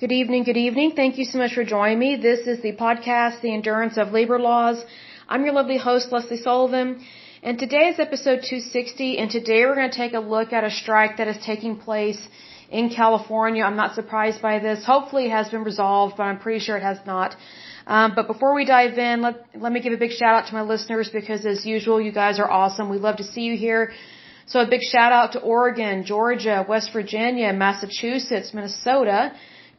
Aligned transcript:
Good 0.00 0.12
evening, 0.12 0.44
good 0.44 0.56
evening. 0.56 0.92
Thank 0.94 1.18
you 1.18 1.24
so 1.24 1.38
much 1.38 1.54
for 1.54 1.64
joining 1.64 1.98
me. 1.98 2.14
This 2.14 2.46
is 2.46 2.62
the 2.62 2.72
podcast, 2.72 3.40
The 3.40 3.52
Endurance 3.52 3.96
of 3.98 4.12
Labor 4.12 4.38
Laws. 4.38 4.80
I'm 5.28 5.44
your 5.44 5.54
lovely 5.54 5.76
host, 5.76 6.12
Lesley 6.12 6.36
Sullivan, 6.36 7.04
and 7.42 7.58
today 7.58 7.88
is 7.88 7.98
episode 7.98 8.44
260, 8.50 9.18
and 9.18 9.28
today 9.28 9.66
we're 9.66 9.74
going 9.74 9.90
to 9.90 9.96
take 9.96 10.14
a 10.14 10.20
look 10.20 10.52
at 10.52 10.62
a 10.62 10.70
strike 10.70 11.16
that 11.16 11.26
is 11.26 11.38
taking 11.44 11.74
place 11.74 12.20
in 12.70 12.90
California. 12.90 13.64
I'm 13.64 13.74
not 13.74 13.96
surprised 13.96 14.40
by 14.40 14.60
this. 14.60 14.84
Hopefully 14.84 15.24
it 15.24 15.32
has 15.32 15.48
been 15.48 15.64
resolved, 15.64 16.16
but 16.16 16.22
I'm 16.30 16.38
pretty 16.38 16.60
sure 16.60 16.76
it 16.76 16.84
has 16.84 17.00
not. 17.04 17.34
Um, 17.88 18.12
but 18.14 18.28
before 18.28 18.54
we 18.54 18.64
dive 18.64 18.98
in, 18.98 19.20
let, 19.20 19.46
let 19.56 19.72
me 19.72 19.80
give 19.80 19.92
a 19.92 19.96
big 19.96 20.12
shout 20.12 20.34
out 20.36 20.46
to 20.50 20.54
my 20.54 20.62
listeners 20.62 21.10
because 21.12 21.44
as 21.44 21.66
usual, 21.66 22.00
you 22.00 22.12
guys 22.12 22.38
are 22.38 22.48
awesome. 22.48 22.88
We 22.88 22.98
love 22.98 23.16
to 23.16 23.24
see 23.24 23.40
you 23.50 23.56
here. 23.56 23.90
So 24.46 24.60
a 24.60 24.70
big 24.76 24.82
shout 24.82 25.10
out 25.10 25.32
to 25.32 25.40
Oregon, 25.40 26.04
Georgia, 26.04 26.64
West 26.68 26.92
Virginia, 26.92 27.52
Massachusetts, 27.52 28.54
Minnesota, 28.54 29.32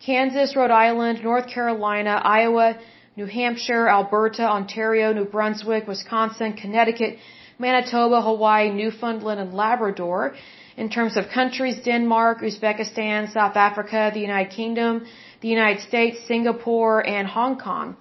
Kansas, 0.06 0.56
Rhode 0.56 0.72
Island, 0.72 1.24
North 1.24 1.48
Carolina, 1.48 2.22
Iowa, 2.24 2.78
New 3.18 3.26
Hampshire, 3.26 3.88
Alberta, 3.90 4.44
Ontario, 4.44 5.12
New 5.12 5.26
Brunswick, 5.26 5.88
Wisconsin, 5.88 6.54
Connecticut, 6.54 7.18
Manitoba, 7.58 8.22
Hawaii, 8.22 8.70
Newfoundland, 8.70 9.40
and 9.42 9.54
Labrador. 9.54 10.36
In 10.78 10.90
terms 10.90 11.18
of 11.18 11.26
countries, 11.28 11.76
Denmark, 11.84 12.40
Uzbekistan, 12.40 13.34
South 13.34 13.58
Africa, 13.58 14.12
the 14.14 14.22
United 14.22 14.52
Kingdom, 14.54 15.06
the 15.42 15.50
United 15.50 15.82
States, 15.82 16.18
Singapore, 16.26 17.06
and 17.06 17.28
Hong 17.28 17.60
Kong. 17.60 17.98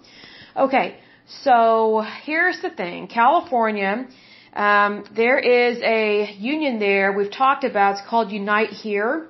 Okay, 0.56 0.96
so 1.42 2.05
here's 2.22 2.60
the 2.62 2.70
thing. 2.70 3.08
California, 3.08 4.06
um, 4.55 5.05
there 5.16 5.38
is 5.38 5.78
a 5.83 6.33
union 6.38 6.78
there 6.78 7.12
we've 7.12 7.33
talked 7.33 7.64
about. 7.64 7.98
It's 7.98 8.08
called 8.08 8.30
Unite 8.30 8.70
Here. 8.70 9.27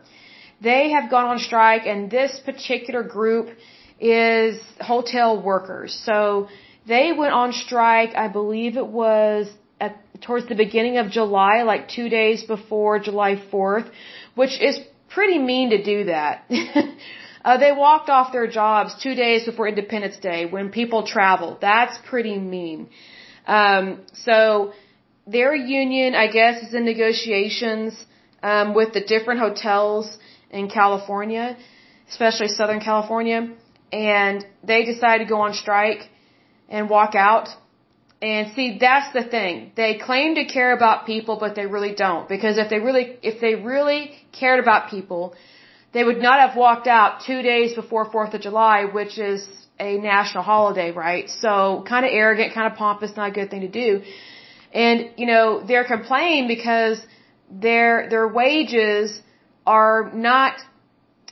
They 0.61 0.91
have 0.91 1.11
gone 1.11 1.27
on 1.27 1.39
strike, 1.39 1.87
and 1.87 2.11
this 2.11 2.41
particular 2.45 3.03
group 3.03 3.49
is 4.01 4.61
hotel 4.81 5.41
workers. 5.41 6.01
So 6.05 6.49
they 6.87 7.13
went 7.13 7.33
on 7.33 7.53
strike, 7.53 8.15
I 8.17 8.29
believe 8.29 8.77
it 8.77 8.87
was 8.87 9.51
at, 9.81 9.97
towards 10.23 10.49
the 10.49 10.55
beginning 10.55 10.99
of 10.99 11.11
July, 11.11 11.63
like 11.63 11.89
two 11.89 12.09
days 12.09 12.43
before 12.43 12.99
July 12.99 13.37
4th, 13.53 13.89
which 14.35 14.61
is 14.61 14.79
pretty 15.11 15.39
mean 15.39 15.71
to 15.71 15.83
do 15.83 16.05
that. 16.05 16.45
uh, 17.45 17.57
they 17.59 17.73
walked 17.73 18.09
off 18.09 18.33
their 18.33 18.49
jobs 18.49 19.01
two 19.03 19.15
days 19.15 19.45
before 19.45 19.69
Independence 19.69 20.17
Day 20.19 20.47
when 20.47 20.71
people 20.71 21.07
travel. 21.07 21.59
That's 21.61 21.97
pretty 22.09 22.39
mean. 22.39 22.89
Um, 23.47 24.01
so 24.13 24.73
their 25.27 25.55
union, 25.55 26.15
I 26.15 26.27
guess, 26.29 26.63
is 26.63 26.75
in 26.75 26.85
negotiations 26.85 27.93
um, 28.43 28.75
with 28.75 28.93
the 28.93 29.01
different 29.01 29.41
hotels 29.41 30.19
in 30.51 30.69
California, 30.69 31.57
especially 32.11 32.49
Southern 32.49 32.81
California, 32.81 33.55
and 33.93 34.45
they 34.65 34.85
decided 34.85 35.25
to 35.25 35.29
go 35.29 35.41
on 35.41 35.55
strike 35.55 36.09
and 36.69 36.89
walk 36.91 37.15
out. 37.15 37.49
And 38.21 38.53
see, 38.55 38.79
that's 38.81 39.13
the 39.13 39.23
thing. 39.23 39.73
They 39.77 39.99
claim 39.99 40.35
to 40.35 40.45
care 40.45 40.73
about 40.75 41.07
people, 41.07 41.37
but 41.39 41.55
they 41.55 41.67
really 41.67 41.95
don't. 41.95 42.29
Because 42.29 42.59
if 42.59 42.69
they 42.69 42.81
really, 42.81 43.17
if 43.23 43.41
they 43.41 43.55
really 43.55 44.13
cared 44.33 44.61
about 44.61 44.91
people, 44.91 45.35
they 45.93 46.03
would 46.03 46.21
not 46.21 46.41
have 46.41 46.57
walked 46.57 46.87
out 46.87 47.23
two 47.27 47.43
days 47.43 47.75
before 47.75 48.11
4th 48.11 48.35
of 48.35 48.41
July, 48.41 48.87
which 48.87 49.19
is 49.19 49.49
a 49.79 49.99
national 49.99 50.43
holiday, 50.43 50.91
right? 50.91 51.31
So 51.31 51.85
kind 51.89 52.05
of 52.05 52.11
arrogant, 52.13 52.53
kind 52.55 52.71
of 52.71 52.77
pompous, 52.77 53.13
not 53.17 53.31
a 53.31 53.33
good 53.33 53.51
thing 53.51 53.61
to 53.61 53.69
do. 53.69 54.03
And, 54.73 55.11
you 55.17 55.27
know, 55.27 55.63
they're 55.67 55.87
complaining 55.87 56.49
because 56.49 57.01
their, 57.51 58.09
their 58.11 58.29
wages 58.29 59.21
are 59.77 60.11
not 60.31 60.55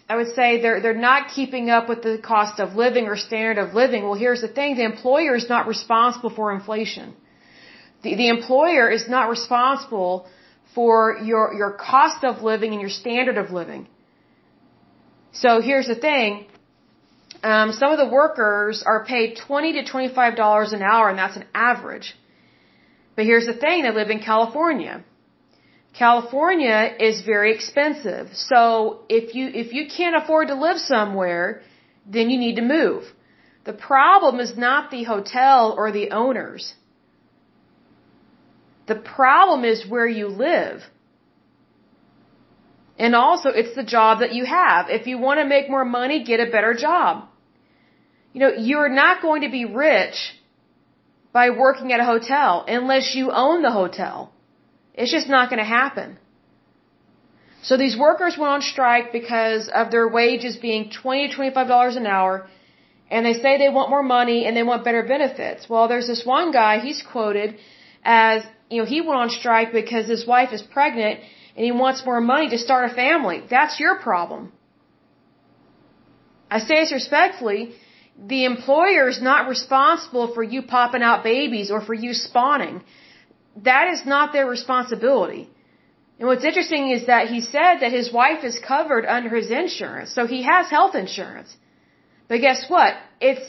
I 0.08 0.14
would 0.18 0.32
say 0.38 0.48
they're 0.62 0.80
they're 0.82 1.02
not 1.10 1.30
keeping 1.36 1.68
up 1.76 1.88
with 1.92 2.02
the 2.08 2.16
cost 2.32 2.60
of 2.64 2.76
living 2.84 3.06
or 3.12 3.16
standard 3.16 3.58
of 3.64 3.74
living. 3.74 4.04
Well, 4.04 4.18
here's 4.24 4.42
the 4.46 4.52
thing: 4.58 4.76
the 4.76 4.88
employer 4.92 5.34
is 5.42 5.48
not 5.54 5.66
responsible 5.74 6.32
for 6.38 6.52
inflation. 6.58 7.14
The 8.02 8.14
the 8.22 8.28
employer 8.36 8.86
is 8.98 9.08
not 9.16 9.28
responsible 9.36 10.14
for 10.76 10.96
your 11.30 11.44
your 11.60 11.72
cost 11.72 12.22
of 12.30 12.42
living 12.50 12.70
and 12.74 12.80
your 12.86 12.94
standard 13.02 13.38
of 13.44 13.50
living. 13.60 13.88
So 15.42 15.60
here's 15.70 15.88
the 15.94 16.00
thing: 16.08 16.46
um, 17.42 17.72
some 17.80 17.90
of 17.94 17.98
the 18.04 18.10
workers 18.20 18.84
are 18.92 19.04
paid 19.04 19.28
twenty 19.46 19.72
to 19.78 19.84
twenty 19.92 20.10
five 20.20 20.36
dollars 20.36 20.72
an 20.78 20.82
hour, 20.92 21.10
and 21.10 21.18
that's 21.18 21.38
an 21.42 21.46
average. 21.52 22.08
But 23.16 23.24
here's 23.24 23.46
the 23.52 23.58
thing: 23.64 23.82
they 23.82 23.94
live 24.02 24.10
in 24.16 24.20
California. 24.32 24.94
California 25.98 26.94
is 27.00 27.22
very 27.22 27.54
expensive. 27.54 28.28
So 28.34 29.00
if 29.08 29.34
you, 29.34 29.48
if 29.48 29.72
you 29.72 29.86
can't 29.96 30.16
afford 30.22 30.48
to 30.48 30.54
live 30.54 30.78
somewhere, 30.78 31.62
then 32.06 32.28
you 32.30 32.38
need 32.38 32.56
to 32.56 32.62
move. 32.62 33.04
The 33.64 33.72
problem 33.72 34.38
is 34.40 34.56
not 34.56 34.90
the 34.90 35.04
hotel 35.04 35.74
or 35.76 35.90
the 35.92 36.10
owners. 36.10 36.74
The 38.86 38.94
problem 38.94 39.64
is 39.64 39.86
where 39.88 40.06
you 40.06 40.28
live. 40.28 40.82
And 42.98 43.14
also, 43.14 43.48
it's 43.50 43.74
the 43.74 43.82
job 43.82 44.20
that 44.20 44.32
you 44.32 44.44
have. 44.44 44.86
If 44.88 45.06
you 45.06 45.18
want 45.18 45.40
to 45.40 45.44
make 45.44 45.68
more 45.68 45.84
money, 45.84 46.24
get 46.24 46.40
a 46.40 46.50
better 46.50 46.74
job. 46.74 47.28
You 48.32 48.40
know, 48.40 48.52
you're 48.58 48.88
not 48.88 49.22
going 49.22 49.42
to 49.42 49.50
be 49.50 49.64
rich 49.64 50.16
by 51.32 51.50
working 51.50 51.92
at 51.92 52.00
a 52.00 52.04
hotel 52.04 52.64
unless 52.68 53.14
you 53.14 53.32
own 53.32 53.62
the 53.62 53.72
hotel. 53.72 54.32
It's 54.96 55.12
just 55.12 55.28
not 55.28 55.50
going 55.50 55.62
to 55.66 55.72
happen. 55.80 56.18
So 57.68 57.76
these 57.76 57.96
workers 58.06 58.36
went 58.40 58.52
on 58.56 58.62
strike 58.62 59.12
because 59.12 59.68
of 59.80 59.90
their 59.94 60.08
wages 60.08 60.56
being 60.56 60.90
twenty 60.90 61.28
to 61.28 61.34
twenty-five 61.36 61.68
dollars 61.74 61.96
an 61.96 62.06
hour, 62.16 62.34
and 63.10 63.26
they 63.26 63.34
say 63.42 63.58
they 63.58 63.68
want 63.78 63.90
more 63.94 64.02
money 64.18 64.38
and 64.46 64.56
they 64.56 64.66
want 64.70 64.84
better 64.88 65.02
benefits. 65.14 65.68
Well, 65.68 65.88
there's 65.88 66.08
this 66.12 66.24
one 66.24 66.50
guy. 66.52 66.72
He's 66.88 67.02
quoted 67.14 67.58
as 68.04 68.44
you 68.70 68.78
know 68.80 68.86
he 68.94 69.00
went 69.00 69.18
on 69.24 69.30
strike 69.30 69.72
because 69.80 70.06
his 70.14 70.26
wife 70.34 70.52
is 70.58 70.62
pregnant 70.62 71.20
and 71.56 71.64
he 71.64 71.72
wants 71.72 72.04
more 72.10 72.20
money 72.20 72.48
to 72.50 72.58
start 72.66 72.90
a 72.90 72.94
family. 72.94 73.42
That's 73.56 73.80
your 73.80 73.96
problem. 73.96 74.52
I 76.50 76.58
say 76.60 76.76
this 76.82 76.92
respectfully. 76.92 77.60
The 78.34 78.44
employer 78.44 79.08
is 79.08 79.20
not 79.20 79.48
responsible 79.48 80.26
for 80.34 80.42
you 80.42 80.62
popping 80.62 81.02
out 81.02 81.24
babies 81.24 81.70
or 81.70 81.80
for 81.88 81.94
you 82.04 82.12
spawning 82.14 82.82
that 83.64 83.88
is 83.94 84.04
not 84.04 84.32
their 84.32 84.46
responsibility. 84.46 85.48
And 86.18 86.28
what's 86.28 86.44
interesting 86.44 86.90
is 86.90 87.06
that 87.06 87.28
he 87.28 87.40
said 87.40 87.80
that 87.80 87.92
his 87.92 88.12
wife 88.12 88.42
is 88.44 88.58
covered 88.58 89.04
under 89.04 89.34
his 89.34 89.50
insurance, 89.50 90.14
so 90.14 90.26
he 90.26 90.42
has 90.42 90.70
health 90.70 90.94
insurance. 90.94 91.54
But 92.28 92.40
guess 92.40 92.68
what? 92.68 92.94
It's 93.20 93.46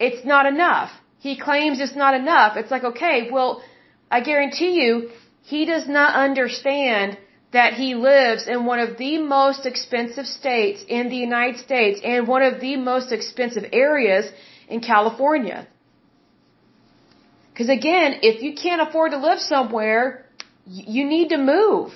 it's 0.00 0.24
not 0.24 0.46
enough. 0.46 0.90
He 1.18 1.38
claims 1.38 1.80
it's 1.80 1.94
not 1.94 2.14
enough. 2.14 2.56
It's 2.56 2.70
like, 2.70 2.84
okay, 2.84 3.30
well, 3.30 3.62
I 4.10 4.20
guarantee 4.20 4.72
you, 4.82 5.10
he 5.42 5.64
does 5.64 5.86
not 5.88 6.14
understand 6.14 7.18
that 7.52 7.74
he 7.74 7.94
lives 7.94 8.48
in 8.48 8.64
one 8.64 8.80
of 8.80 8.96
the 8.98 9.18
most 9.18 9.64
expensive 9.66 10.26
states 10.26 10.84
in 10.88 11.08
the 11.08 11.16
United 11.16 11.58
States 11.60 12.00
and 12.02 12.26
one 12.26 12.42
of 12.42 12.60
the 12.60 12.76
most 12.76 13.12
expensive 13.12 13.66
areas 13.72 14.26
in 14.68 14.80
California. 14.80 15.68
Because 17.52 17.68
again, 17.68 18.20
if 18.22 18.42
you 18.42 18.54
can't 18.54 18.82
afford 18.86 19.12
to 19.12 19.18
live 19.18 19.40
somewhere, 19.40 20.26
you 20.66 21.04
need 21.04 21.28
to 21.30 21.38
move. 21.38 21.92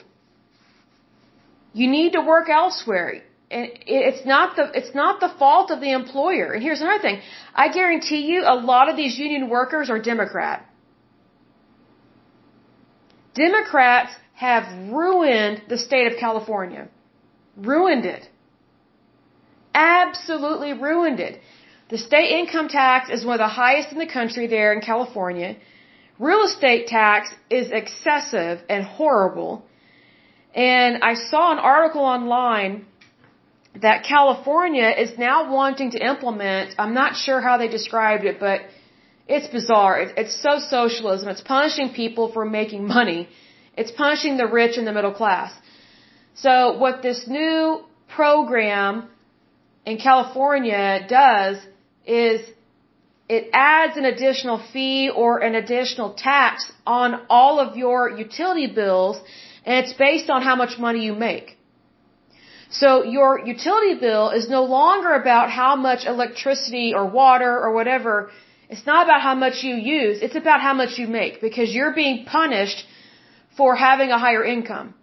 You 1.72 1.89
need 1.89 2.12
to 2.12 2.21
work 2.21 2.49
elsewhere. 2.49 3.22
And 3.50 3.69
it's 3.87 4.27
not 4.27 4.56
the 4.56 4.65
it's 4.75 4.95
not 4.95 5.21
the 5.21 5.33
fault 5.39 5.71
of 5.71 5.81
the 5.81 5.93
employer. 5.93 6.53
And 6.53 6.62
here's 6.62 6.81
another 6.81 7.00
thing. 7.00 7.21
I 7.55 7.69
guarantee 7.69 8.22
you 8.27 8.43
a 8.43 8.56
lot 8.56 8.89
of 8.89 8.97
these 8.97 9.19
union 9.19 9.49
workers 9.49 9.89
are 9.89 10.00
Democrat. 10.00 10.66
Democrats 13.34 14.12
have 14.34 14.65
ruined 14.93 15.62
the 15.69 15.78
state 15.78 16.06
of 16.12 16.19
California. 16.19 16.89
Ruined 17.56 18.05
it. 18.05 18.28
Absolutely 19.75 20.72
ruined 20.72 21.21
it. 21.21 21.41
The 21.88 21.98
state 21.98 22.30
income 22.41 22.68
tax 22.68 23.10
is 23.10 23.24
one 23.24 23.34
of 23.34 23.44
the 23.48 23.54
highest 23.65 23.92
in 23.92 23.98
the 23.98 24.12
country 24.18 24.47
there 24.48 24.72
in 24.72 24.80
California. 24.80 25.56
Real 26.18 26.42
estate 26.42 26.88
tax 26.88 27.33
is 27.48 27.71
excessive 27.71 28.60
and 28.68 28.84
horrible. 28.84 29.65
And 30.53 31.04
I 31.04 31.15
saw 31.15 31.53
an 31.53 31.59
article 31.59 32.03
online 32.03 32.86
that 33.83 34.04
California 34.04 34.88
is 35.04 35.16
now 35.16 35.53
wanting 35.53 35.91
to 35.92 35.98
implement, 35.98 36.74
I'm 36.77 36.94
not 36.94 37.15
sure 37.15 37.41
how 37.41 37.56
they 37.59 37.68
described 37.68 38.24
it, 38.24 38.41
but 38.41 38.62
it's 39.28 39.48
bizarre. 39.48 40.00
It's 40.00 40.34
so 40.42 40.59
socialism. 40.59 41.28
It's 41.28 41.42
punishing 41.42 41.91
people 41.92 42.33
for 42.33 42.44
making 42.44 42.86
money. 42.88 43.28
It's 43.77 43.92
punishing 43.92 44.38
the 44.38 44.47
rich 44.47 44.77
and 44.77 44.86
the 44.86 44.92
middle 44.92 45.12
class. 45.12 45.53
So 46.34 46.78
what 46.78 47.03
this 47.03 47.28
new 47.28 47.84
program 48.09 49.09
in 49.84 49.98
California 49.98 51.06
does 51.09 51.59
is 52.07 52.41
it 53.29 53.51
adds 53.53 53.97
an 53.97 54.05
additional 54.05 54.59
fee 54.73 55.11
or 55.11 55.41
an 55.41 55.55
additional 55.57 56.15
tax 56.15 56.71
on 56.87 57.23
all 57.29 57.59
of 57.59 57.77
your 57.77 58.11
utility 58.11 58.69
bills 58.69 59.21
and 59.65 59.85
it's 59.85 59.93
based 59.93 60.31
on 60.31 60.43
how 60.43 60.55
much 60.55 60.79
money 60.79 61.05
you 61.05 61.15
make. 61.15 61.57
So 62.71 63.03
your 63.05 63.45
utility 63.45 63.95
bill 63.99 64.31
is 64.31 64.49
no 64.49 64.63
longer 64.65 65.13
about 65.15 65.51
how 65.51 65.75
much 65.77 66.07
electricity 66.07 66.95
or 66.95 67.07
water 67.07 67.53
or 67.65 67.73
whatever. 67.73 68.31
It's 68.69 68.87
not 68.87 69.07
about 69.07 69.23
how 69.23 69.35
much 69.35 69.63
you 69.63 69.75
use. 69.75 70.19
It's 70.21 70.37
about 70.37 70.61
how 70.61 70.75
much 70.75 70.99
you 70.99 71.07
make 71.07 71.41
because 71.41 71.75
you're 71.75 71.95
being 71.95 72.25
punished 72.25 72.85
for 73.57 73.77
having 73.77 74.11
a 74.11 74.19
higher 74.19 74.45
income. 74.45 74.95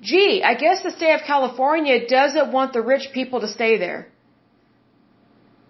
Gee, 0.00 0.42
I 0.44 0.54
guess 0.54 0.82
the 0.82 0.90
state 0.90 1.14
of 1.14 1.22
California 1.26 2.06
doesn't 2.06 2.52
want 2.52 2.72
the 2.72 2.82
rich 2.82 3.08
people 3.12 3.40
to 3.40 3.48
stay 3.48 3.78
there. 3.78 4.08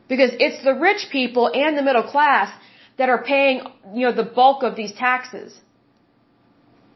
Because 0.09 0.31
it's 0.39 0.63
the 0.65 0.75
rich 0.75 1.09
people 1.11 1.51
and 1.53 1.77
the 1.77 1.83
middle 1.83 2.03
class 2.15 2.51
that 2.99 3.09
are 3.09 3.23
paying, 3.23 3.63
you 3.95 4.07
know, 4.07 4.13
the 4.13 4.31
bulk 4.41 4.63
of 4.63 4.75
these 4.75 4.93
taxes. 4.93 5.59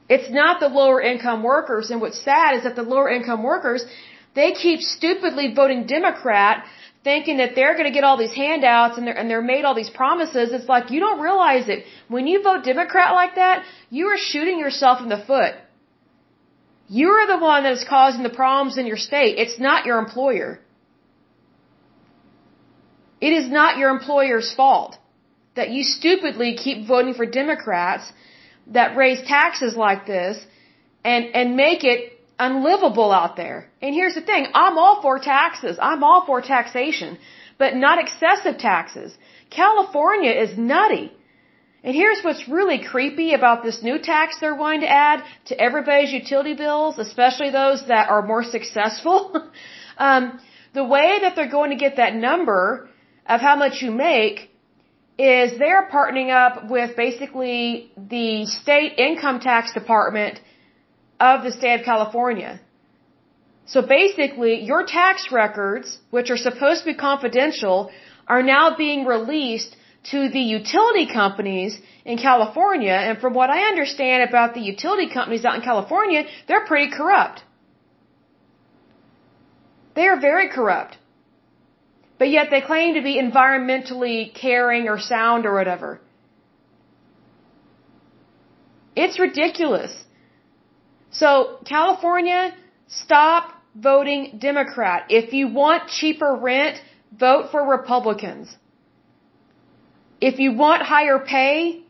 It's 0.08 0.30
not 0.30 0.60
the 0.60 0.68
lower 0.68 1.00
income 1.00 1.42
workers. 1.42 1.90
And 1.90 2.00
what's 2.00 2.20
sad 2.30 2.56
is 2.56 2.64
that 2.64 2.76
the 2.76 2.82
lower 2.82 3.08
income 3.08 3.42
workers, 3.42 3.84
they 4.34 4.52
keep 4.52 4.80
stupidly 4.80 5.54
voting 5.54 5.86
Democrat, 5.86 6.64
thinking 7.04 7.36
that 7.38 7.54
they're 7.54 7.74
going 7.78 7.90
to 7.92 7.96
get 7.98 8.04
all 8.04 8.16
these 8.16 8.32
handouts 8.32 8.98
and 8.98 9.06
they're, 9.06 9.16
and 9.16 9.30
they're 9.30 9.42
made 9.54 9.64
all 9.64 9.74
these 9.74 9.90
promises. 9.90 10.52
It's 10.52 10.68
like 10.68 10.90
you 10.90 11.00
don't 11.00 11.20
realize 11.20 11.68
it. 11.68 11.84
When 12.08 12.26
you 12.26 12.42
vote 12.42 12.64
Democrat 12.64 13.14
like 13.14 13.34
that, 13.36 13.64
you 13.90 14.06
are 14.08 14.18
shooting 14.18 14.58
yourself 14.58 15.00
in 15.02 15.08
the 15.08 15.22
foot. 15.30 15.54
You 16.88 17.08
are 17.08 17.26
the 17.26 17.38
one 17.38 17.62
that 17.62 17.72
is 17.72 17.84
causing 17.88 18.22
the 18.22 18.36
problems 18.42 18.76
in 18.76 18.86
your 18.86 18.96
state. 18.96 19.38
It's 19.38 19.58
not 19.58 19.86
your 19.86 19.98
employer. 19.98 20.60
It 23.28 23.32
is 23.40 23.46
not 23.58 23.78
your 23.80 23.90
employer's 23.98 24.52
fault 24.60 24.92
that 25.58 25.70
you 25.74 25.82
stupidly 25.98 26.50
keep 26.64 26.78
voting 26.92 27.14
for 27.14 27.26
Democrats 27.42 28.04
that 28.78 28.96
raise 29.02 29.20
taxes 29.36 29.76
like 29.76 30.02
this 30.06 30.36
and, 31.04 31.26
and 31.38 31.56
make 31.56 31.84
it 31.92 32.00
unlivable 32.38 33.12
out 33.12 33.36
there. 33.36 33.58
And 33.80 33.94
here's 33.94 34.16
the 34.20 34.26
thing, 34.30 34.46
I'm 34.54 34.76
all 34.82 34.96
for 35.02 35.19
taxes. 35.19 35.78
I'm 35.90 36.02
all 36.02 36.22
for 36.26 36.40
taxation, 36.40 37.19
but 37.58 37.76
not 37.76 38.02
excessive 38.04 38.58
taxes. 38.58 39.16
California 39.50 40.32
is 40.44 40.58
nutty. 40.58 41.12
And 41.84 41.94
here's 41.94 42.22
what's 42.24 42.48
really 42.48 42.78
creepy 42.92 43.34
about 43.34 43.62
this 43.62 43.82
new 43.88 43.98
tax 43.98 44.38
they're 44.40 44.62
going 44.66 44.80
to 44.80 44.88
add 44.88 45.24
to 45.46 45.60
everybody's 45.66 46.12
utility 46.12 46.54
bills, 46.54 46.98
especially 46.98 47.50
those 47.50 47.86
that 47.88 48.08
are 48.08 48.22
more 48.22 48.44
successful. 48.56 49.19
um, 49.98 50.40
the 50.74 50.84
way 50.84 51.19
that 51.22 51.36
they're 51.36 51.56
going 51.60 51.70
to 51.70 51.76
get 51.76 51.96
that 51.96 52.14
number 52.14 52.88
of 53.26 53.40
how 53.40 53.56
much 53.56 53.82
you 53.82 53.90
make 53.90 54.50
is 55.19 55.58
they're 55.58 55.88
partnering 55.88 56.30
up 56.30 56.70
with 56.70 56.96
basically 56.96 57.90
the 57.96 58.46
state 58.46 58.98
income 58.98 59.40
tax 59.40 59.72
department 59.72 60.40
of 61.20 61.44
the 61.44 61.52
state 61.52 61.80
of 61.80 61.84
California. 61.84 62.60
So 63.66 63.82
basically, 63.82 64.62
your 64.64 64.84
tax 64.84 65.28
records, 65.30 65.98
which 66.10 66.30
are 66.30 66.36
supposed 66.36 66.80
to 66.82 66.86
be 66.92 66.94
confidential, 66.94 67.90
are 68.26 68.42
now 68.42 68.76
being 68.76 69.04
released 69.04 69.76
to 70.10 70.28
the 70.28 70.40
utility 70.40 71.06
companies 71.06 71.78
in 72.04 72.19
California. 72.19 72.92
And 72.92 73.19
from 73.19 73.34
what 73.34 73.50
I 73.50 73.60
understand 73.69 74.28
about 74.28 74.54
the 74.54 74.60
utility 74.60 75.08
companies 75.08 75.44
out 75.44 75.54
in 75.54 75.62
California, 75.62 76.24
they're 76.48 76.66
pretty 76.66 76.90
corrupt. 76.90 77.44
They 79.94 80.06
are 80.08 80.19
very 80.20 80.48
corrupt. 80.48 80.98
But 82.22 82.30
yet 82.30 82.50
they 82.52 82.60
claim 82.60 82.94
to 82.94 83.02
be 83.02 83.14
environmentally 83.20 84.32
caring 84.32 84.84
or 84.88 84.96
sound 85.00 85.44
or 85.44 85.54
whatever. 85.54 86.00
It's 88.94 89.19
ridiculous. 89.19 89.92
So, 91.10 91.58
California, 91.64 92.54
stop 92.86 93.52
voting 93.74 94.38
Democrat. 94.38 95.06
If 95.08 95.32
you 95.32 95.48
want 95.48 95.88
cheaper 95.88 96.32
rent, 96.36 96.80
vote 97.24 97.50
for 97.50 97.60
Republicans. 97.69 98.56
If 100.20 100.38
you 100.38 100.52
want 100.52 100.82
higher 100.94 101.19
pay, 101.19 101.82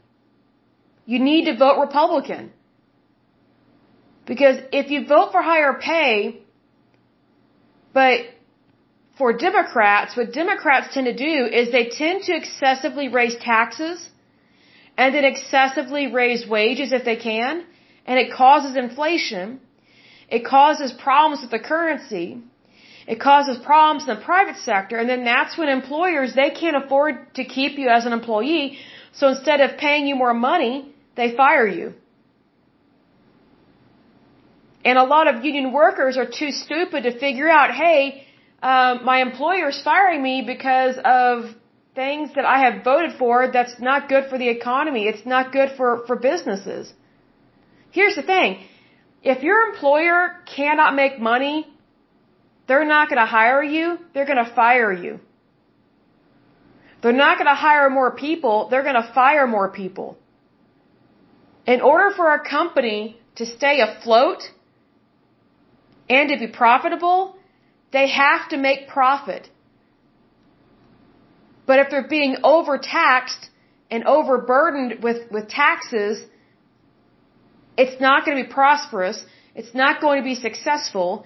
you 1.05 1.19
need 1.19 1.45
to 1.51 1.59
vote 1.59 1.79
Republican. 1.79 2.53
Because 4.25 4.57
if 4.73 4.91
you 4.91 5.07
vote 5.07 5.31
for 5.33 5.43
higher 5.43 5.75
pay, 5.75 6.41
but 7.93 8.21
for 9.19 9.33
Democrats, 9.33 10.17
what 10.17 10.33
Democrats 10.33 10.95
tend 10.95 11.07
to 11.07 11.15
do 11.15 11.47
is 11.47 11.71
they 11.71 11.89
tend 11.89 12.23
to 12.25 12.35
excessively 12.35 13.09
raise 13.09 13.37
taxes 13.37 14.09
and 14.97 15.15
then 15.15 15.25
excessively 15.25 16.07
raise 16.13 16.47
wages 16.47 16.93
if 16.93 17.05
they 17.05 17.17
can 17.17 17.65
and 18.07 18.19
it 18.19 18.33
causes 18.33 18.77
inflation. 18.77 19.61
It 20.29 20.45
causes 20.45 20.93
problems 20.93 21.43
with 21.43 21.51
the 21.51 21.59
currency. 21.59 22.39
It 23.07 23.21
causes 23.21 23.59
problems 23.59 24.09
in 24.09 24.15
the 24.15 24.23
private 24.23 24.57
sector, 24.57 24.97
and 24.97 25.09
then 25.09 25.25
that's 25.25 25.59
when 25.59 25.69
employers 25.69 26.35
they 26.35 26.51
can't 26.51 26.77
afford 26.83 27.35
to 27.35 27.45
keep 27.45 27.79
you 27.79 27.89
as 27.89 28.07
an 28.07 28.13
employee. 28.13 28.79
So 29.13 29.29
instead 29.29 29.61
of 29.61 29.77
paying 29.77 30.07
you 30.07 30.15
more 30.15 30.35
money, 30.35 30.95
they 31.17 31.37
fire 31.37 31.67
you. 31.67 31.95
And 34.85 34.99
a 34.99 35.05
lot 35.05 35.27
of 35.33 35.45
union 35.45 35.73
workers 35.73 36.17
are 36.17 36.27
too 36.27 36.51
stupid 36.51 37.03
to 37.05 37.19
figure 37.19 37.49
out, 37.49 37.73
hey, 37.73 38.27
um, 38.63 39.05
my 39.05 39.21
employer 39.21 39.69
is 39.71 39.81
firing 39.83 40.23
me 40.23 40.43
because 40.43 40.97
of 41.05 41.55
things 41.95 42.31
that 42.37 42.45
I 42.45 42.59
have 42.65 42.85
voted 42.85 43.19
for 43.19 43.51
that's 43.53 43.79
not 43.81 44.09
good 44.09 44.31
for 44.31 44.39
the 44.39 44.49
economy. 44.49 45.03
It's 45.07 45.27
not 45.27 45.53
good 45.53 45.71
for, 45.77 46.05
for 46.07 46.17
businesses. 46.17 46.93
Here's 47.91 48.15
the 48.15 48.23
thing. 48.23 48.61
If 49.23 49.43
your 49.43 49.59
employer 49.69 50.37
cannot 50.57 50.95
make 50.95 51.19
money, 51.21 51.67
they're 52.67 52.87
not 52.87 53.09
going 53.09 53.19
to 53.19 53.27
hire 53.27 53.63
you, 53.63 53.99
they're 54.15 54.27
going 54.27 54.45
to 54.45 54.53
fire 54.55 54.93
you. 54.93 55.21
They're 57.03 57.21
not 57.27 57.37
going 57.39 57.49
to 57.49 57.55
hire 57.55 57.91
more 57.91 58.13
people, 58.13 58.69
they're 58.71 58.85
going 58.85 59.03
to 59.03 59.13
fire 59.13 59.47
more 59.47 59.71
people. 59.71 60.17
In 61.67 61.81
order 61.81 62.15
for 62.15 62.33
a 62.33 62.49
company 62.49 63.17
to 63.37 63.45
stay 63.45 63.81
afloat 63.81 64.43
and 66.09 66.29
to 66.31 66.39
be 66.39 66.49
profitable, 66.49 67.37
they 67.93 68.09
have 68.09 68.49
to 68.51 68.57
make 68.57 68.89
profit. 68.89 69.49
But 71.67 71.79
if 71.79 71.91
they're 71.91 72.09
being 72.09 72.37
overtaxed 72.43 73.51
and 73.91 74.05
overburdened 74.05 75.03
with, 75.03 75.31
with 75.31 75.49
taxes, 75.49 76.25
it's 77.77 78.01
not 78.01 78.25
going 78.25 78.37
to 78.39 78.45
be 78.45 78.53
prosperous. 78.53 79.25
It's 79.55 79.75
not 79.75 80.01
going 80.01 80.21
to 80.21 80.25
be 80.25 80.35
successful. 80.35 81.25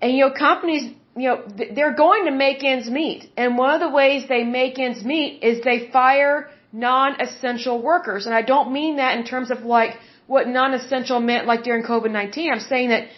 And, 0.00 0.12
you 0.12 0.20
know, 0.24 0.32
companies, 0.32 0.84
you 1.16 1.28
know, 1.28 1.44
they're 1.74 1.94
going 1.94 2.24
to 2.24 2.32
make 2.32 2.64
ends 2.64 2.90
meet. 2.90 3.30
And 3.36 3.56
one 3.56 3.74
of 3.74 3.80
the 3.80 3.90
ways 3.90 4.24
they 4.28 4.44
make 4.44 4.78
ends 4.78 5.04
meet 5.04 5.42
is 5.42 5.62
they 5.62 5.90
fire 5.90 6.50
non-essential 6.72 7.80
workers. 7.80 8.26
And 8.26 8.34
I 8.34 8.42
don't 8.42 8.72
mean 8.72 8.96
that 8.96 9.16
in 9.18 9.24
terms 9.24 9.50
of 9.50 9.62
like 9.62 9.92
what 10.26 10.48
non-essential 10.48 11.20
meant 11.20 11.46
like 11.46 11.62
during 11.62 11.84
COVID-19. 11.84 12.50
I'm 12.50 12.60
saying 12.60 12.88
that 12.88 13.08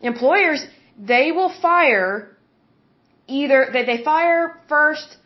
employers, 0.00 0.64
they 0.98 1.32
will 1.32 1.52
fire 1.60 2.36
either, 3.26 3.68
they, 3.72 3.84
they 3.84 4.04
fire 4.04 4.60
first 4.68 5.16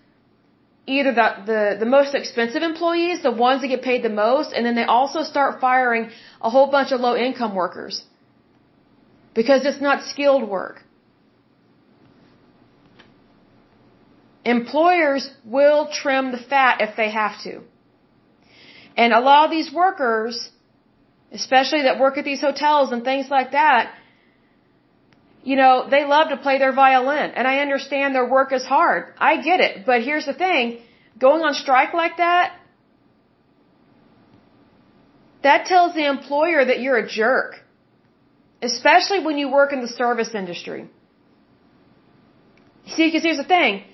either 0.87 1.13
the, 1.13 1.29
the, 1.47 1.77
the 1.81 1.87
most 1.87 2.15
expensive 2.15 2.63
employees, 2.63 3.23
the 3.23 3.31
ones 3.31 3.61
that 3.61 3.69
get 3.69 3.83
paid 3.83 4.03
the 4.03 4.09
most, 4.27 4.53
and 4.53 4.65
then 4.65 4.75
they 4.75 4.85
also 4.85 5.23
start 5.23 5.61
firing 5.61 6.11
a 6.41 6.51
whole 6.51 6.71
bunch 6.71 6.93
of 6.93 7.01
low 7.01 7.15
income 7.15 7.55
workers. 7.55 8.03
Because 9.35 9.67
it's 9.67 9.81
not 9.81 10.03
skilled 10.05 10.49
work. 10.49 10.83
Employers 14.45 15.31
will 15.45 15.89
trim 15.93 16.33
the 16.33 16.39
fat 16.39 16.81
if 16.81 16.97
they 16.97 17.11
have 17.11 17.41
to. 17.43 17.61
And 18.97 19.13
a 19.13 19.21
lot 19.21 19.45
of 19.45 19.51
these 19.51 19.71
workers, 19.71 20.51
especially 21.33 21.83
that 21.83 22.01
work 22.01 22.17
at 22.17 22.25
these 22.25 22.41
hotels 22.41 22.91
and 22.91 23.05
things 23.05 23.29
like 23.29 23.53
that, 23.53 23.93
you 25.49 25.57
know, 25.57 25.75
they 25.95 26.05
love 26.05 26.27
to 26.29 26.37
play 26.47 26.57
their 26.63 26.75
violin. 26.85 27.29
And 27.37 27.45
I 27.53 27.55
understand 27.65 28.15
their 28.15 28.31
work 28.37 28.51
is 28.59 28.65
hard. 28.65 29.03
I 29.31 29.33
get 29.49 29.61
it. 29.67 29.87
But 29.91 30.03
here's 30.09 30.27
the 30.31 30.35
thing 30.45 30.65
going 31.27 31.43
on 31.47 31.55
strike 31.55 31.95
like 31.95 32.19
that, 32.19 32.47
that 35.47 35.61
tells 35.71 35.95
the 35.95 36.07
employer 36.17 36.61
that 36.71 36.81
you're 36.83 36.99
a 36.99 37.09
jerk. 37.21 37.51
Especially 38.71 39.21
when 39.27 39.39
you 39.39 39.47
work 39.59 39.73
in 39.73 39.81
the 39.87 39.93
service 40.03 40.33
industry. 40.43 40.83
See, 42.95 43.07
because 43.07 43.23
here's 43.23 43.43
the 43.45 43.51
thing. 43.57 43.85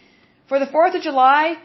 For 0.48 0.58
the 0.58 0.70
4th 0.78 0.96
of 0.96 1.02
July, 1.02 1.56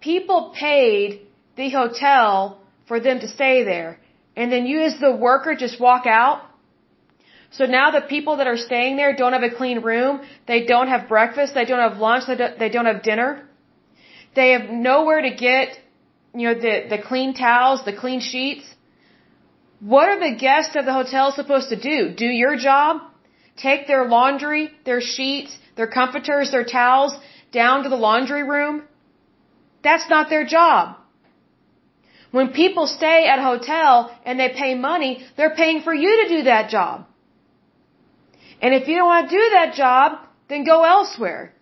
people 0.00 0.52
paid 0.68 1.26
the 1.56 1.70
hotel 1.70 2.60
for 2.88 3.00
them 3.00 3.20
to 3.20 3.28
stay 3.38 3.56
there. 3.72 3.98
And 4.36 4.52
then 4.52 4.66
you 4.66 4.82
as 4.82 5.00
the 5.00 5.14
worker 5.28 5.54
just 5.64 5.80
walk 5.88 6.06
out 6.06 6.49
so 7.50 7.64
now 7.66 7.90
the 7.90 8.00
people 8.00 8.36
that 8.38 8.46
are 8.46 8.56
staying 8.56 8.96
there 8.96 9.14
don't 9.16 9.32
have 9.32 9.42
a 9.42 9.54
clean 9.60 9.80
room, 9.80 10.20
they 10.46 10.64
don't 10.66 10.88
have 10.88 11.08
breakfast, 11.08 11.54
they 11.54 11.64
don't 11.64 11.84
have 11.88 11.98
lunch, 11.98 12.24
they 12.26 12.68
don't 12.68 12.86
have 12.86 13.02
dinner. 13.02 13.46
They 14.36 14.50
have 14.50 14.70
nowhere 14.70 15.22
to 15.22 15.30
get, 15.30 15.76
you 16.34 16.46
know, 16.48 16.54
the, 16.54 16.74
the 16.88 16.98
clean 17.02 17.34
towels, 17.34 17.84
the 17.84 17.96
clean 18.02 18.20
sheets. 18.20 18.64
What 19.80 20.08
are 20.08 20.20
the 20.20 20.36
guests 20.36 20.76
of 20.76 20.84
the 20.84 20.92
hotel 20.92 21.32
supposed 21.32 21.70
to 21.70 21.80
do? 21.80 22.14
Do 22.14 22.26
your 22.26 22.56
job? 22.56 23.00
take 23.62 23.86
their 23.86 24.06
laundry, 24.08 24.70
their 24.84 25.00
sheets, 25.00 25.56
their 25.76 25.86
comforters, 25.86 26.50
their 26.50 26.64
towels 26.64 27.16
down 27.52 27.82
to 27.84 27.88
the 27.88 27.96
laundry 27.96 28.42
room? 28.42 28.82
That's 29.82 30.08
not 30.08 30.30
their 30.30 30.46
job. 30.46 30.96
When 32.30 32.48
people 32.48 32.86
stay 32.86 33.26
at 33.26 33.38
a 33.38 33.42
hotel 33.42 34.16
and 34.24 34.38
they 34.38 34.50
pay 34.50 34.74
money, 34.74 35.24
they're 35.36 35.56
paying 35.56 35.82
for 35.82 35.94
you 35.94 36.22
to 36.22 36.36
do 36.36 36.42
that 36.44 36.70
job. 36.70 37.06
And 38.60 38.74
if 38.74 38.88
you 38.88 38.96
don't 38.96 39.08
want 39.08 39.30
to 39.30 39.36
do 39.36 39.44
that 39.52 39.74
job, 39.74 40.18
then 40.48 40.64
go 40.64 40.84
elsewhere. 40.84 41.54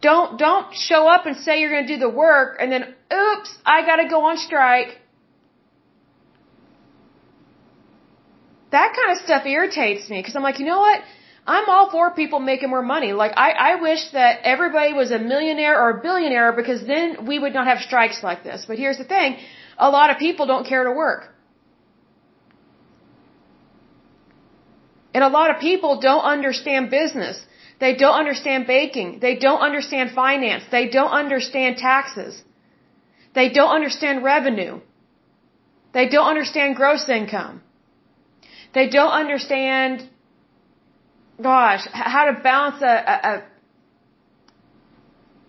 Don't, 0.00 0.38
don't 0.38 0.74
show 0.74 1.06
up 1.06 1.26
and 1.26 1.36
say 1.36 1.60
you're 1.60 1.70
going 1.70 1.86
to 1.86 1.94
do 1.94 2.00
the 2.00 2.08
work 2.08 2.56
and 2.58 2.72
then, 2.72 2.82
oops, 3.12 3.50
I 3.66 3.84
got 3.84 3.96
to 3.96 4.08
go 4.08 4.24
on 4.24 4.38
strike. 4.38 4.98
That 8.70 8.96
kind 8.96 9.10
of 9.12 9.24
stuff 9.24 9.44
irritates 9.44 10.08
me 10.08 10.20
because 10.20 10.36
I'm 10.36 10.42
like, 10.42 10.58
you 10.58 10.64
know 10.64 10.78
what? 10.78 11.00
I'm 11.46 11.68
all 11.68 11.90
for 11.90 12.12
people 12.12 12.38
making 12.38 12.70
more 12.70 12.82
money. 12.82 13.12
Like, 13.12 13.32
I, 13.36 13.50
I 13.50 13.74
wish 13.82 14.02
that 14.12 14.40
everybody 14.44 14.92
was 14.92 15.10
a 15.10 15.18
millionaire 15.18 15.76
or 15.82 15.90
a 15.90 16.00
billionaire 16.00 16.52
because 16.52 16.86
then 16.86 17.26
we 17.26 17.38
would 17.38 17.52
not 17.52 17.66
have 17.66 17.78
strikes 17.78 18.22
like 18.22 18.44
this. 18.44 18.64
But 18.66 18.78
here's 18.78 18.98
the 18.98 19.04
thing. 19.04 19.36
A 19.76 19.90
lot 19.90 20.10
of 20.10 20.18
people 20.18 20.46
don't 20.46 20.66
care 20.66 20.84
to 20.84 20.92
work. 20.92 21.34
And 25.14 25.24
a 25.24 25.28
lot 25.28 25.50
of 25.50 25.60
people 25.60 26.00
don't 26.00 26.22
understand 26.22 26.90
business. 26.90 27.36
They 27.80 27.94
don't 27.96 28.18
understand 28.22 28.66
baking. 28.66 29.18
They 29.20 29.36
don't 29.36 29.60
understand 29.60 30.12
finance. 30.12 30.64
They 30.70 30.88
don't 30.88 31.10
understand 31.10 31.78
taxes. 31.78 32.42
They 33.34 33.48
don't 33.48 33.74
understand 33.78 34.22
revenue. 34.22 34.80
They 35.92 36.08
don't 36.08 36.26
understand 36.26 36.76
gross 36.76 37.08
income. 37.08 37.62
They 38.74 38.88
don't 38.88 39.10
understand, 39.10 40.08
gosh, 41.42 41.86
how 41.92 42.26
to 42.26 42.40
balance 42.40 42.80
a, 42.82 42.94
a, 43.12 43.16
a 43.30 43.44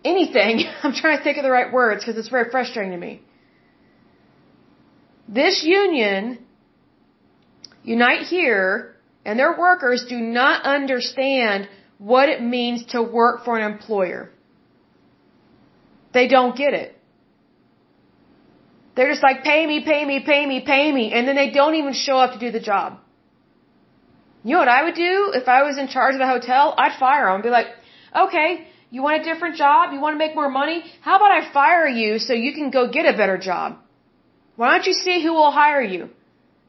anything. 0.03 0.63
I'm 0.83 0.93
trying 0.93 1.17
to 1.17 1.23
think 1.23 1.37
of 1.37 1.43
the 1.43 1.51
right 1.51 1.71
words 1.71 2.03
because 2.03 2.17
it's 2.17 2.29
very 2.29 2.49
frustrating 2.49 2.93
to 2.93 2.97
me. 2.97 3.21
This 5.27 5.63
union, 5.63 6.39
Unite 7.83 8.23
Here, 8.23 8.95
and 9.25 9.37
their 9.39 9.57
workers 9.57 10.05
do 10.07 10.19
not 10.19 10.63
understand 10.63 11.67
what 11.97 12.29
it 12.29 12.41
means 12.41 12.85
to 12.93 13.01
work 13.01 13.45
for 13.45 13.57
an 13.57 13.71
employer. 13.71 14.31
They 16.13 16.27
don't 16.27 16.55
get 16.55 16.73
it. 16.73 16.97
They're 18.95 19.09
just 19.09 19.23
like, 19.23 19.43
pay 19.43 19.65
me, 19.65 19.83
pay 19.83 20.03
me, 20.05 20.19
pay 20.25 20.45
me, 20.45 20.61
pay 20.61 20.91
me, 20.91 21.13
and 21.13 21.27
then 21.27 21.35
they 21.35 21.51
don't 21.51 21.75
even 21.75 21.93
show 21.93 22.17
up 22.17 22.33
to 22.33 22.39
do 22.39 22.51
the 22.51 22.59
job. 22.59 22.99
You 24.43 24.53
know 24.53 24.59
what 24.59 24.67
I 24.67 24.83
would 24.83 24.95
do 24.95 25.31
if 25.33 25.47
I 25.47 25.63
was 25.63 25.77
in 25.77 25.87
charge 25.87 26.15
of 26.15 26.19
the 26.19 26.27
hotel? 26.27 26.73
I'd 26.77 26.99
fire 26.99 27.25
them 27.25 27.35
and 27.35 27.43
be 27.43 27.49
like, 27.49 27.67
okay, 28.23 28.67
you 28.89 29.03
want 29.03 29.21
a 29.21 29.23
different 29.23 29.55
job? 29.55 29.93
You 29.93 30.01
want 30.01 30.15
to 30.15 30.17
make 30.17 30.35
more 30.35 30.49
money? 30.49 30.83
How 31.01 31.15
about 31.17 31.31
I 31.31 31.53
fire 31.53 31.87
you 31.87 32.19
so 32.19 32.33
you 32.33 32.53
can 32.53 32.71
go 32.71 32.89
get 32.89 33.05
a 33.05 33.15
better 33.15 33.37
job? 33.37 33.77
Why 34.55 34.71
don't 34.71 34.85
you 34.85 34.93
see 34.93 35.21
who 35.23 35.33
will 35.33 35.51
hire 35.51 35.81
you? 35.81 36.09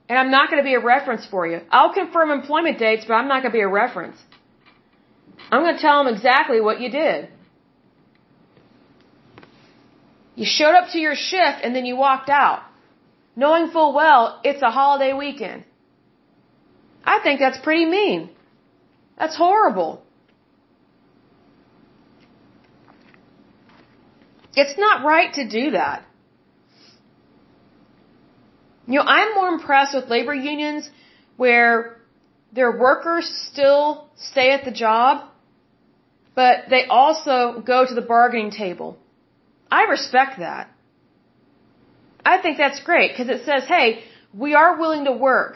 And 0.09 0.19
I'm 0.19 0.31
not 0.31 0.51
going 0.51 0.63
to 0.63 0.65
be 0.65 0.75
a 0.75 0.81
reference 0.81 1.25
for 1.27 1.47
you. 1.47 1.61
I'll 1.71 1.95
confirm 1.95 2.31
employment 2.31 2.79
dates, 2.79 3.05
but 3.07 3.15
I'm 3.15 3.29
not 3.29 3.43
going 3.43 3.53
to 3.53 3.59
be 3.59 3.63
a 3.63 3.69
reference. 3.69 4.19
I'm 5.51 5.63
going 5.63 5.77
to 5.77 5.81
tell 5.81 6.05
them 6.05 6.15
exactly 6.15 6.61
what 6.61 6.81
you 6.81 6.91
did. 6.91 7.29
You 10.35 10.47
showed 10.47 10.75
up 10.75 10.91
to 10.93 10.99
your 10.99 11.15
shift 11.15 11.59
and 11.63 11.75
then 11.77 11.85
you 11.85 11.97
walked 11.97 12.31
out, 12.31 12.63
knowing 13.37 13.71
full 13.71 13.93
well 13.95 14.41
it's 14.45 14.63
a 14.63 14.71
holiday 14.71 15.13
weekend. 15.13 15.65
I 17.05 17.21
think 17.23 17.41
that's 17.41 17.59
pretty 17.59 17.85
mean. 17.85 18.31
That's 19.19 19.37
horrible. 19.37 20.03
It's 24.55 24.79
not 24.79 25.05
right 25.05 25.33
to 25.35 25.49
do 25.49 25.73
that. 25.73 26.07
You 28.93 28.99
know, 28.99 29.07
I'm 29.17 29.35
more 29.35 29.49
impressed 29.49 29.95
with 29.95 30.11
labor 30.11 30.35
unions 30.35 30.91
where 31.39 31.97
their 32.53 32.73
workers 32.87 33.27
still 33.51 33.85
stay 34.17 34.51
at 34.57 34.67
the 34.67 34.71
job, 34.71 35.25
but 36.35 36.65
they 36.69 36.85
also 37.01 37.63
go 37.73 37.87
to 37.87 37.95
the 37.95 38.07
bargaining 38.15 38.51
table. 38.51 38.99
I 39.79 39.85
respect 39.85 40.41
that. 40.41 40.69
I 42.33 42.37
think 42.43 42.59
that's 42.59 42.81
great 42.91 43.13
because 43.13 43.31
it 43.31 43.47
says, 43.47 43.65
hey, 43.65 44.05
we 44.45 44.55
are 44.55 44.79
willing 44.79 45.07
to 45.07 45.13
work, 45.13 45.55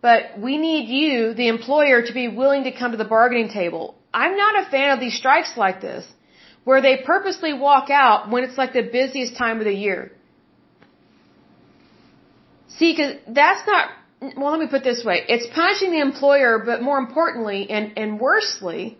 but 0.00 0.40
we 0.46 0.56
need 0.56 0.88
you, 0.88 1.34
the 1.34 1.48
employer, 1.48 2.00
to 2.06 2.14
be 2.14 2.26
willing 2.28 2.64
to 2.64 2.72
come 2.72 2.92
to 2.92 2.96
the 3.04 3.12
bargaining 3.16 3.50
table. 3.50 3.94
I'm 4.14 4.34
not 4.38 4.62
a 4.62 4.70
fan 4.70 4.92
of 4.94 5.00
these 5.00 5.16
strikes 5.22 5.58
like 5.58 5.82
this, 5.82 6.06
where 6.64 6.80
they 6.80 6.96
purposely 7.12 7.52
walk 7.52 7.90
out 7.90 8.30
when 8.30 8.44
it's 8.44 8.56
like 8.56 8.72
the 8.72 8.88
busiest 9.00 9.36
time 9.36 9.58
of 9.58 9.66
the 9.66 9.80
year. 9.88 10.12
See, 12.78 12.92
because 12.92 13.14
that's 13.28 13.66
not, 13.66 13.90
well, 14.36 14.50
let 14.50 14.60
me 14.60 14.68
put 14.68 14.84
this 14.84 15.02
way. 15.04 15.22
It's 15.28 15.46
punishing 15.54 15.90
the 15.92 16.00
employer, 16.00 16.62
but 16.64 16.82
more 16.82 16.98
importantly 16.98 17.70
and, 17.70 17.96
and 17.96 18.20
worsely, 18.20 18.98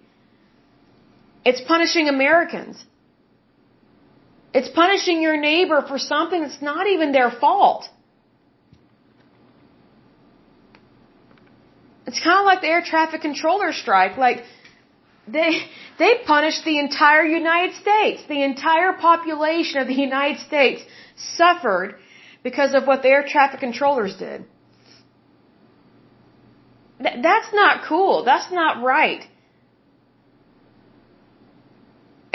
it's 1.45 1.61
punishing 1.61 2.09
Americans. 2.09 2.83
It's 4.55 4.71
punishing 4.71 5.21
your 5.21 5.37
neighbor 5.37 5.85
for 5.87 5.99
something 5.99 6.41
that's 6.41 6.63
not 6.63 6.87
even 6.87 7.13
their 7.13 7.31
fault. 7.31 7.89
It's 12.07 12.21
kind 12.21 12.39
of 12.39 12.47
like 12.47 12.63
the 12.63 12.69
air 12.69 12.83
traffic 12.83 13.21
controller 13.21 13.73
strike. 13.73 14.17
Like, 14.17 14.45
they, 15.29 15.51
they 15.99 16.13
punished 16.25 16.65
the 16.65 16.79
entire 16.79 17.25
United 17.25 17.75
States. 17.75 18.23
The 18.29 18.43
entire 18.43 18.93
population 18.95 19.81
of 19.83 19.89
the 19.89 20.01
United 20.11 20.41
States 20.47 20.83
suffered 21.37 21.97
because 22.49 22.75
of 22.79 22.87
what 22.91 23.03
the 23.03 23.11
air 23.15 23.25
traffic 23.35 23.59
controllers 23.67 24.15
did. 24.25 24.45
Th- 27.05 27.19
that's 27.29 27.51
not 27.61 27.75
cool. 27.89 28.15
That's 28.31 28.51
not 28.59 28.85
right. 28.85 29.23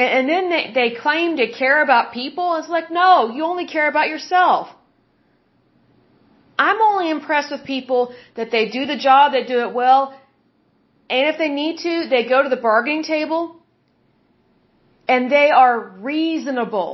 And, 0.02 0.10
and 0.18 0.26
then 0.34 0.50
they, 0.54 0.64
they 0.80 0.90
claim 1.06 1.38
to 1.38 1.48
care 1.62 1.80
about 1.88 2.12
people. 2.22 2.48
It's 2.60 2.74
like, 2.78 2.90
no, 3.02 3.12
you 3.36 3.46
only 3.54 3.68
care 3.76 3.88
about 3.94 4.10
yourself. 4.14 4.68
I'm 6.60 6.82
only 6.90 7.10
impressed 7.18 7.52
with 7.56 7.64
people 7.76 8.02
that 8.36 8.52
they 8.56 8.64
do 8.78 8.82
the 8.94 8.98
job, 9.08 9.32
they 9.32 9.46
do 9.54 9.60
it 9.68 9.74
well, 9.74 10.04
and 11.10 11.24
if 11.32 11.38
they 11.38 11.52
need 11.62 11.78
to, 11.86 11.94
they 12.10 12.24
go 12.34 12.44
to 12.44 12.50
the 12.56 12.62
bargaining 12.70 13.04
table 13.04 13.42
and 15.08 15.32
they 15.32 15.50
are 15.62 15.78
reasonable. 16.12 16.92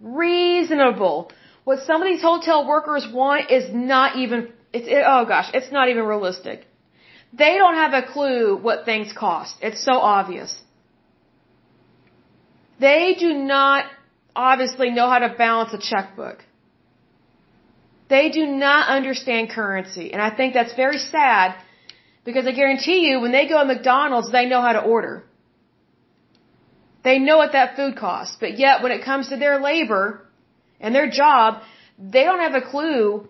Reasonable. 0.00 1.30
What 1.64 1.80
some 1.80 2.02
of 2.02 2.08
these 2.08 2.22
hotel 2.22 2.66
workers 2.66 3.06
want 3.12 3.50
is 3.50 3.72
not 3.72 4.16
even, 4.16 4.52
it's, 4.72 4.88
it, 4.88 5.04
oh 5.06 5.24
gosh, 5.24 5.50
it's 5.54 5.70
not 5.70 5.88
even 5.88 6.04
realistic. 6.04 6.66
They 7.32 7.54
don't 7.56 7.74
have 7.74 7.94
a 7.94 8.02
clue 8.12 8.56
what 8.56 8.84
things 8.84 9.12
cost. 9.12 9.56
It's 9.62 9.82
so 9.82 9.94
obvious. 9.94 10.60
They 12.80 13.14
do 13.18 13.32
not 13.32 13.84
obviously 14.34 14.90
know 14.90 15.08
how 15.08 15.20
to 15.20 15.28
balance 15.28 15.72
a 15.72 15.78
checkbook. 15.78 16.44
They 18.08 18.30
do 18.30 18.44
not 18.46 18.88
understand 18.88 19.50
currency. 19.50 20.12
And 20.12 20.20
I 20.20 20.30
think 20.30 20.52
that's 20.52 20.74
very 20.74 20.98
sad 20.98 21.54
because 22.24 22.46
I 22.46 22.52
guarantee 22.52 23.00
you 23.08 23.20
when 23.20 23.32
they 23.32 23.46
go 23.48 23.58
to 23.60 23.64
McDonald's, 23.64 24.30
they 24.30 24.46
know 24.46 24.60
how 24.60 24.72
to 24.72 24.82
order. 24.82 25.24
They 27.04 27.18
know 27.18 27.38
what 27.38 27.52
that 27.52 27.76
food 27.76 27.96
costs. 27.96 28.36
But 28.38 28.58
yet 28.58 28.82
when 28.82 28.92
it 28.92 29.04
comes 29.04 29.28
to 29.28 29.36
their 29.36 29.60
labor, 29.60 30.26
and 30.82 30.94
their 30.94 31.08
job, 31.08 31.62
they 32.14 32.24
don't 32.24 32.40
have 32.40 32.54
a 32.54 32.60
clue 32.60 33.28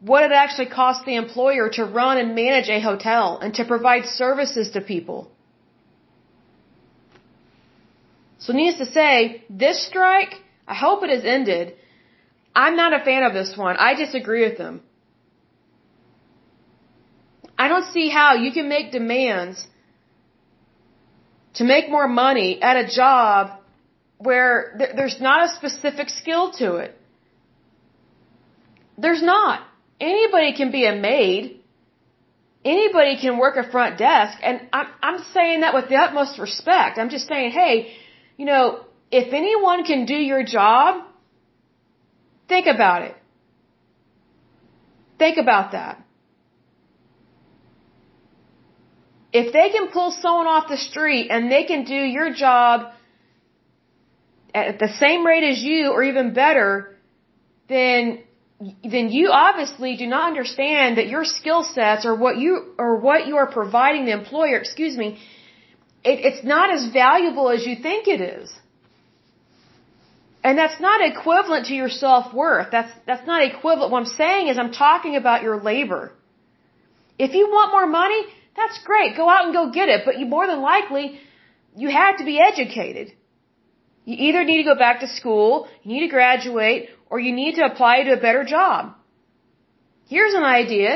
what 0.00 0.22
it 0.24 0.32
actually 0.32 0.66
costs 0.66 1.04
the 1.04 1.16
employer 1.16 1.68
to 1.70 1.84
run 1.84 2.18
and 2.18 2.34
manage 2.34 2.68
a 2.68 2.80
hotel 2.80 3.38
and 3.42 3.54
to 3.54 3.64
provide 3.64 4.06
services 4.06 4.70
to 4.70 4.80
people. 4.80 5.30
So 8.38 8.52
needless 8.52 8.78
to 8.86 8.92
say, 8.92 9.44
this 9.50 9.84
strike, 9.86 10.34
I 10.66 10.74
hope 10.74 11.02
it 11.02 11.10
has 11.10 11.24
ended. 11.24 11.74
I'm 12.54 12.76
not 12.76 12.98
a 12.98 13.04
fan 13.04 13.24
of 13.24 13.32
this 13.34 13.56
one. 13.56 13.76
I 13.76 13.94
disagree 13.94 14.42
with 14.48 14.56
them. 14.58 14.80
I 17.58 17.66
don't 17.66 17.92
see 17.92 18.08
how 18.08 18.34
you 18.34 18.52
can 18.52 18.68
make 18.68 18.92
demands 18.92 19.66
to 21.54 21.64
make 21.64 21.90
more 21.90 22.06
money 22.06 22.62
at 22.62 22.76
a 22.76 22.86
job 22.88 23.57
where 24.18 24.74
th- 24.78 24.90
there's 24.96 25.20
not 25.20 25.48
a 25.48 25.54
specific 25.54 26.08
skill 26.10 26.52
to 26.52 26.76
it. 26.76 26.96
There's 28.96 29.22
not. 29.22 29.62
Anybody 30.00 30.54
can 30.54 30.70
be 30.70 30.86
a 30.86 30.94
maid. 30.94 31.60
Anybody 32.64 33.16
can 33.20 33.38
work 33.38 33.56
a 33.56 33.70
front 33.70 33.98
desk. 33.98 34.38
And 34.42 34.68
I'm, 34.72 34.86
I'm 35.02 35.18
saying 35.32 35.60
that 35.60 35.72
with 35.74 35.88
the 35.88 35.96
utmost 35.96 36.38
respect. 36.38 36.98
I'm 36.98 37.08
just 37.08 37.28
saying, 37.28 37.52
hey, 37.52 37.92
you 38.36 38.44
know, 38.44 38.80
if 39.10 39.32
anyone 39.32 39.84
can 39.84 40.04
do 40.04 40.14
your 40.14 40.42
job, 40.42 41.04
think 42.48 42.66
about 42.66 43.02
it. 43.02 43.16
Think 45.18 45.38
about 45.38 45.72
that. 45.72 46.04
If 49.32 49.52
they 49.52 49.70
can 49.70 49.88
pull 49.88 50.10
someone 50.10 50.46
off 50.46 50.68
the 50.68 50.76
street 50.76 51.28
and 51.30 51.50
they 51.50 51.64
can 51.64 51.84
do 51.84 51.94
your 51.94 52.32
job 52.32 52.92
at 54.54 54.78
the 54.78 54.88
same 54.88 55.26
rate 55.26 55.44
as 55.44 55.62
you 55.62 55.90
or 55.90 56.02
even 56.02 56.32
better, 56.32 56.96
then 57.68 58.20
then 58.82 59.10
you 59.10 59.30
obviously 59.30 59.96
do 59.96 60.06
not 60.06 60.26
understand 60.28 60.98
that 60.98 61.08
your 61.08 61.24
skill 61.24 61.62
sets 61.62 62.04
or 62.04 62.14
what 62.16 62.38
you 62.38 62.74
or 62.76 62.96
what 62.96 63.26
you 63.28 63.36
are 63.36 63.46
providing 63.46 64.04
the 64.06 64.12
employer, 64.12 64.56
excuse 64.56 64.96
me, 64.96 65.18
it, 66.02 66.18
it's 66.28 66.44
not 66.44 66.70
as 66.70 66.92
valuable 66.92 67.50
as 67.50 67.64
you 67.66 67.76
think 67.76 68.08
it 68.08 68.20
is. 68.20 68.52
And 70.42 70.56
that's 70.56 70.80
not 70.80 71.00
equivalent 71.04 71.66
to 71.66 71.74
your 71.74 71.88
self-worth. 71.88 72.68
That's, 72.70 72.92
that's 73.06 73.26
not 73.26 73.42
equivalent. 73.42 73.90
What 73.92 73.98
I'm 73.98 74.12
saying 74.24 74.48
is 74.48 74.58
I'm 74.58 74.72
talking 74.72 75.16
about 75.16 75.42
your 75.42 75.60
labor. 75.60 76.12
If 77.18 77.34
you 77.34 77.48
want 77.48 77.72
more 77.72 77.86
money, 77.86 78.22
that's 78.56 78.78
great. 78.84 79.16
Go 79.16 79.28
out 79.28 79.44
and 79.46 79.52
go 79.52 79.70
get 79.70 79.88
it. 79.88 80.02
But 80.04 80.18
you 80.18 80.26
more 80.26 80.46
than 80.46 80.60
likely, 80.60 81.20
you 81.76 81.90
have 81.90 82.18
to 82.18 82.24
be 82.24 82.40
educated. 82.40 83.12
You 84.08 84.16
either 84.26 84.42
need 84.48 84.60
to 84.62 84.68
go 84.72 84.74
back 84.74 85.00
to 85.00 85.08
school, 85.18 85.68
you 85.82 85.88
need 85.92 86.04
to 86.06 86.12
graduate, 86.18 86.88
or 87.10 87.16
you 87.20 87.32
need 87.40 87.56
to 87.56 87.64
apply 87.70 87.94
to 88.04 88.12
a 88.14 88.20
better 88.26 88.42
job. 88.42 88.94
Here's 90.12 90.32
an 90.32 90.44
idea. 90.44 90.90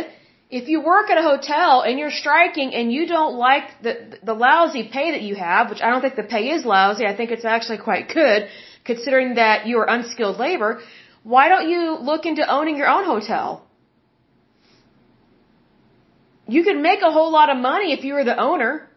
If 0.59 0.69
you 0.71 0.79
work 0.93 1.11
at 1.11 1.19
a 1.23 1.27
hotel 1.33 1.83
and 1.83 1.99
you're 1.99 2.17
striking 2.23 2.73
and 2.79 2.91
you 2.91 3.03
don't 3.07 3.35
like 3.35 3.67
the, 3.83 3.95
the 4.31 4.33
lousy 4.33 4.85
pay 4.97 5.11
that 5.11 5.21
you 5.29 5.35
have, 5.35 5.69
which 5.69 5.83
I 5.83 5.91
don't 5.91 6.01
think 6.01 6.17
the 6.17 6.31
pay 6.37 6.45
is 6.57 6.65
lousy, 6.65 7.05
I 7.05 7.15
think 7.15 7.31
it's 7.33 7.45
actually 7.45 7.81
quite 7.91 8.09
good, 8.09 8.49
considering 8.91 9.35
that 9.35 9.67
you 9.67 9.77
are 9.81 9.89
unskilled 9.97 10.39
labor, 10.39 10.81
why 11.23 11.45
don't 11.51 11.69
you 11.69 11.99
look 12.11 12.25
into 12.25 12.51
owning 12.59 12.79
your 12.79 12.89
own 12.89 13.05
hotel? 13.05 13.63
You 16.49 16.65
could 16.65 16.81
make 16.91 17.03
a 17.03 17.13
whole 17.19 17.31
lot 17.31 17.51
of 17.51 17.59
money 17.59 17.93
if 17.93 18.05
you 18.05 18.15
were 18.15 18.25
the 18.25 18.39
owner. 18.51 18.89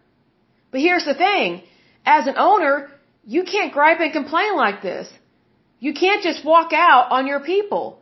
But 0.71 0.79
here's 0.79 1.03
the 1.03 1.15
thing. 1.25 1.63
As 2.05 2.27
an 2.27 2.35
owner, 2.37 2.89
you 3.25 3.43
can't 3.43 3.73
gripe 3.73 3.99
and 3.99 4.13
complain 4.13 4.55
like 4.55 4.81
this. 4.81 5.11
You 5.79 5.93
can't 5.93 6.23
just 6.23 6.45
walk 6.45 6.73
out 6.73 7.11
on 7.11 7.27
your 7.27 7.39
people. 7.39 8.01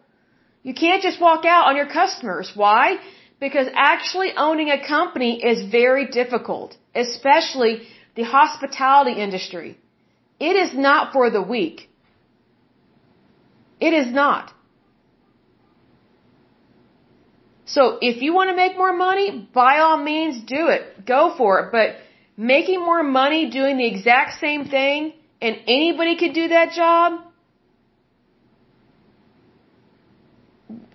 You 0.64 0.74
can't 0.74 1.02
just 1.02 1.20
walk 1.20 1.46
out 1.46 1.68
on 1.68 1.76
your 1.76 1.88
customers. 1.88 2.52
Why? 2.56 2.98
Because 3.40 3.68
actually 3.74 4.32
owning 4.38 4.70
a 4.70 4.86
company 4.86 5.44
is 5.44 5.70
very 5.70 6.08
difficult, 6.08 6.78
especially 6.96 7.82
the 8.16 8.24
hospitality 8.24 9.20
industry. 9.20 9.78
It 10.40 10.56
is 10.56 10.74
not 10.74 11.14
for 11.14 11.30
the 11.30 11.42
weak. 11.42 11.90
It 13.80 13.94
is 13.94 14.08
not. 14.14 14.54
So 17.66 17.98
if 18.02 18.22
you 18.22 18.34
want 18.34 18.50
to 18.52 18.56
make 18.56 18.78
more 18.78 18.94
money, 18.94 19.50
by 19.54 19.80
all 19.80 19.98
means 19.98 20.44
do 20.44 20.68
it. 20.68 21.06
Go 21.06 21.34
for 21.38 21.60
it. 21.62 21.72
But 21.72 21.96
making 22.38 22.80
more 22.80 23.04
money 23.04 23.50
doing 23.50 23.78
the 23.78 23.88
exact 23.88 24.40
same 24.40 24.66
thing 24.66 25.14
and 25.42 25.58
anybody 25.68 26.18
could 26.18 26.34
do 26.34 26.48
that 26.50 26.72
job, 26.72 27.22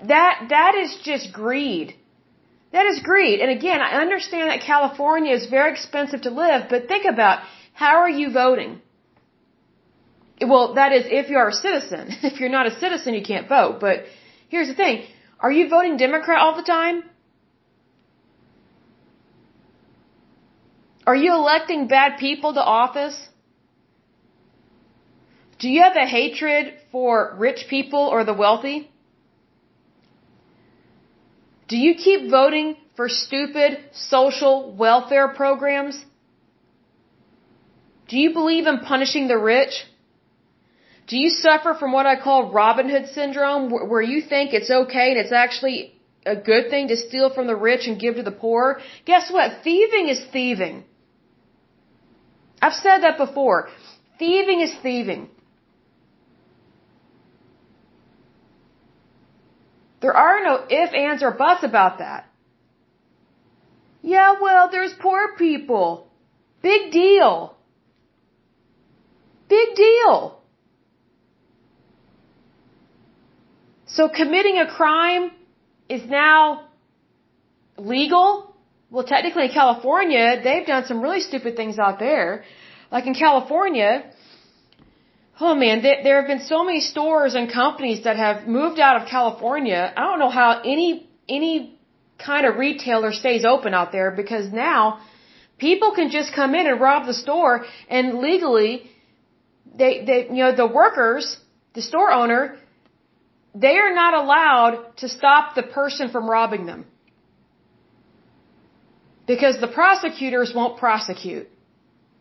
that, 0.07 0.47
that 0.49 0.75
is 0.75 0.99
just 1.03 1.33
greed. 1.33 1.95
That 2.73 2.87
is 2.87 3.01
greed. 3.01 3.41
And 3.41 3.51
again, 3.51 3.81
I 3.81 4.01
understand 4.01 4.51
that 4.51 4.61
California 4.61 5.35
is 5.35 5.47
very 5.47 5.71
expensive 5.73 6.23
to 6.23 6.31
live, 6.31 6.69
but 6.69 6.89
think 6.89 7.05
about 7.05 7.43
how 7.73 7.97
are 7.99 8.11
you 8.11 8.33
voting? 8.33 8.81
Well, 10.41 10.75
that 10.75 10.93
is 10.93 11.05
if 11.07 11.31
you 11.31 11.37
are 11.37 11.49
a 11.49 11.53
citizen. 11.53 12.11
If 12.23 12.41
you're 12.41 12.57
not 12.59 12.67
a 12.67 12.79
citizen, 12.79 13.15
you 13.15 13.23
can't 13.23 13.49
vote. 13.49 13.79
But 13.81 14.05
here's 14.49 14.69
the 14.69 14.75
thing. 14.75 15.05
Are 15.41 15.53
you 15.53 15.69
voting 15.69 15.97
Democrat 15.97 16.39
all 16.41 16.57
the 16.57 16.63
time? 16.63 17.05
Are 21.09 21.17
you 21.17 21.33
electing 21.35 21.87
bad 21.89 22.19
people 22.19 22.53
to 22.53 22.63
office? 22.63 23.19
Do 25.59 25.71
you 25.75 25.81
have 25.83 25.97
a 25.97 26.07
hatred 26.07 26.75
for 26.93 27.35
rich 27.39 27.61
people 27.71 28.03
or 28.15 28.25
the 28.25 28.35
wealthy? 28.35 28.91
Do 31.69 31.79
you 31.85 31.95
keep 31.95 32.31
voting 32.31 32.77
for 32.97 33.09
stupid 33.09 33.79
social 33.93 34.55
welfare 34.83 35.29
programs? 35.29 35.97
Do 38.09 38.19
you 38.19 38.35
believe 38.35 38.67
in 38.67 38.81
punishing 38.81 39.29
the 39.29 39.39
rich? 39.39 39.75
Do 41.07 41.17
you 41.17 41.31
suffer 41.31 41.73
from 41.81 41.93
what 41.93 42.05
I 42.05 42.21
call 42.21 42.53
Robin 42.53 42.91
Hood 42.91 43.07
syndrome, 43.15 43.71
where 43.71 44.03
you 44.03 44.21
think 44.21 44.53
it's 44.53 44.71
okay 44.83 45.07
and 45.13 45.19
it's 45.25 45.33
actually 45.33 45.79
a 46.27 46.37
good 46.37 46.69
thing 46.69 46.89
to 46.89 46.99
steal 46.99 47.31
from 47.31 47.47
the 47.47 47.57
rich 47.57 47.87
and 47.87 47.99
give 47.99 48.17
to 48.17 48.23
the 48.31 48.39
poor? 48.45 48.83
Guess 49.07 49.33
what? 49.33 49.65
Thieving 49.65 50.09
is 50.11 50.23
thieving. 50.35 50.85
I've 52.61 52.75
said 52.75 52.99
that 53.01 53.19
before. 53.19 53.69
Thieving 54.19 54.61
is 54.61 54.75
thieving. 54.83 55.29
There 60.01 60.17
are 60.17 60.43
no 60.45 60.65
if, 60.69 60.93
ands, 60.93 61.23
or 61.23 61.33
buts 61.33 61.65
about 61.65 61.99
that. 61.99 62.27
Yeah, 64.03 64.37
well, 64.41 64.71
there's 64.71 64.93
poor 65.01 65.37
people. 65.37 66.09
Big 66.63 66.93
deal. 66.93 67.57
Big 69.49 69.75
deal. 69.75 70.41
So 73.87 74.09
committing 74.09 74.59
a 74.59 74.67
crime 74.67 75.31
is 75.89 76.03
now 76.09 76.69
legal? 77.77 78.48
Well, 78.91 79.05
technically 79.05 79.45
in 79.47 79.53
California, 79.53 80.41
they've 80.43 80.67
done 80.67 80.85
some 80.87 81.03
really 81.03 81.21
stupid 81.21 81.57
things 81.57 81.79
out 81.79 81.99
there. 81.99 82.45
Like 82.91 83.07
in 83.07 83.15
California, 83.15 84.11
oh 85.41 85.55
man, 85.55 85.83
there, 85.83 86.03
there 86.03 86.17
have 86.21 86.29
been 86.29 86.47
so 86.47 86.65
many 86.65 86.81
stores 86.81 87.35
and 87.35 87.53
companies 87.53 88.05
that 88.05 88.17
have 88.17 88.47
moved 88.47 88.81
out 88.81 89.03
of 89.03 89.09
California. 89.09 89.93
I 89.95 90.01
don't 90.01 90.19
know 90.19 90.31
how 90.31 90.63
any, 90.65 91.09
any 91.29 91.79
kind 92.19 92.47
of 92.47 92.57
retailer 92.57 93.13
stays 93.13 93.45
open 93.45 93.75
out 93.75 93.93
there 93.93 94.11
because 94.11 94.51
now 94.53 95.01
people 95.59 95.93
can 95.95 96.11
just 96.11 96.33
come 96.33 96.55
in 96.55 96.67
and 96.67 96.81
rob 96.81 97.07
the 97.07 97.15
store 97.15 97.67
and 97.91 98.19
legally 98.19 98.91
they, 99.75 100.05
they, 100.05 100.27
you 100.29 100.43
know, 100.45 100.55
the 100.55 100.67
workers, 100.67 101.39
the 101.75 101.83
store 101.83 102.11
owner, 102.11 102.57
they 103.55 103.77
are 103.77 103.95
not 103.95 104.15
allowed 104.15 104.97
to 104.99 105.09
stop 105.09 105.55
the 105.55 105.63
person 105.63 106.11
from 106.11 106.29
robbing 106.29 106.65
them. 106.67 106.87
Because 109.33 109.61
the 109.61 109.69
prosecutors 109.69 110.53
won't 110.59 110.79
prosecute. 110.79 111.49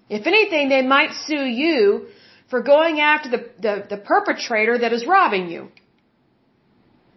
If 0.09 0.27
anything, 0.27 0.69
they 0.69 0.81
might 0.81 1.11
sue 1.25 1.45
you 1.63 2.07
for 2.49 2.61
going 2.61 2.99
after 2.99 3.29
the, 3.29 3.41
the, 3.65 3.73
the 3.89 3.97
perpetrator 3.97 4.77
that 4.77 4.93
is 4.93 5.05
robbing 5.07 5.49
you. 5.49 5.69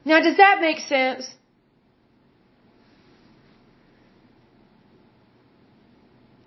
Now, 0.05 0.21
does 0.21 0.37
that 0.39 0.61
make 0.61 0.79
sense? 0.81 1.29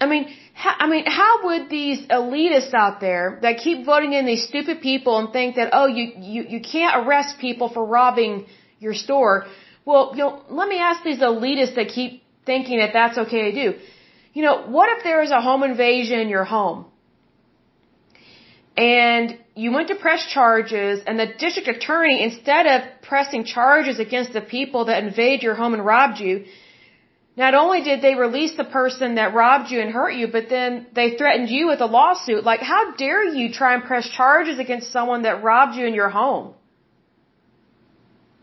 I 0.02 0.06
mean, 0.06 0.34
how, 0.54 0.76
I 0.80 0.88
mean, 0.90 1.06
how 1.06 1.46
would 1.46 1.70
these 1.70 2.02
elitists 2.08 2.74
out 2.74 3.00
there 3.00 3.40
that 3.42 3.58
keep 3.58 3.86
voting 3.86 4.14
in 4.14 4.26
these 4.26 4.46
stupid 4.48 4.82
people 4.82 5.18
and 5.20 5.32
think 5.32 5.56
that, 5.56 5.70
oh, 5.72 5.88
you, 5.88 6.12
you, 6.18 6.44
you 6.54 6.62
can't 6.62 7.06
arrest 7.06 7.40
people 7.40 7.70
for 7.70 7.86
robbing 7.86 8.48
your 8.80 8.94
store? 8.94 9.46
Well, 9.86 10.12
you 10.14 10.20
know, 10.20 10.42
let 10.50 10.68
me 10.68 10.80
ask 10.80 11.04
these 11.04 11.20
elitists 11.20 11.76
that 11.76 11.90
keep 11.90 12.23
thinking 12.46 12.80
that 12.80 12.94
that's 12.94 13.18
okay 13.18 13.52
to 13.52 13.54
do. 13.64 13.80
You 14.34 14.44
know, 14.44 14.64
what 14.64 14.98
if 14.98 15.04
there 15.04 15.22
is 15.22 15.32
a 15.32 15.42
home 15.42 15.64
invasion 15.64 16.20
in 16.20 16.30
your 16.30 16.44
home? 16.44 16.86
And 18.76 19.38
you 19.56 19.72
went 19.72 19.90
to 19.90 19.96
press 19.96 20.26
charges 20.26 21.02
and 21.06 21.20
the 21.20 21.28
district 21.38 21.68
attorney, 21.68 22.24
instead 22.24 22.66
of 22.66 23.02
pressing 23.04 23.44
charges 23.46 24.00
against 24.00 24.34
the 24.34 24.42
people 24.42 24.86
that 24.86 25.04
invade 25.04 25.44
your 25.44 25.54
home 25.54 25.74
and 25.76 25.86
robbed 25.86 26.20
you, 26.20 26.46
not 27.36 27.54
only 27.56 27.82
did 27.84 28.02
they 28.02 28.16
release 28.16 28.56
the 28.58 28.64
person 28.64 29.16
that 29.16 29.34
robbed 29.34 29.72
you 29.72 29.80
and 29.82 29.92
hurt 29.92 30.12
you, 30.12 30.28
but 30.28 30.50
then 30.50 30.88
they 30.94 31.18
threatened 31.18 31.50
you 31.50 31.68
with 31.68 31.82
a 31.82 31.86
lawsuit. 31.86 32.44
Like, 32.44 32.62
how 32.62 32.94
dare 32.96 33.24
you 33.24 33.52
try 33.52 33.74
and 33.76 33.84
press 33.84 34.08
charges 34.10 34.60
against 34.60 34.92
someone 34.92 35.24
that 35.24 35.44
robbed 35.44 35.76
you 35.76 35.86
in 35.86 35.94
your 35.94 36.10
home? 36.10 36.54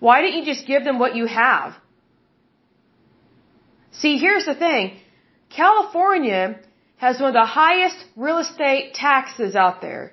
Why 0.01 0.23
didn't 0.23 0.41
you 0.41 0.45
just 0.45 0.67
give 0.67 0.83
them 0.83 0.99
what 0.99 1.15
you 1.15 1.27
have? 1.27 1.75
See, 3.93 4.19
here's 4.19 4.47
the 4.47 4.55
thing. 4.55 4.99
California 5.49 6.61
has 6.97 7.19
one 7.19 7.29
of 7.29 7.35
the 7.35 7.47
highest 7.47 7.97
real 8.17 8.39
estate 8.39 8.95
taxes 8.95 9.57
out 9.57 9.81
there. 9.81 10.13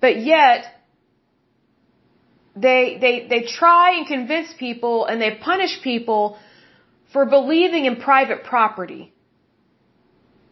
But 0.00 0.20
yet, 0.20 0.64
they, 2.56 2.98
they, 3.00 3.26
they 3.28 3.42
try 3.42 3.96
and 3.96 4.06
convince 4.06 4.52
people 4.58 5.06
and 5.06 5.20
they 5.20 5.34
punish 5.34 5.80
people 5.82 6.38
for 7.12 7.26
believing 7.26 7.84
in 7.84 7.96
private 7.96 8.44
property, 8.44 9.12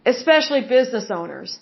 especially 0.04 0.62
business 0.62 1.10
owners. 1.10 1.58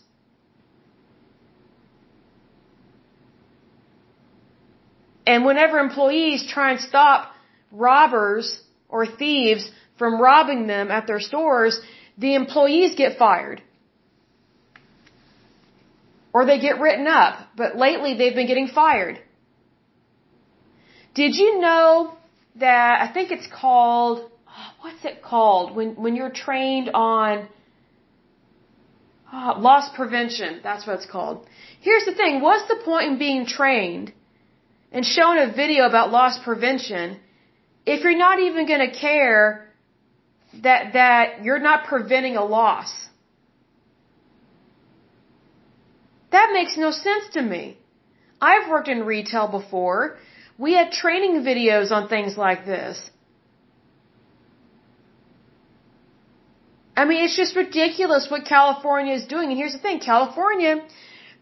And 5.26 5.44
whenever 5.44 5.78
employees 5.78 6.46
try 6.46 6.72
and 6.72 6.80
stop 6.80 7.32
robbers 7.72 8.60
or 8.94 9.04
thieves 9.06 9.64
from 9.98 10.20
robbing 10.20 10.62
them 10.74 10.86
at 10.96 11.04
their 11.08 11.22
stores, 11.30 11.74
the 12.16 12.32
employees 12.42 12.94
get 13.02 13.18
fired. 13.18 13.60
Or 16.32 16.46
they 16.46 16.58
get 16.60 16.80
written 16.84 17.08
up. 17.22 17.34
But 17.56 17.76
lately 17.86 18.12
they've 18.18 18.38
been 18.40 18.50
getting 18.52 18.68
fired. 18.68 19.16
Did 21.20 21.32
you 21.42 21.50
know 21.66 21.88
that, 22.66 22.92
I 23.04 23.12
think 23.12 23.32
it's 23.36 23.48
called, 23.62 24.18
uh, 24.48 24.70
what's 24.80 25.04
it 25.04 25.22
called? 25.22 25.74
When, 25.76 25.88
when 26.04 26.14
you're 26.14 26.36
trained 26.46 26.88
on 26.94 27.48
oh, 29.32 29.54
loss 29.68 29.86
prevention. 29.96 30.60
That's 30.62 30.86
what 30.86 30.94
it's 31.00 31.10
called. 31.16 31.46
Here's 31.80 32.04
the 32.04 32.14
thing. 32.14 32.40
What's 32.40 32.68
the 32.68 32.80
point 32.84 33.06
in 33.10 33.18
being 33.18 33.44
trained 33.46 34.12
and 34.92 35.04
shown 35.04 35.38
a 35.38 35.52
video 35.52 35.86
about 35.92 36.12
loss 36.18 36.38
prevention 36.48 37.18
if 37.86 38.02
you're 38.02 38.16
not 38.16 38.40
even 38.40 38.66
going 38.66 38.90
to 38.90 38.92
care 38.98 39.68
that 40.62 40.92
that 40.92 41.44
you're 41.44 41.58
not 41.58 41.84
preventing 41.86 42.36
a 42.36 42.44
loss. 42.44 42.92
That 46.30 46.50
makes 46.52 46.76
no 46.76 46.90
sense 46.90 47.28
to 47.34 47.42
me. 47.42 47.78
I've 48.40 48.68
worked 48.68 48.88
in 48.88 49.04
retail 49.04 49.48
before. 49.48 50.16
We 50.58 50.74
had 50.74 50.92
training 50.92 51.42
videos 51.42 51.90
on 51.90 52.08
things 52.08 52.36
like 52.36 52.64
this. 52.66 53.10
I 56.96 57.04
mean, 57.04 57.24
it's 57.24 57.36
just 57.36 57.56
ridiculous 57.56 58.28
what 58.30 58.44
California 58.44 59.14
is 59.14 59.24
doing. 59.26 59.48
And 59.50 59.58
here's 59.58 59.72
the 59.72 59.78
thing 59.78 59.98
California, 59.98 60.74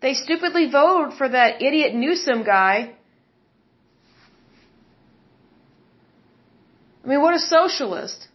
they 0.01 0.15
stupidly 0.15 0.71
voted 0.71 1.17
for 1.19 1.29
that 1.29 1.63
idiot 1.63 1.95
Newsom 1.95 2.43
guy. 2.43 2.95
I 7.05 7.09
mean, 7.09 7.21
what 7.21 7.35
a 7.35 7.39
socialist. 7.39 8.29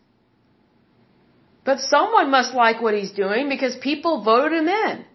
But 1.64 1.80
someone 1.80 2.32
must 2.32 2.54
like 2.54 2.82
what 2.82 2.94
he's 2.94 3.12
doing 3.12 3.50
because 3.50 3.76
people 3.76 4.24
voted 4.24 4.54
him 4.54 4.68
in. 4.68 5.06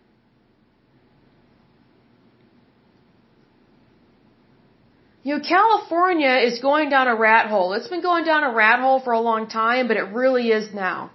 You 5.22 5.38
know, 5.38 5.44
California 5.44 6.34
is 6.48 6.58
going 6.58 6.88
down 6.90 7.06
a 7.06 7.14
rat 7.14 7.46
hole. 7.46 7.74
It's 7.74 7.88
been 7.88 8.02
going 8.02 8.24
down 8.24 8.42
a 8.42 8.52
rat 8.52 8.80
hole 8.80 9.00
for 9.00 9.12
a 9.12 9.20
long 9.20 9.48
time, 9.48 9.86
but 9.86 9.96
it 9.96 10.08
really 10.12 10.48
is 10.50 10.74
now. 10.74 11.12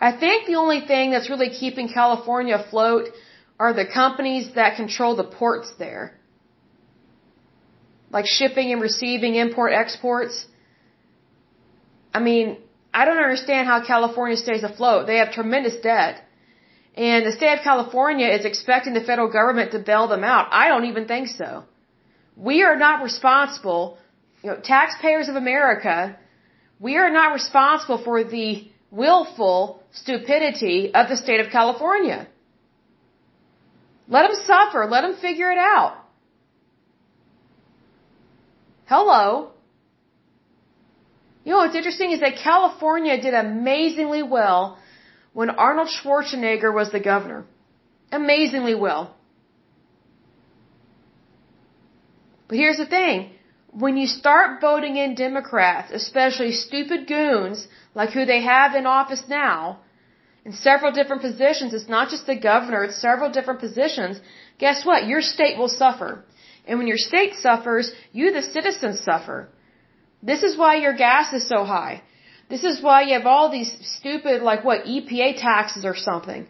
I 0.00 0.12
think 0.12 0.46
the 0.46 0.56
only 0.56 0.80
thing 0.80 1.12
that's 1.12 1.30
really 1.30 1.50
keeping 1.50 1.88
California 1.88 2.56
afloat 2.56 3.08
are 3.58 3.72
the 3.72 3.86
companies 3.86 4.54
that 4.56 4.76
control 4.76 5.16
the 5.16 5.24
ports 5.24 5.72
there. 5.78 6.18
Like 8.12 8.26
shipping 8.26 8.72
and 8.72 8.80
receiving 8.80 9.34
import 9.36 9.72
exports. 9.72 10.46
I 12.14 12.20
mean, 12.20 12.58
I 12.92 13.04
don't 13.06 13.22
understand 13.28 13.66
how 13.66 13.78
California 13.84 14.36
stays 14.36 14.62
afloat. 14.62 15.06
They 15.06 15.16
have 15.16 15.32
tremendous 15.32 15.76
debt. 15.76 16.22
And 16.94 17.24
the 17.24 17.32
state 17.32 17.54
of 17.58 17.64
California 17.64 18.28
is 18.28 18.44
expecting 18.44 18.92
the 18.92 19.00
federal 19.00 19.30
government 19.38 19.72
to 19.72 19.78
bail 19.78 20.08
them 20.08 20.24
out. 20.24 20.48
I 20.50 20.68
don't 20.68 20.84
even 20.84 21.06
think 21.06 21.28
so. 21.28 21.64
We 22.36 22.62
are 22.62 22.76
not 22.76 23.02
responsible, 23.02 23.96
you 24.42 24.50
know, 24.50 24.58
taxpayers 24.60 25.28
of 25.28 25.36
America, 25.36 26.16
we 26.82 26.96
are 26.96 27.10
not 27.10 27.32
responsible 27.32 27.98
for 28.02 28.24
the 28.24 28.68
willful 28.90 29.82
stupidity 29.92 30.92
of 30.92 31.08
the 31.08 31.16
state 31.16 31.40
of 31.40 31.50
California. 31.50 32.26
Let 34.08 34.22
them 34.26 34.36
suffer. 34.44 34.86
Let 34.90 35.02
them 35.02 35.16
figure 35.16 35.50
it 35.52 35.58
out. 35.58 36.01
Hello. 38.92 39.52
You 41.44 41.52
know 41.52 41.60
what's 41.60 41.78
interesting 41.80 42.10
is 42.14 42.20
that 42.24 42.34
California 42.48 43.14
did 43.26 43.32
amazingly 43.32 44.22
well 44.22 44.78
when 45.32 45.48
Arnold 45.66 45.88
Schwarzenegger 45.94 46.72
was 46.80 46.90
the 46.92 47.00
governor. 47.00 47.44
Amazingly 48.20 48.74
well. 48.74 49.04
But 52.48 52.58
here's 52.58 52.80
the 52.84 52.90
thing. 52.96 53.30
When 53.84 53.96
you 53.96 54.06
start 54.06 54.60
voting 54.60 54.98
in 55.04 55.14
Democrats, 55.14 55.90
especially 56.00 56.52
stupid 56.52 57.06
goons 57.06 57.66
like 57.94 58.10
who 58.10 58.26
they 58.26 58.42
have 58.42 58.74
in 58.74 58.84
office 58.84 59.24
now, 59.26 59.78
in 60.44 60.52
several 60.52 60.92
different 60.92 61.22
positions, 61.22 61.72
it's 61.72 61.88
not 61.96 62.10
just 62.10 62.26
the 62.26 62.38
governor, 62.50 62.84
it's 62.84 63.00
several 63.00 63.30
different 63.30 63.60
positions, 63.60 64.20
guess 64.58 64.84
what? 64.84 65.06
Your 65.06 65.22
state 65.22 65.56
will 65.56 65.74
suffer. 65.82 66.10
And 66.66 66.78
when 66.78 66.86
your 66.86 67.02
state 67.10 67.34
suffers, 67.34 67.92
you 68.12 68.32
the 68.32 68.42
citizens 68.42 69.00
suffer. 69.00 69.48
This 70.22 70.42
is 70.42 70.56
why 70.56 70.76
your 70.76 70.96
gas 70.96 71.32
is 71.32 71.48
so 71.48 71.64
high. 71.64 72.02
This 72.48 72.64
is 72.64 72.82
why 72.82 73.02
you 73.02 73.14
have 73.18 73.26
all 73.26 73.50
these 73.50 73.72
stupid, 73.96 74.42
like 74.42 74.64
what, 74.64 74.84
EPA 74.84 75.40
taxes 75.40 75.84
or 75.84 75.96
something. 75.96 76.46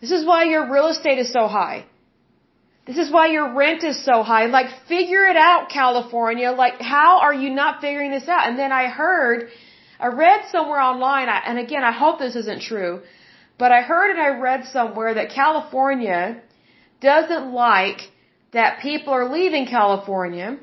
This 0.00 0.10
is 0.10 0.26
why 0.26 0.44
your 0.44 0.70
real 0.72 0.88
estate 0.88 1.18
is 1.18 1.32
so 1.32 1.46
high. 1.46 1.86
This 2.86 2.98
is 2.98 3.12
why 3.12 3.26
your 3.28 3.54
rent 3.54 3.84
is 3.84 4.04
so 4.04 4.22
high. 4.22 4.46
Like, 4.46 4.68
figure 4.88 5.24
it 5.26 5.36
out, 5.36 5.68
California. 5.68 6.50
Like, 6.50 6.80
how 6.80 7.20
are 7.20 7.34
you 7.34 7.50
not 7.50 7.80
figuring 7.80 8.10
this 8.10 8.26
out? 8.26 8.48
And 8.48 8.58
then 8.58 8.72
I 8.72 8.88
heard, 8.88 9.48
I 10.00 10.08
read 10.08 10.40
somewhere 10.50 10.80
online, 10.80 11.28
and 11.28 11.58
again, 11.58 11.84
I 11.84 11.92
hope 11.92 12.18
this 12.18 12.34
isn't 12.34 12.62
true, 12.62 13.02
but 13.58 13.70
I 13.70 13.82
heard 13.82 14.10
and 14.10 14.20
I 14.20 14.30
read 14.40 14.64
somewhere 14.72 15.14
that 15.14 15.30
California 15.30 16.42
doesn't 17.00 17.52
like 17.52 18.00
that 18.52 18.80
people 18.80 19.12
are 19.12 19.28
leaving 19.32 19.66
California 19.66 20.58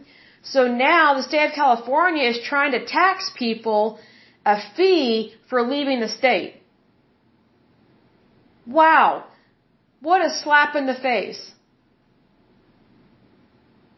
so 0.54 0.68
now 0.68 1.16
the 1.16 1.24
state 1.24 1.48
of 1.48 1.54
California 1.54 2.30
is 2.30 2.40
trying 2.44 2.72
to 2.72 2.86
tax 2.86 3.32
people 3.38 4.00
a 4.46 4.58
fee 4.76 5.34
for 5.50 5.62
leaving 5.62 6.00
the 6.00 6.08
state. 6.08 6.62
Wow. 8.66 9.26
What 10.00 10.26
a 10.26 10.30
slap 10.30 10.76
in 10.76 10.86
the 10.86 10.96
face. 10.96 11.42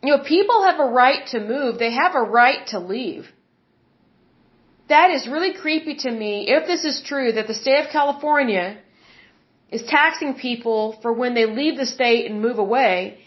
You 0.01 0.17
know, 0.17 0.23
people 0.23 0.63
have 0.63 0.79
a 0.79 0.85
right 0.85 1.27
to 1.33 1.39
move. 1.39 1.77
They 1.77 1.91
have 1.91 2.15
a 2.15 2.21
right 2.21 2.65
to 2.67 2.79
leave. 2.79 3.27
That 4.87 5.11
is 5.11 5.27
really 5.27 5.53
creepy 5.53 5.95
to 6.05 6.11
me 6.11 6.47
if 6.47 6.65
this 6.65 6.83
is 6.83 7.03
true 7.05 7.33
that 7.33 7.47
the 7.47 7.53
state 7.53 7.85
of 7.85 7.91
California 7.91 8.79
is 9.69 9.83
taxing 9.83 10.33
people 10.33 10.97
for 11.01 11.13
when 11.13 11.35
they 11.35 11.45
leave 11.45 11.77
the 11.77 11.85
state 11.85 12.25
and 12.31 12.41
move 12.41 12.57
away 12.57 13.19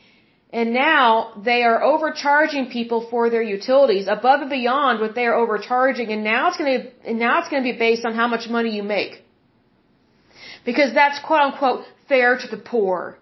and 0.52 0.74
now 0.74 1.32
they 1.42 1.62
are 1.62 1.82
overcharging 1.82 2.70
people 2.70 3.06
for 3.10 3.30
their 3.30 3.42
utilities 3.42 4.06
above 4.06 4.42
and 4.42 4.50
beyond 4.50 5.00
what 5.00 5.14
they 5.14 5.24
are 5.24 5.34
overcharging. 5.34 6.12
And 6.12 6.22
now 6.22 6.48
it's 6.48 6.58
going 6.58 6.72
to, 6.78 7.08
and 7.08 7.18
now 7.18 7.38
it's 7.40 7.48
going 7.48 7.62
to 7.62 7.72
be 7.72 7.78
based 7.78 8.04
on 8.04 8.14
how 8.14 8.28
much 8.28 8.48
money 8.50 8.76
you 8.76 8.82
make. 8.82 9.22
Because 10.66 10.92
that's 10.92 11.18
quote 11.26 11.40
unquote 11.40 11.84
fair 12.06 12.36
to 12.36 12.48
the 12.54 12.58
poor. 12.58 13.18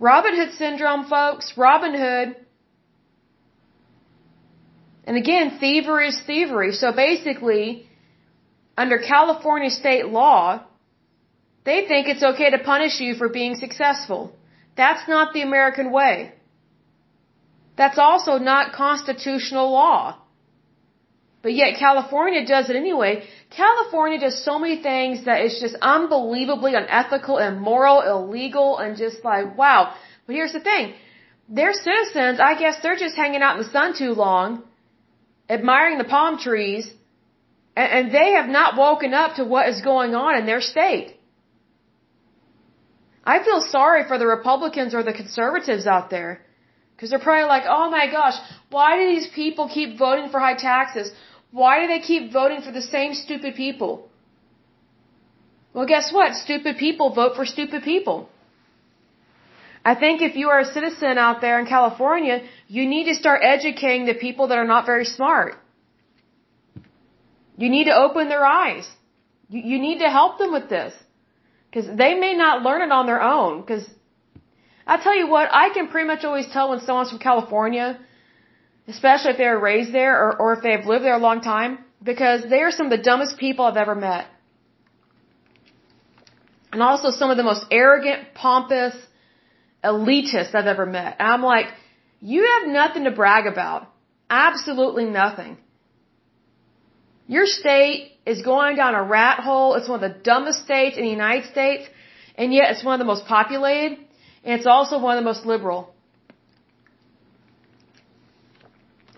Robin 0.00 0.34
Hood 0.34 0.52
syndrome, 0.54 1.06
folks. 1.08 1.52
Robin 1.56 1.94
Hood. 1.94 2.36
And 5.04 5.16
again, 5.16 5.58
thievery 5.60 6.08
is 6.08 6.20
thievery. 6.26 6.72
So 6.72 6.90
basically, 6.92 7.88
under 8.76 8.98
California 8.98 9.70
state 9.70 10.06
law, 10.06 10.64
they 11.64 11.86
think 11.86 12.08
it's 12.08 12.24
okay 12.24 12.50
to 12.50 12.58
punish 12.58 12.98
you 12.98 13.14
for 13.14 13.28
being 13.28 13.54
successful. 13.54 14.32
That's 14.76 15.08
not 15.08 15.32
the 15.32 15.42
American 15.42 15.90
way. 15.90 16.32
That's 17.76 17.98
also 17.98 18.38
not 18.38 18.72
constitutional 18.72 19.70
law. 19.70 20.18
But 21.42 21.54
yet 21.54 21.78
California 21.78 22.44
does 22.44 22.68
it 22.70 22.76
anyway. 22.76 23.22
California 23.50 24.18
does 24.18 24.44
so 24.44 24.58
many 24.58 24.82
things 24.82 25.24
that 25.26 25.42
it's 25.42 25.60
just 25.60 25.76
unbelievably 25.80 26.74
unethical, 26.74 27.38
and 27.38 27.56
immoral, 27.56 28.00
illegal, 28.00 28.78
and 28.78 28.96
just 28.96 29.24
like, 29.24 29.56
wow. 29.56 29.94
But 30.26 30.34
here's 30.34 30.52
the 30.52 30.60
thing. 30.60 30.94
Their 31.48 31.72
citizens, 31.72 32.40
I 32.40 32.58
guess 32.58 32.80
they're 32.82 32.96
just 32.96 33.14
hanging 33.14 33.42
out 33.42 33.56
in 33.56 33.62
the 33.62 33.70
sun 33.70 33.94
too 33.96 34.12
long, 34.12 34.64
admiring 35.48 35.98
the 35.98 36.04
palm 36.16 36.38
trees, 36.38 36.90
and, 37.76 37.92
and 37.96 38.14
they 38.14 38.32
have 38.32 38.48
not 38.48 38.76
woken 38.76 39.14
up 39.14 39.36
to 39.36 39.44
what 39.44 39.68
is 39.68 39.80
going 39.82 40.14
on 40.14 40.36
in 40.36 40.46
their 40.46 40.60
state. 40.60 41.15
I 43.34 43.42
feel 43.46 43.60
sorry 43.76 44.02
for 44.10 44.18
the 44.18 44.26
Republicans 44.26 44.94
or 44.94 45.02
the 45.02 45.12
conservatives 45.22 45.86
out 45.94 46.10
there. 46.10 46.40
Because 46.92 47.10
they're 47.10 47.26
probably 47.28 47.48
like, 47.54 47.64
oh 47.76 47.90
my 47.90 48.06
gosh, 48.10 48.36
why 48.70 48.90
do 48.98 49.04
these 49.14 49.26
people 49.40 49.68
keep 49.68 49.98
voting 49.98 50.28
for 50.30 50.38
high 50.40 50.58
taxes? 50.70 51.10
Why 51.50 51.80
do 51.80 51.88
they 51.88 52.00
keep 52.00 52.32
voting 52.32 52.62
for 52.62 52.72
the 52.78 52.86
same 52.94 53.12
stupid 53.14 53.54
people? 53.54 54.08
Well, 55.74 55.86
guess 55.86 56.12
what? 56.18 56.34
Stupid 56.34 56.78
people 56.78 57.12
vote 57.20 57.36
for 57.36 57.44
stupid 57.44 57.82
people. 57.82 58.30
I 59.84 59.94
think 59.94 60.22
if 60.22 60.36
you 60.40 60.48
are 60.52 60.60
a 60.60 60.70
citizen 60.76 61.18
out 61.26 61.40
there 61.40 61.58
in 61.60 61.66
California, 61.66 62.36
you 62.66 62.88
need 62.92 63.04
to 63.10 63.14
start 63.14 63.40
educating 63.42 64.06
the 64.06 64.14
people 64.14 64.48
that 64.48 64.58
are 64.58 64.70
not 64.74 64.86
very 64.86 65.04
smart. 65.04 65.54
You 67.56 67.68
need 67.68 67.84
to 67.84 67.96
open 68.04 68.28
their 68.28 68.44
eyes. 68.44 68.88
You, 69.48 69.60
you 69.70 69.78
need 69.78 69.98
to 69.98 70.10
help 70.10 70.38
them 70.38 70.52
with 70.52 70.68
this. 70.68 70.94
Because 71.76 71.94
they 71.94 72.14
may 72.14 72.32
not 72.32 72.62
learn 72.62 72.80
it 72.80 72.90
on 72.90 73.04
their 73.04 73.22
own. 73.22 73.60
Because 73.60 73.86
I 74.86 74.96
tell 74.96 75.14
you 75.14 75.28
what, 75.28 75.50
I 75.52 75.68
can 75.74 75.88
pretty 75.88 76.06
much 76.06 76.24
always 76.24 76.46
tell 76.46 76.70
when 76.70 76.80
someone's 76.80 77.10
from 77.10 77.18
California. 77.18 77.98
especially 78.88 79.32
if 79.32 79.36
they 79.36 79.48
were 79.54 79.58
raised 79.58 79.92
there 79.92 80.14
or, 80.22 80.30
or 80.40 80.52
if 80.54 80.62
they've 80.62 80.86
lived 80.86 81.04
there 81.04 81.16
a 81.16 81.24
long 81.28 81.40
time, 81.42 81.72
because 82.10 82.40
they 82.48 82.60
are 82.66 82.70
some 82.70 82.86
of 82.86 82.92
the 82.96 83.02
dumbest 83.10 83.36
people 83.36 83.66
I've 83.66 83.76
ever 83.76 83.94
met. 83.94 84.24
And 86.72 86.82
also 86.82 87.10
some 87.10 87.30
of 87.30 87.36
the 87.36 87.42
most 87.42 87.66
arrogant, 87.70 88.22
pompous, 88.34 88.94
elitists 89.84 90.54
I've 90.54 90.72
ever 90.74 90.86
met. 90.86 91.16
And 91.18 91.28
I'm 91.34 91.42
like, 91.42 91.66
you 92.20 92.40
have 92.52 92.68
nothing 92.80 93.04
to 93.04 93.10
brag 93.10 93.46
about. 93.46 93.92
Absolutely 94.30 95.04
nothing. 95.04 95.58
Your 97.26 97.46
state 97.46 98.12
is 98.24 98.42
going 98.42 98.76
down 98.76 98.94
a 98.94 99.02
rat 99.02 99.40
hole. 99.40 99.74
It's 99.74 99.88
one 99.88 100.02
of 100.02 100.12
the 100.12 100.18
dumbest 100.18 100.62
states 100.64 100.96
in 100.96 101.04
the 101.04 101.10
United 101.10 101.50
States, 101.50 101.88
and 102.36 102.52
yet 102.52 102.70
it's 102.72 102.84
one 102.84 102.94
of 102.94 102.98
the 102.98 103.10
most 103.12 103.26
populated, 103.26 103.98
and 104.44 104.58
it's 104.58 104.66
also 104.66 104.98
one 104.98 105.16
of 105.16 105.22
the 105.22 105.28
most 105.28 105.44
liberal. 105.44 105.92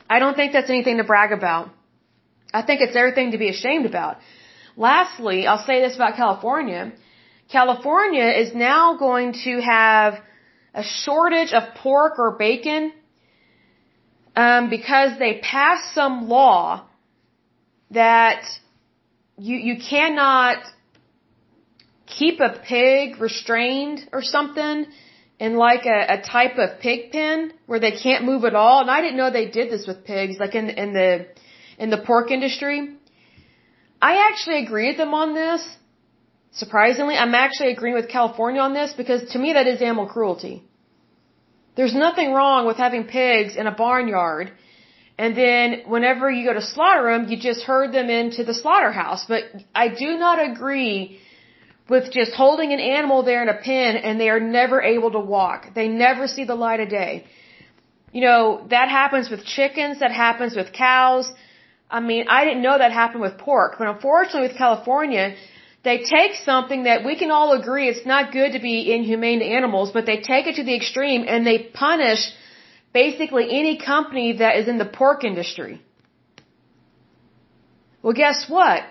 I 0.09 0.19
don't 0.21 0.37
think 0.37 0.53
that's 0.53 0.71
anything 0.71 0.97
to 0.97 1.05
brag 1.05 1.33
about. 1.33 1.71
I 2.53 2.63
think 2.63 2.81
it's 2.81 2.97
everything 2.97 3.33
to 3.33 3.39
be 3.39 3.51
ashamed 3.51 3.85
about. 3.85 4.17
Lastly, 4.77 5.47
I'll 5.47 5.67
say 5.67 5.81
this 5.83 5.97
about 5.97 6.17
California. 6.17 6.93
California 7.51 8.29
is 8.43 8.55
now 8.55 8.97
going 8.97 9.35
to 9.45 9.61
have 9.61 10.15
a 10.73 10.83
shortage 10.83 11.53
of 11.53 11.75
pork 11.75 12.19
or 12.19 12.37
bacon 12.39 12.93
um, 14.35 14.71
because 14.71 15.19
they 15.19 15.41
passed 15.43 15.95
some 15.95 16.29
law 16.29 16.88
that 17.91 18.43
you 19.39 19.57
you 19.57 19.77
cannot 19.89 20.59
keep 22.07 22.41
a 22.41 22.59
pig 22.67 23.21
restrained 23.21 24.09
or 24.13 24.23
something 24.23 24.87
in 25.39 25.57
like 25.57 25.87
a, 25.87 25.99
a 26.17 26.23
type 26.23 26.59
of 26.59 26.81
pig 26.81 27.13
pen 27.13 27.53
where 27.67 27.81
they 27.81 27.93
can't 27.93 28.25
move 28.25 28.45
at 28.45 28.55
all. 28.55 28.81
And 28.81 28.91
I 28.91 29.01
didn't 29.01 29.17
know 29.17 29.31
they 29.31 29.51
did 29.51 29.71
this 29.71 29.87
with 29.87 30.05
pigs, 30.05 30.37
like 30.39 30.55
in 30.55 30.71
in 30.71 30.93
the 30.93 31.27
in 31.79 31.91
the 31.91 31.99
pork 31.99 32.31
industry. 32.31 32.97
I 34.01 34.29
actually 34.29 34.65
agree 34.65 34.89
with 34.89 34.97
them 34.97 35.15
on 35.15 35.35
this. 35.35 35.63
Surprisingly, 36.53 37.17
I'm 37.17 37.35
actually 37.35 37.73
agreeing 37.73 37.95
with 37.95 38.09
California 38.09 38.61
on 38.61 38.75
this 38.75 38.93
because 38.97 39.31
to 39.33 39.39
me 39.39 39.53
that 39.53 39.67
is 39.67 39.81
animal 39.81 40.07
cruelty. 40.07 40.65
There's 41.77 41.95
nothing 41.95 42.33
wrong 42.33 42.67
with 42.67 42.77
having 42.77 43.05
pigs 43.05 43.55
in 43.55 43.67
a 43.69 43.75
barnyard 43.85 44.51
and 45.19 45.37
then 45.37 45.83
whenever 45.87 46.31
you 46.31 46.45
go 46.47 46.55
to 46.55 46.63
slaughter 46.63 47.11
them, 47.11 47.29
you 47.29 47.37
just 47.37 47.63
herd 47.63 47.93
them 47.93 48.09
into 48.09 48.45
the 48.45 48.55
slaughterhouse. 48.55 49.25
But 49.27 49.43
I 49.75 49.89
do 49.89 50.17
not 50.17 50.39
agree 50.51 51.19
with 51.89 52.13
just 52.13 52.33
holding 52.33 52.73
an 52.73 52.79
animal 52.79 53.25
there 53.25 53.43
in 53.43 53.49
a 53.49 53.59
pen 53.69 53.97
and 53.97 54.21
they 54.21 54.29
are 54.29 54.39
never 54.39 54.81
able 54.81 55.11
to 55.11 55.19
walk. 55.19 55.75
They 55.75 55.89
never 55.89 56.29
see 56.29 56.45
the 56.45 56.55
light 56.55 56.81
of 56.81 56.89
day. 56.89 57.25
You 58.13 58.23
know, 58.27 58.67
that 58.71 58.89
happens 58.89 59.29
with 59.29 59.45
chickens, 59.45 59.99
that 60.01 60.13
happens 60.13 60.55
with 60.55 60.73
cows. 60.73 61.31
I 61.91 62.01
mean, 62.01 62.27
I 62.29 62.45
didn't 62.45 62.63
know 62.63 62.79
that 62.79 62.93
happened 62.93 63.23
with 63.23 63.39
pork, 63.39 63.77
but 63.79 63.89
unfortunately 63.89 64.49
with 64.49 64.57
California, 64.57 65.35
they 65.83 65.99
take 65.99 66.35
something 66.45 66.85
that 66.85 67.05
we 67.05 67.17
can 67.17 67.31
all 67.31 67.53
agree 67.61 67.89
it's 67.89 68.07
not 68.07 68.31
good 68.33 68.53
to 68.53 68.61
be 68.61 68.93
inhumane 68.93 69.41
to 69.41 69.45
animals, 69.45 69.91
but 69.91 70.07
they 70.07 70.19
take 70.21 70.47
it 70.47 70.57
to 70.57 70.65
the 70.65 70.77
extreme 70.77 71.25
and 71.27 71.47
they 71.47 71.59
punish 71.59 72.31
basically 72.93 73.45
any 73.51 73.79
company 73.79 74.39
that 74.39 74.57
is 74.57 74.69
in 74.69 74.79
the 74.79 74.85
pork 74.85 75.25
industry. 75.25 75.83
Well, 78.03 78.13
guess 78.13 78.47
what? 78.49 78.83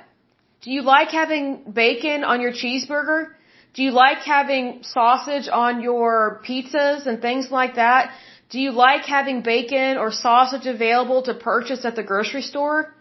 Do 0.61 0.71
you 0.71 0.81
like 0.81 1.09
having 1.09 1.71
bacon 1.71 2.23
on 2.23 2.41
your 2.41 2.51
cheeseburger? 2.51 3.29
Do 3.73 3.83
you 3.83 3.91
like 3.91 4.19
having 4.19 4.79
sausage 4.81 5.47
on 5.51 5.81
your 5.81 6.41
pizzas 6.45 7.05
and 7.05 7.21
things 7.21 7.51
like 7.51 7.75
that? 7.75 8.11
Do 8.49 8.59
you 8.59 8.71
like 8.71 9.03
having 9.05 9.41
bacon 9.41 9.97
or 9.97 10.11
sausage 10.11 10.65
available 10.65 11.23
to 11.23 11.33
purchase 11.33 11.85
at 11.85 11.95
the 11.95 12.03
grocery 12.03 12.41
store? 12.41 12.93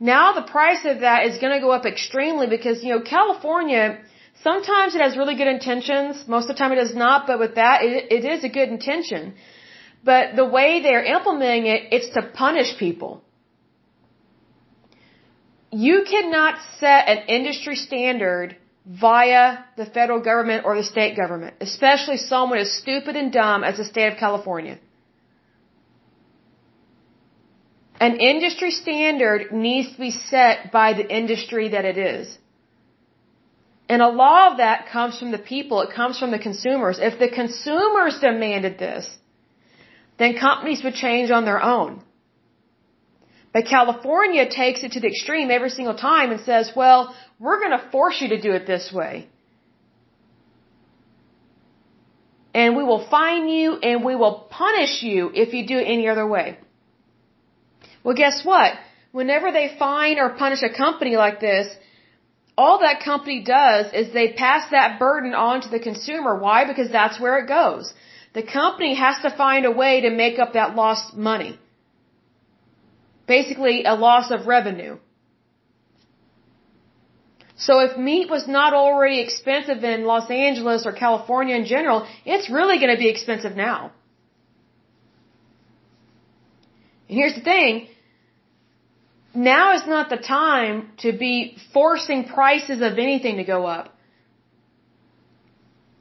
Now 0.00 0.32
the 0.32 0.42
price 0.42 0.84
of 0.84 1.00
that 1.00 1.26
is 1.26 1.38
going 1.38 1.52
to 1.52 1.60
go 1.60 1.70
up 1.70 1.86
extremely 1.86 2.46
because, 2.46 2.82
you 2.84 2.90
know, 2.94 3.00
California 3.00 3.98
Sometimes 4.46 4.94
it 4.94 5.00
has 5.00 5.16
really 5.20 5.36
good 5.40 5.50
intentions. 5.58 6.24
Most 6.34 6.44
of 6.44 6.52
the 6.54 6.60
time 6.60 6.72
it 6.72 6.80
does 6.84 6.94
not, 6.94 7.26
but 7.26 7.38
with 7.44 7.54
that, 7.60 7.82
it, 7.82 8.12
it 8.16 8.24
is 8.32 8.44
a 8.44 8.50
good 8.56 8.68
intention. 8.76 9.34
But 10.10 10.36
the 10.40 10.48
way 10.56 10.82
they're 10.82 11.06
implementing 11.16 11.66
it, 11.74 11.80
it's 11.96 12.10
to 12.16 12.22
punish 12.42 12.76
people. 12.78 13.12
You 15.86 15.96
cannot 16.12 16.58
set 16.80 17.08
an 17.14 17.20
industry 17.38 17.76
standard 17.86 18.56
via 18.86 19.42
the 19.78 19.86
federal 19.86 20.20
government 20.20 20.66
or 20.66 20.76
the 20.76 20.84
state 20.92 21.16
government, 21.16 21.54
especially 21.60 22.18
someone 22.18 22.58
as 22.58 22.70
stupid 22.82 23.16
and 23.16 23.32
dumb 23.32 23.64
as 23.64 23.78
the 23.78 23.86
state 23.92 24.12
of 24.12 24.18
California. 24.18 24.78
An 27.98 28.16
industry 28.32 28.72
standard 28.72 29.52
needs 29.52 29.92
to 29.92 29.98
be 29.98 30.10
set 30.10 30.70
by 30.70 30.92
the 30.92 31.06
industry 31.20 31.68
that 31.68 31.86
it 31.86 31.96
is. 31.96 32.38
And 33.94 34.02
a 34.02 34.08
lot 34.24 34.42
of 34.50 34.56
that 34.58 34.78
comes 34.94 35.18
from 35.20 35.30
the 35.30 35.42
people, 35.54 35.76
it 35.86 35.90
comes 35.98 36.18
from 36.20 36.30
the 36.36 36.42
consumers. 36.46 36.96
If 37.08 37.14
the 37.20 37.28
consumers 37.40 38.14
demanded 38.28 38.74
this, 38.76 39.04
then 40.18 40.30
companies 40.46 40.80
would 40.84 40.94
change 40.94 41.30
on 41.30 41.44
their 41.44 41.60
own. 41.62 42.02
But 43.52 43.66
California 43.66 44.48
takes 44.62 44.82
it 44.82 44.90
to 44.94 45.00
the 45.04 45.10
extreme 45.12 45.52
every 45.58 45.70
single 45.78 45.94
time 45.94 46.32
and 46.32 46.40
says, 46.40 46.72
well, 46.74 47.14
we're 47.38 47.60
going 47.60 47.76
to 47.78 47.84
force 47.92 48.16
you 48.20 48.30
to 48.30 48.40
do 48.46 48.50
it 48.58 48.66
this 48.66 48.90
way. 48.92 49.28
And 52.52 52.76
we 52.76 52.82
will 52.90 53.06
fine 53.18 53.46
you 53.48 53.76
and 53.76 54.04
we 54.04 54.16
will 54.16 54.36
punish 54.64 55.04
you 55.04 55.30
if 55.44 55.54
you 55.54 55.62
do 55.68 55.78
it 55.78 55.86
any 55.96 56.08
other 56.08 56.26
way. 56.26 56.58
Well, 58.02 58.16
guess 58.16 58.44
what? 58.44 58.72
Whenever 59.12 59.52
they 59.52 59.66
fine 59.78 60.18
or 60.18 60.30
punish 60.30 60.64
a 60.64 60.76
company 60.84 61.14
like 61.24 61.38
this, 61.38 61.68
all 62.56 62.78
that 62.80 63.02
company 63.02 63.42
does 63.42 63.92
is 63.92 64.12
they 64.12 64.32
pass 64.32 64.70
that 64.70 64.98
burden 64.98 65.34
on 65.34 65.62
to 65.62 65.68
the 65.68 65.80
consumer. 65.80 66.38
Why? 66.38 66.64
Because 66.64 66.90
that's 66.90 67.18
where 67.20 67.38
it 67.38 67.48
goes. 67.48 67.92
The 68.32 68.42
company 68.42 68.94
has 68.94 69.16
to 69.22 69.30
find 69.30 69.64
a 69.64 69.70
way 69.70 70.02
to 70.02 70.10
make 70.10 70.38
up 70.38 70.52
that 70.52 70.74
lost 70.74 71.14
money. 71.16 71.58
Basically, 73.26 73.84
a 73.84 73.94
loss 73.94 74.30
of 74.30 74.46
revenue. 74.46 74.98
So 77.56 77.80
if 77.80 77.96
meat 77.96 78.28
was 78.28 78.46
not 78.48 78.74
already 78.74 79.20
expensive 79.20 79.84
in 79.84 80.04
Los 80.04 80.28
Angeles 80.30 80.86
or 80.86 80.92
California 80.92 81.54
in 81.56 81.64
general, 81.64 82.06
it's 82.24 82.50
really 82.50 82.78
going 82.78 82.94
to 82.94 82.98
be 82.98 83.08
expensive 83.08 83.56
now. 83.56 83.92
And 87.08 87.18
here's 87.18 87.34
the 87.34 87.40
thing, 87.40 87.88
now 89.34 89.74
is 89.74 89.86
not 89.86 90.10
the 90.10 90.16
time 90.16 90.90
to 90.98 91.12
be 91.12 91.56
forcing 91.72 92.24
prices 92.24 92.80
of 92.80 92.98
anything 92.98 93.36
to 93.38 93.44
go 93.44 93.66
up. 93.66 93.90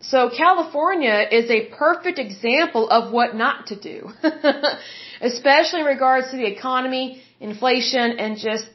So 0.01 0.29
California 0.29 1.25
is 1.31 1.49
a 1.49 1.67
perfect 1.69 2.19
example 2.19 2.89
of 2.89 3.11
what 3.13 3.35
not 3.35 3.67
to 3.67 3.79
do, 3.79 4.11
especially 5.21 5.79
in 5.79 5.85
regards 5.85 6.29
to 6.31 6.37
the 6.37 6.45
economy, 6.45 7.23
inflation, 7.39 8.19
and 8.19 8.37
just 8.37 8.65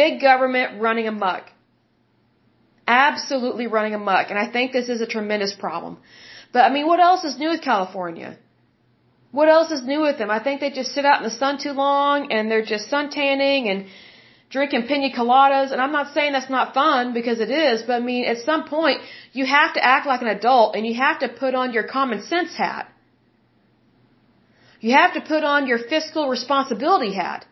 big 0.00 0.20
government 0.20 0.80
running 0.80 1.08
amok. 1.08 1.50
Absolutely 2.86 3.66
running 3.66 3.94
amok. 3.94 4.30
And 4.30 4.38
I 4.38 4.46
think 4.50 4.72
this 4.72 4.88
is 4.88 5.00
a 5.00 5.06
tremendous 5.06 5.52
problem. 5.52 5.98
But 6.52 6.60
I 6.60 6.70
mean, 6.72 6.86
what 6.86 7.00
else 7.00 7.24
is 7.24 7.36
new 7.36 7.48
with 7.48 7.62
California? 7.62 8.38
What 9.32 9.48
else 9.48 9.72
is 9.72 9.82
new 9.84 10.02
with 10.02 10.18
them? 10.18 10.30
I 10.30 10.42
think 10.42 10.60
they 10.60 10.70
just 10.70 10.92
sit 10.94 11.04
out 11.04 11.18
in 11.18 11.24
the 11.24 11.36
sun 11.42 11.58
too 11.58 11.72
long 11.72 12.30
and 12.32 12.48
they're 12.50 12.64
just 12.64 12.88
sun 12.88 13.10
tanning 13.10 13.68
and 13.68 13.86
drinking 14.50 14.86
pina 14.86 15.10
coladas. 15.16 15.72
And 15.72 15.80
I'm 15.80 15.92
not 15.92 16.14
saying 16.14 16.32
that's 16.32 16.50
not 16.50 16.74
fun 16.74 17.12
because 17.14 17.40
it 17.40 17.50
is, 17.50 17.82
but 17.82 17.94
I 17.94 18.00
mean, 18.00 18.24
at 18.24 18.38
some 18.38 18.64
point, 18.64 19.00
you 19.32 19.44
have 19.46 19.74
to 19.74 19.84
act 19.84 20.06
like 20.06 20.22
an 20.22 20.28
adult 20.28 20.76
and 20.76 20.86
you 20.86 20.94
have 20.94 21.18
to 21.20 21.28
put 21.28 21.54
on 21.54 21.72
your 21.72 21.84
common 21.84 22.22
sense 22.22 22.54
hat. 22.56 22.92
You 24.80 24.92
have 24.92 25.14
to 25.14 25.20
put 25.20 25.42
on 25.42 25.66
your 25.66 25.78
fiscal 25.78 26.28
responsibility 26.28 27.12
hat. 27.12 27.44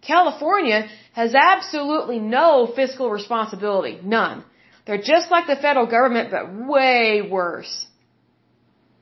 California 0.00 0.88
has 1.12 1.34
absolutely 1.34 2.18
no 2.20 2.72
fiscal 2.74 3.10
responsibility. 3.10 3.98
None. 4.02 4.44
They're 4.86 5.02
just 5.02 5.30
like 5.30 5.46
the 5.46 5.56
federal 5.56 5.86
government, 5.86 6.30
but 6.30 6.44
way 6.66 7.20
worse. 7.20 7.86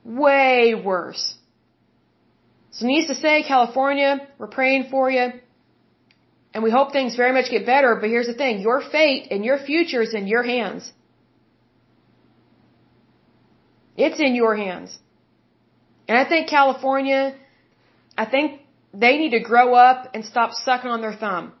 Way 0.03 0.73
worse. 0.75 1.35
So 2.71 2.87
needs 2.87 3.07
to 3.07 3.15
say, 3.15 3.43
California, 3.43 4.27
we're 4.37 4.47
praying 4.47 4.89
for 4.89 5.09
you. 5.09 5.31
And 6.57 6.63
we 6.63 6.71
hope 6.71 6.91
things 6.91 7.15
very 7.15 7.33
much 7.33 7.51
get 7.51 7.67
better, 7.67 7.89
but 8.01 8.09
here's 8.09 8.29
the 8.29 8.33
thing 8.33 8.61
your 8.61 8.81
fate 8.93 9.27
and 9.29 9.45
your 9.45 9.59
future 9.59 10.01
is 10.01 10.13
in 10.19 10.25
your 10.25 10.41
hands. 10.41 10.91
It's 14.05 14.19
in 14.27 14.33
your 14.33 14.55
hands. 14.55 14.97
And 16.07 16.17
I 16.17 16.25
think 16.27 16.49
California, 16.49 17.35
I 18.17 18.25
think 18.25 18.61
they 18.91 19.19
need 19.19 19.33
to 19.39 19.43
grow 19.51 19.75
up 19.75 20.09
and 20.15 20.25
stop 20.25 20.53
sucking 20.53 20.89
on 20.89 21.01
their 21.01 21.13
thumb. 21.13 21.53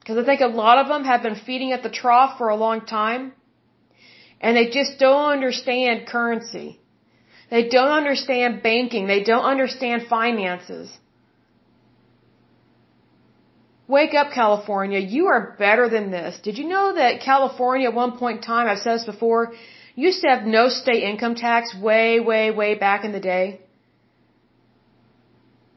Because 0.00 0.16
I 0.16 0.24
think 0.24 0.40
a 0.40 0.46
lot 0.62 0.78
of 0.78 0.88
them 0.92 1.04
have 1.04 1.22
been 1.22 1.38
feeding 1.48 1.72
at 1.72 1.82
the 1.82 1.90
trough 1.90 2.38
for 2.38 2.48
a 2.48 2.56
long 2.56 2.86
time. 2.86 3.32
And 4.40 4.56
they 4.56 4.70
just 4.70 4.98
don't 4.98 5.26
understand 5.36 6.06
currency. 6.06 6.80
They 7.50 7.68
don't 7.68 7.94
understand 8.02 8.62
banking. 8.62 9.08
They 9.08 9.22
don't 9.24 9.44
understand 9.44 10.06
finances. 10.08 10.88
Wake 13.88 14.14
up, 14.20 14.32
California. 14.32 14.98
You 14.98 15.28
are 15.28 15.56
better 15.58 15.88
than 15.88 16.10
this. 16.10 16.38
Did 16.46 16.58
you 16.58 16.68
know 16.68 16.94
that 16.94 17.22
California 17.22 17.88
at 17.88 17.94
one 17.94 18.18
point 18.18 18.36
in 18.38 18.42
time, 18.42 18.68
I've 18.68 18.82
said 18.84 18.96
this 18.98 19.06
before, 19.06 19.52
used 19.94 20.20
to 20.22 20.28
have 20.28 20.44
no 20.44 20.68
state 20.68 21.02
income 21.02 21.34
tax 21.34 21.74
way, 21.74 22.20
way, 22.20 22.50
way 22.50 22.74
back 22.74 23.04
in 23.06 23.12
the 23.12 23.24
day? 23.34 23.60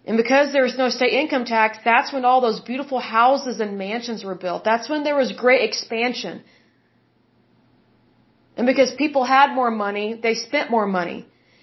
And 0.05 0.17
because 0.17 0.51
there 0.51 0.63
was 0.63 0.77
no 0.77 0.89
state 0.89 1.13
income 1.13 1.45
tax, 1.45 1.77
that's 1.85 2.11
when 2.11 2.25
all 2.25 2.41
those 2.41 2.59
beautiful 2.59 2.99
houses 2.99 3.61
and 3.61 3.77
mansions 3.77 4.25
were 4.25 4.35
built. 4.35 4.63
That's 4.65 4.89
when 4.89 5.03
there 5.05 5.15
was 5.15 5.31
great 5.31 5.63
expansion. 5.69 6.43
And 8.57 8.67
because 8.67 8.91
people 9.03 9.23
had 9.23 9.55
more 9.55 9.71
money, 9.71 10.19
they 10.21 10.33
spent 10.33 10.69
more 10.69 10.87
money. 10.99 11.19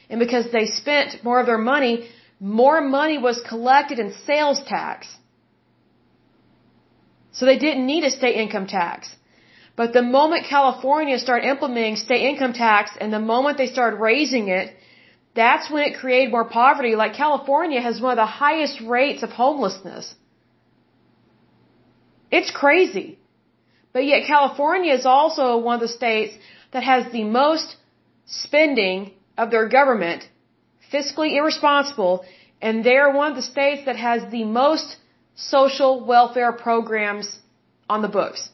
And 0.08 0.18
because 0.18 0.50
they 0.50 0.66
spent 0.66 1.22
more 1.22 1.40
of 1.40 1.46
their 1.46 1.58
money, 1.58 2.08
more 2.40 2.80
money 2.80 3.18
was 3.18 3.42
collected 3.46 3.98
in 3.98 4.14
sales 4.26 4.62
tax. 4.66 5.06
So 7.38 7.46
they 7.46 7.58
didn't 7.66 7.86
need 7.86 8.04
a 8.04 8.10
state 8.10 8.36
income 8.44 8.66
tax. 8.66 9.14
But 9.80 9.92
the 9.92 10.02
moment 10.02 10.46
California 10.56 11.18
started 11.24 11.46
implementing 11.54 11.96
state 11.96 12.24
income 12.30 12.52
tax 12.52 12.90
and 13.00 13.12
the 13.12 13.24
moment 13.32 13.58
they 13.58 13.68
started 13.74 13.98
raising 14.10 14.48
it, 14.48 14.66
that's 15.40 15.70
when 15.70 15.84
it 15.88 15.98
created 16.00 16.32
more 16.32 16.48
poverty. 16.62 16.96
Like 17.02 17.14
California 17.24 17.80
has 17.80 18.00
one 18.00 18.14
of 18.16 18.20
the 18.24 18.32
highest 18.44 18.80
rates 18.96 19.22
of 19.22 19.30
homelessness. 19.30 20.06
It's 22.38 22.50
crazy. 22.50 23.08
But 23.92 24.04
yet 24.04 24.26
California 24.26 24.92
is 25.00 25.06
also 25.06 25.58
one 25.58 25.76
of 25.76 25.84
the 25.86 25.94
states 26.00 26.34
that 26.72 26.82
has 26.82 27.12
the 27.12 27.24
most 27.24 27.76
spending 28.26 29.12
of 29.42 29.52
their 29.52 29.68
government, 29.68 30.28
fiscally 30.92 31.30
irresponsible, 31.38 32.24
and 32.60 32.84
they're 32.84 33.12
one 33.12 33.30
of 33.30 33.36
the 33.36 33.50
states 33.54 33.82
that 33.86 33.96
has 34.08 34.20
the 34.32 34.44
most 34.44 34.96
social 35.38 36.04
welfare 36.04 36.52
programs 36.52 37.38
on 37.88 38.02
the 38.02 38.08
books. 38.08 38.50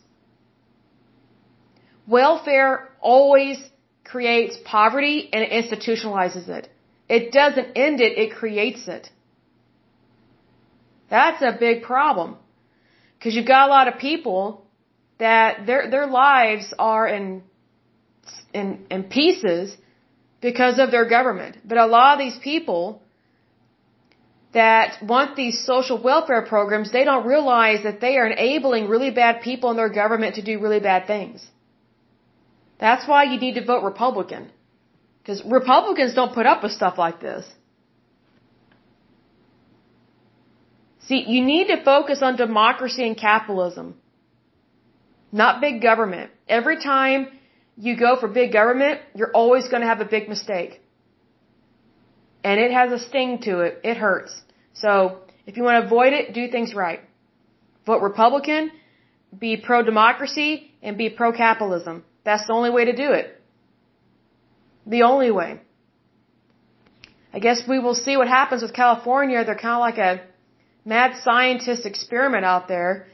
Welfare 2.07 2.91
always 3.01 3.59
creates 4.05 4.57
poverty 4.65 5.31
and 5.33 5.43
it 5.43 5.51
institutionalizes 5.51 6.49
it. 6.49 6.69
It 7.09 7.33
doesn't 7.33 7.69
end 7.75 8.01
it, 8.01 8.19
it 8.19 8.35
creates 8.35 8.87
it. 8.87 9.09
That's 11.09 11.43
a 11.43 11.57
big 11.59 11.83
problem. 11.83 12.37
Because 13.19 13.35
you've 13.35 13.47
got 13.47 13.69
a 13.69 13.73
lot 13.73 13.89
of 13.89 13.99
people 13.99 14.67
that 15.19 15.67
their 15.67 15.91
their 15.91 16.07
lives 16.07 16.75
are 16.79 17.07
in 17.07 17.43
in 18.53 18.87
in 18.91 19.05
pieces 19.05 19.75
because 20.43 20.79
of 20.79 20.91
their 20.91 21.09
government. 21.09 21.57
But 21.65 21.79
a 21.79 21.87
lot 21.87 22.15
of 22.15 22.19
these 22.19 22.39
people 22.39 23.01
that 24.55 25.03
want 25.03 25.37
these 25.37 25.65
social 25.65 25.99
welfare 26.01 26.43
programs, 26.43 26.91
they 26.93 27.05
don't 27.05 27.27
realize 27.27 27.83
that 27.83 28.01
they 28.01 28.17
are 28.17 28.27
enabling 28.27 28.89
really 28.89 29.11
bad 29.11 29.43
people 29.43 29.71
in 29.71 29.77
their 29.77 29.89
government 29.89 30.37
to 30.37 30.43
do 30.43 30.61
really 30.61 30.81
bad 30.81 31.07
things. 31.07 31.47
That's 32.79 33.07
why 33.07 33.25
you 33.25 33.39
need 33.39 33.55
to 33.55 33.65
vote 33.65 33.83
Republican. 33.85 34.51
Because 35.21 35.45
Republicans 35.45 36.15
don't 36.15 36.35
put 36.35 36.47
up 36.47 36.63
with 36.63 36.73
stuff 36.73 36.99
like 36.99 37.21
this. 37.21 37.45
See, 41.07 41.25
you 41.27 41.45
need 41.45 41.67
to 41.69 41.83
focus 41.85 42.21
on 42.23 42.37
democracy 42.37 43.07
and 43.07 43.17
capitalism, 43.17 43.95
not 45.33 45.61
big 45.61 45.83
government. 45.83 46.31
Every 46.49 46.79
time 46.83 47.29
you 47.77 47.97
go 47.97 48.17
for 48.19 48.29
big 48.29 48.53
government, 48.53 49.01
you're 49.15 49.33
always 49.33 49.69
going 49.69 49.83
to 49.83 49.87
have 49.87 50.01
a 50.01 50.11
big 50.17 50.29
mistake. 50.29 50.81
And 52.45 52.61
it 52.61 52.71
has 52.71 52.93
a 52.93 52.99
sting 52.99 53.41
to 53.43 53.61
it. 53.61 53.81
It 53.83 53.97
hurts. 53.97 54.33
So, 54.75 55.19
if 55.47 55.57
you 55.57 55.63
want 55.63 55.81
to 55.81 55.87
avoid 55.87 56.13
it, 56.13 56.35
do 56.35 56.49
things 56.49 56.75
right. 56.75 57.01
Vote 57.87 58.03
Republican, 58.03 58.71
be 59.39 59.57
pro-democracy, 59.57 60.73
and 60.83 60.97
be 60.97 61.09
pro-capitalism. 61.11 62.05
That's 62.25 62.47
the 62.47 62.53
only 62.53 62.71
way 62.71 62.85
to 62.87 62.97
do 63.05 63.13
it. 63.13 63.41
The 64.87 65.03
only 65.03 65.31
way. 65.31 65.61
I 67.33 67.39
guess 67.41 67.63
we 67.67 67.79
will 67.79 67.95
see 67.95 68.17
what 68.17 68.29
happens 68.29 68.63
with 68.63 68.73
California. 68.73 69.45
They're 69.45 69.65
kind 69.69 69.75
of 69.75 69.81
like 69.81 69.99
a 69.99 70.23
mad 70.85 71.17
scientist 71.23 71.85
experiment 71.85 72.45
out 72.45 72.69
there. 72.69 73.07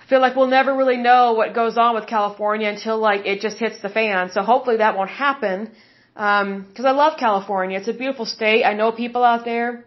I 0.00 0.06
feel 0.06 0.20
like 0.20 0.36
we'll 0.36 0.54
never 0.58 0.76
really 0.76 0.98
know 0.98 1.32
what 1.32 1.54
goes 1.54 1.76
on 1.78 1.94
with 1.94 2.06
California 2.06 2.68
until 2.68 2.98
like 2.98 3.26
it 3.26 3.40
just 3.40 3.58
hits 3.58 3.80
the 3.80 3.88
fan. 3.88 4.30
So 4.30 4.42
hopefully 4.42 4.78
that 4.78 4.96
won't 4.96 5.10
happen. 5.10 5.72
Um, 6.16 6.66
cause 6.76 6.84
I 6.84 6.90
love 6.90 7.18
California. 7.18 7.78
It's 7.78 7.88
a 7.88 7.94
beautiful 7.94 8.26
state. 8.26 8.64
I 8.64 8.74
know 8.74 8.92
people 8.92 9.24
out 9.24 9.44
there 9.44 9.84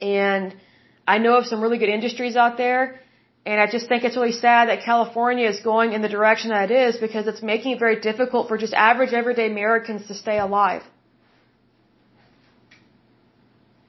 and 0.00 0.54
I 1.06 1.18
know 1.18 1.36
of 1.36 1.46
some 1.46 1.60
really 1.60 1.78
good 1.78 1.88
industries 1.88 2.36
out 2.36 2.56
there. 2.56 3.00
And 3.46 3.58
I 3.58 3.66
just 3.66 3.88
think 3.88 4.04
it's 4.04 4.16
really 4.16 4.32
sad 4.32 4.68
that 4.68 4.82
California 4.84 5.48
is 5.48 5.60
going 5.60 5.92
in 5.94 6.02
the 6.02 6.08
direction 6.08 6.50
that 6.50 6.70
it 6.70 6.74
is 6.88 6.98
because 6.98 7.26
it's 7.26 7.42
making 7.42 7.72
it 7.72 7.78
very 7.78 7.98
difficult 8.00 8.48
for 8.48 8.58
just 8.58 8.74
average 8.74 9.14
everyday 9.14 9.46
Americans 9.50 10.06
to 10.08 10.14
stay 10.14 10.38
alive. 10.38 10.82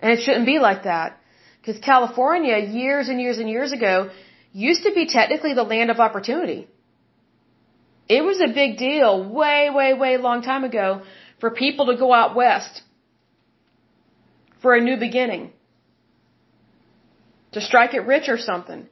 And 0.02 0.12
it 0.12 0.22
shouldn't 0.24 0.46
be 0.46 0.60
like 0.60 0.84
that. 0.84 1.20
Because 1.60 1.80
California, 1.80 2.58
years 2.58 3.10
and 3.10 3.20
years 3.20 3.38
and 3.40 3.50
years 3.50 3.72
ago, 3.72 4.10
used 4.54 4.84
to 4.84 4.94
be 4.94 5.06
technically 5.06 5.54
the 5.54 5.64
land 5.64 5.92
of 5.92 6.00
opportunity. 6.00 6.68
It 8.08 8.24
was 8.24 8.42
a 8.42 8.48
big 8.48 8.78
deal 8.78 9.24
way, 9.24 9.70
way, 9.70 9.94
way 9.94 10.18
long 10.18 10.42
time 10.42 10.64
ago 10.64 11.02
for 11.42 11.50
people 11.50 11.88
to 11.88 11.98
go 11.98 12.14
out 12.14 12.36
west 12.36 12.84
for 14.62 14.76
a 14.76 14.82
new 14.82 14.98
beginning. 15.08 15.52
To 17.54 17.62
strike 17.70 17.94
it 17.94 18.06
rich 18.16 18.30
or 18.30 18.38
something. 18.38 18.88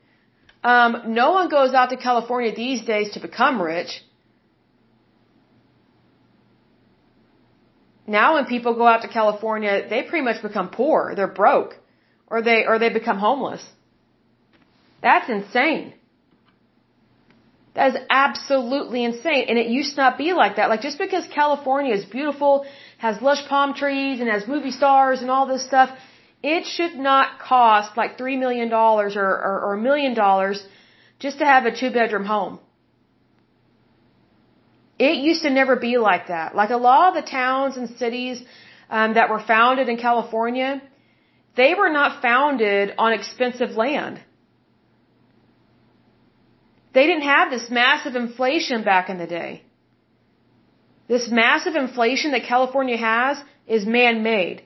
Um, 0.63 1.13
no 1.21 1.31
one 1.31 1.47
goes 1.47 1.73
out 1.73 1.91
to 1.91 1.97
California 1.97 2.53
these 2.53 2.81
days 2.81 3.12
to 3.12 3.19
become 3.21 3.62
rich. 3.62 3.91
Now 8.05 8.33
when 8.33 8.45
people 8.45 8.73
go 8.73 8.88
out 8.88 9.03
to 9.03 9.07
California, 9.07 9.88
they 9.88 10.01
pretty 10.01 10.25
much 10.25 10.41
become 10.41 10.69
poor. 10.69 11.13
They're 11.15 11.35
broke. 11.43 11.75
Or 12.27 12.41
they, 12.41 12.65
or 12.65 12.79
they 12.79 12.89
become 12.89 13.19
homeless. 13.19 13.63
That's 15.01 15.29
insane. 15.29 15.93
That 17.75 17.95
is 17.95 18.01
absolutely 18.10 19.03
insane. 19.03 19.45
And 19.49 19.58
it 19.58 19.67
used 19.67 19.95
to 19.95 20.01
not 20.01 20.17
be 20.17 20.34
like 20.34 20.55
that. 20.58 20.69
Like 20.69 20.82
just 20.82 20.97
because 20.97 21.25
California 21.27 21.93
is 21.93 22.05
beautiful, 22.05 22.65
has 22.97 23.21
lush 23.21 23.45
palm 23.47 23.73
trees, 23.73 24.19
and 24.19 24.29
has 24.29 24.47
movie 24.47 24.71
stars 24.71 25.21
and 25.21 25.29
all 25.29 25.45
this 25.45 25.65
stuff, 25.65 25.89
it 26.41 26.65
should 26.65 26.95
not 26.95 27.39
cost 27.39 27.95
like 27.97 28.17
three 28.17 28.38
million 28.38 28.69
dollars 28.69 29.15
or, 29.15 29.29
or, 29.47 29.55
or 29.65 29.73
a 29.73 29.82
million 29.89 30.13
dollars 30.13 30.63
just 31.19 31.39
to 31.39 31.45
have 31.45 31.65
a 31.65 31.75
two 31.75 31.91
bedroom 31.91 32.25
home. 32.25 32.60
It 34.97 35.17
used 35.17 35.43
to 35.43 35.49
never 35.49 35.75
be 35.75 35.97
like 35.97 36.27
that. 36.27 36.55
Like 36.55 36.71
a 36.71 36.77
lot 36.77 37.10
of 37.10 37.23
the 37.23 37.29
towns 37.29 37.77
and 37.77 37.89
cities 37.97 38.43
um, 38.89 39.13
that 39.13 39.29
were 39.29 39.39
founded 39.39 39.88
in 39.88 39.97
California, 39.97 40.82
they 41.55 41.73
were 41.73 41.89
not 41.89 42.21
founded 42.21 42.93
on 42.97 43.13
expensive 43.13 43.71
land. 43.71 44.19
They 46.93 47.06
didn't 47.06 47.30
have 47.36 47.52
this 47.52 47.69
massive 47.69 48.15
inflation 48.15 48.84
back 48.84 49.10
in 49.10 49.17
the 49.17 49.28
day. 49.28 49.63
This 51.08 51.30
massive 51.30 51.75
inflation 51.75 52.32
that 52.32 52.43
California 52.43 52.97
has 52.97 53.38
is 53.67 53.86
man 53.86 54.23
made. 54.23 54.63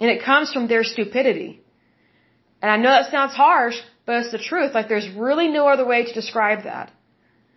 And 0.00 0.10
it 0.10 0.22
comes 0.22 0.52
from 0.52 0.66
their 0.68 0.84
stupidity. 0.84 1.60
And 2.60 2.70
I 2.70 2.76
know 2.76 2.90
that 2.90 3.10
sounds 3.10 3.34
harsh, 3.34 3.76
but 4.04 4.16
it's 4.20 4.32
the 4.32 4.38
truth. 4.38 4.74
Like 4.74 4.88
there's 4.88 5.08
really 5.26 5.48
no 5.48 5.66
other 5.68 5.86
way 5.86 6.04
to 6.04 6.12
describe 6.12 6.64
that. 6.64 6.92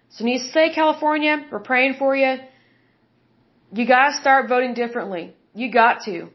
So 0.09 0.23
when 0.23 0.33
you 0.33 0.39
say 0.39 0.73
California, 0.73 1.45
we're 1.51 1.59
praying 1.59 1.95
for 1.99 2.15
you. 2.15 2.37
You 3.73 3.87
gotta 3.87 4.15
start 4.17 4.49
voting 4.49 4.73
differently. 4.73 5.33
You 5.53 5.71
got 5.71 6.03
to. 6.05 6.29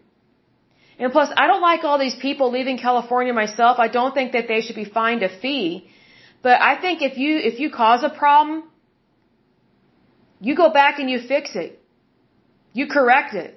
And 0.99 1.11
plus, 1.13 1.29
I 1.37 1.47
don't 1.49 1.61
like 1.61 1.83
all 1.83 1.99
these 1.99 2.15
people 2.15 2.53
leaving 2.53 2.79
California 2.79 3.33
myself. 3.33 3.79
I 3.79 3.89
don't 3.89 4.15
think 4.15 4.33
that 4.33 4.47
they 4.47 4.61
should 4.61 4.77
be 4.77 4.85
fined 4.85 5.23
a 5.25 5.29
fee. 5.41 5.89
But 6.45 6.61
I 6.61 6.73
think 6.81 7.01
if 7.01 7.17
you, 7.17 7.33
if 7.51 7.59
you 7.59 7.71
cause 7.71 8.05
a 8.05 8.11
problem, 8.23 8.65
you 10.47 10.55
go 10.55 10.69
back 10.81 10.99
and 11.01 11.09
you 11.13 11.19
fix 11.35 11.57
it. 11.65 11.71
You 12.75 12.87
correct 12.87 13.35
it. 13.35 13.53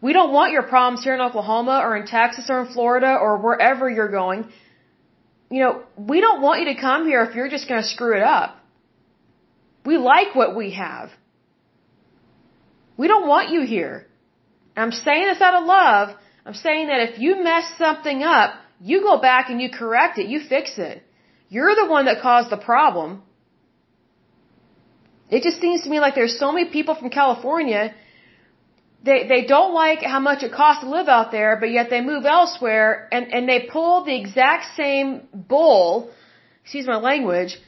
We 0.00 0.12
don't 0.12 0.32
want 0.32 0.52
your 0.52 0.62
problems 0.62 1.02
here 1.02 1.14
in 1.14 1.20
Oklahoma 1.20 1.80
or 1.84 1.96
in 1.96 2.06
Texas 2.06 2.46
or 2.48 2.60
in 2.64 2.68
Florida 2.74 3.12
or 3.24 3.38
wherever 3.38 3.90
you're 3.90 4.14
going. 4.22 4.40
You 5.50 5.60
know, 5.64 5.82
we 5.96 6.20
don't 6.20 6.40
want 6.42 6.60
you 6.60 6.68
to 6.74 6.80
come 6.80 7.06
here 7.06 7.24
if 7.24 7.34
you're 7.34 7.50
just 7.56 7.66
going 7.68 7.82
to 7.82 7.88
screw 7.88 8.14
it 8.16 8.22
up. 8.22 8.50
We 9.84 9.96
like 9.96 10.36
what 10.36 10.54
we 10.54 10.70
have. 10.84 11.10
We 12.96 13.08
don't 13.08 13.26
want 13.26 13.50
you 13.50 13.62
here. 13.62 14.06
I'm 14.76 14.92
saying 14.92 15.26
this 15.26 15.40
out 15.40 15.60
of 15.60 15.64
love. 15.66 16.16
I'm 16.46 16.54
saying 16.54 16.86
that 16.86 17.00
if 17.08 17.18
you 17.18 17.42
mess 17.42 17.64
something 17.78 18.22
up, 18.22 18.54
you 18.80 19.02
go 19.02 19.20
back 19.20 19.50
and 19.50 19.60
you 19.60 19.70
correct 19.70 20.18
it, 20.18 20.28
you 20.28 20.40
fix 20.48 20.78
it. 20.78 21.02
You're 21.48 21.74
the 21.74 21.86
one 21.86 22.04
that 22.06 22.20
caused 22.20 22.50
the 22.50 22.56
problem. 22.56 23.22
It 25.30 25.42
just 25.42 25.60
seems 25.60 25.82
to 25.82 25.90
me 25.90 26.00
like 26.00 26.14
there's 26.14 26.38
so 26.38 26.52
many 26.52 26.70
people 26.70 26.94
from 26.94 27.10
California 27.10 27.94
they 29.02 29.26
they 29.28 29.42
don't 29.46 29.74
like 29.74 30.02
how 30.02 30.20
much 30.28 30.42
it 30.42 30.52
costs 30.52 30.82
to 30.82 30.90
live 30.90 31.08
out 31.08 31.30
there, 31.30 31.56
but 31.60 31.70
yet 31.70 31.88
they 31.90 32.00
move 32.00 32.24
elsewhere 32.24 33.08
and 33.12 33.32
and 33.32 33.48
they 33.48 33.60
pull 33.72 34.04
the 34.04 34.16
exact 34.22 34.64
same 34.76 35.22
bull, 35.32 36.10
excuse 36.62 36.86
my 36.86 36.96
language, 36.96 37.58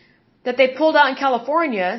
that 0.45 0.57
they 0.57 0.69
pulled 0.81 0.97
out 0.97 1.09
in 1.11 1.17
California. 1.27 1.91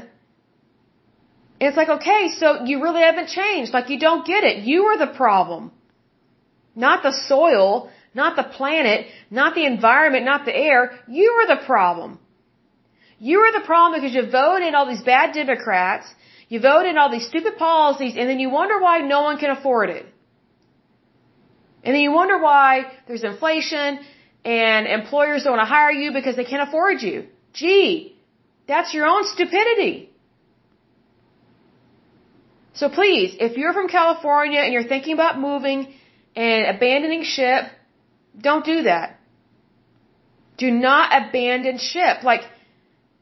And 1.60 1.68
it's 1.70 1.78
like, 1.78 1.90
okay, 1.90 2.30
so 2.40 2.64
you 2.66 2.82
really 2.82 3.02
haven't 3.02 3.30
changed. 3.30 3.72
Like 3.72 3.90
you 3.90 4.00
don't 4.00 4.26
get 4.26 4.44
it. 4.44 4.64
You 4.64 4.86
are 4.90 4.98
the 4.98 5.14
problem. 5.24 5.72
Not 6.76 7.04
the 7.04 7.12
soil, 7.12 7.92
not 8.14 8.36
the 8.36 8.44
planet, 8.44 9.08
not 9.30 9.56
the 9.56 9.66
environment, 9.66 10.26
not 10.26 10.46
the 10.46 10.56
air. 10.56 11.00
You 11.08 11.30
are 11.40 11.48
the 11.56 11.62
problem. 11.66 12.20
You 13.20 13.40
are 13.40 13.52
the 13.60 13.66
problem 13.66 14.02
because 14.02 14.16
you 14.16 14.30
voted 14.30 14.68
in 14.68 14.76
all 14.76 14.88
these 14.88 15.02
bad 15.02 15.34
Democrats 15.34 16.08
you 16.52 16.60
vote 16.60 16.86
in 16.86 16.98
all 16.98 17.10
these 17.10 17.28
stupid 17.32 17.54
policies 17.58 18.16
and 18.18 18.30
then 18.30 18.40
you 18.44 18.50
wonder 18.50 18.78
why 18.86 18.96
no 19.00 19.20
one 19.28 19.38
can 19.38 19.52
afford 19.58 19.90
it. 19.90 20.06
And 21.84 21.96
then 21.96 22.02
you 22.02 22.12
wonder 22.12 22.38
why 22.48 22.70
there's 23.08 23.24
inflation 23.24 24.00
and 24.44 24.86
employers 24.86 25.46
don't 25.46 25.56
want 25.56 25.66
to 25.66 25.74
hire 25.78 25.94
you 26.02 26.12
because 26.12 26.36
they 26.36 26.44
can't 26.44 26.68
afford 26.68 27.02
you. 27.02 27.28
Gee, 27.54 28.18
that's 28.68 28.94
your 28.94 29.06
own 29.06 29.24
stupidity. 29.36 30.10
So 32.74 32.90
please, 32.90 33.38
if 33.40 33.56
you're 33.56 33.76
from 33.80 33.88
California 33.88 34.60
and 34.60 34.74
you're 34.74 34.90
thinking 34.96 35.14
about 35.14 35.40
moving 35.40 35.80
and 36.36 36.76
abandoning 36.76 37.24
ship, 37.24 37.64
don't 38.40 38.66
do 38.66 38.84
that. 38.84 39.20
Do 40.58 40.72
not 40.72 41.12
abandon 41.20 41.78
ship. 41.78 42.24
Like, 42.24 42.44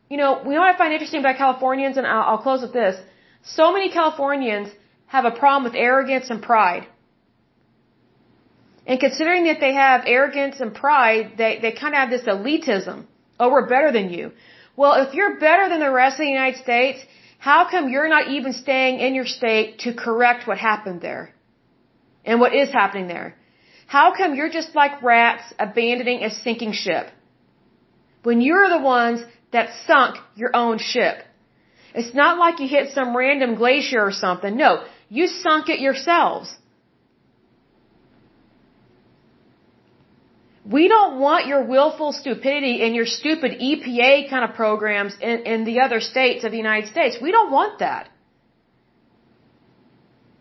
you 0.09 0.17
know, 0.17 0.41
we 0.45 0.53
know 0.53 0.61
what 0.61 0.75
I 0.75 0.77
find 0.77 0.93
interesting 0.93 1.21
about 1.21 1.37
Californians, 1.37 1.97
and 1.97 2.05
I'll, 2.05 2.21
I'll 2.29 2.43
close 2.47 2.61
with 2.61 2.73
this. 2.73 2.99
So 3.43 3.71
many 3.71 3.89
Californians 3.89 4.69
have 5.07 5.25
a 5.25 5.31
problem 5.31 5.63
with 5.63 5.75
arrogance 5.75 6.29
and 6.29 6.41
pride. 6.41 6.87
And 8.85 8.99
considering 8.99 9.45
that 9.45 9.59
they 9.59 9.73
have 9.73 10.03
arrogance 10.05 10.59
and 10.59 10.73
pride, 10.73 11.33
they, 11.37 11.59
they 11.61 11.71
kind 11.71 11.93
of 11.93 11.99
have 11.99 12.09
this 12.09 12.23
elitism. 12.23 13.05
Oh, 13.39 13.49
we're 13.51 13.67
better 13.67 13.91
than 13.91 14.09
you. 14.09 14.31
Well, 14.75 14.93
if 15.07 15.13
you're 15.13 15.39
better 15.39 15.69
than 15.69 15.79
the 15.79 15.91
rest 15.91 16.15
of 16.15 16.25
the 16.25 16.31
United 16.39 16.59
States, 16.61 16.99
how 17.37 17.69
come 17.69 17.89
you're 17.89 18.09
not 18.09 18.29
even 18.29 18.53
staying 18.53 18.99
in 18.99 19.13
your 19.13 19.25
state 19.25 19.79
to 19.79 19.93
correct 19.93 20.47
what 20.47 20.57
happened 20.57 21.01
there? 21.01 21.33
And 22.25 22.39
what 22.39 22.53
is 22.53 22.71
happening 22.71 23.07
there? 23.07 23.35
How 23.95 24.07
come 24.15 24.35
you're 24.35 24.55
just 24.59 24.75
like 24.75 25.01
rats 25.01 25.45
abandoning 25.57 26.23
a 26.23 26.29
sinking 26.29 26.73
ship? 26.73 27.05
When 28.21 28.39
you're 28.47 28.69
the 28.69 28.83
ones 28.97 29.19
that 29.51 29.69
sunk 29.87 30.17
your 30.35 30.51
own 30.63 30.77
ship. 30.77 31.15
It's 31.95 32.13
not 32.13 32.37
like 32.37 32.59
you 32.59 32.67
hit 32.67 32.91
some 32.97 33.17
random 33.17 33.55
glacier 33.55 34.01
or 34.09 34.11
something. 34.11 34.55
No, 34.55 34.83
you 35.09 35.25
sunk 35.45 35.69
it 35.69 35.79
yourselves. 35.79 36.55
We 40.75 40.87
don't 40.87 41.19
want 41.19 41.47
your 41.47 41.63
willful 41.63 42.11
stupidity 42.13 42.83
and 42.83 42.93
your 42.93 43.07
stupid 43.07 43.53
EPA 43.69 44.29
kind 44.29 44.43
of 44.47 44.55
programs 44.55 45.17
in, 45.19 45.37
in 45.53 45.65
the 45.69 45.79
other 45.79 45.99
states 45.99 46.43
of 46.43 46.51
the 46.51 46.61
United 46.65 46.89
States. 46.91 47.17
We 47.19 47.31
don't 47.31 47.51
want 47.51 47.79
that. 47.79 48.07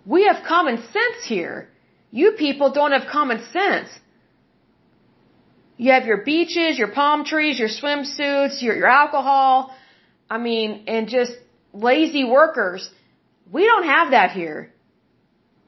We 0.04 0.24
have 0.24 0.44
common 0.46 0.76
sense 0.98 1.20
here. 1.24 1.70
You 2.10 2.32
people 2.32 2.72
don't 2.72 2.92
have 2.92 3.06
common 3.10 3.40
sense. 3.52 3.88
You 5.76 5.92
have 5.92 6.06
your 6.06 6.24
beaches, 6.24 6.78
your 6.78 6.88
palm 6.88 7.24
trees, 7.24 7.58
your 7.58 7.68
swimsuits, 7.68 8.62
your, 8.62 8.74
your 8.74 8.88
alcohol, 8.88 9.74
I 10.28 10.38
mean, 10.38 10.84
and 10.88 11.08
just 11.08 11.32
lazy 11.72 12.24
workers. 12.24 12.88
We 13.52 13.64
don't 13.64 13.84
have 13.84 14.10
that 14.10 14.32
here. 14.32 14.72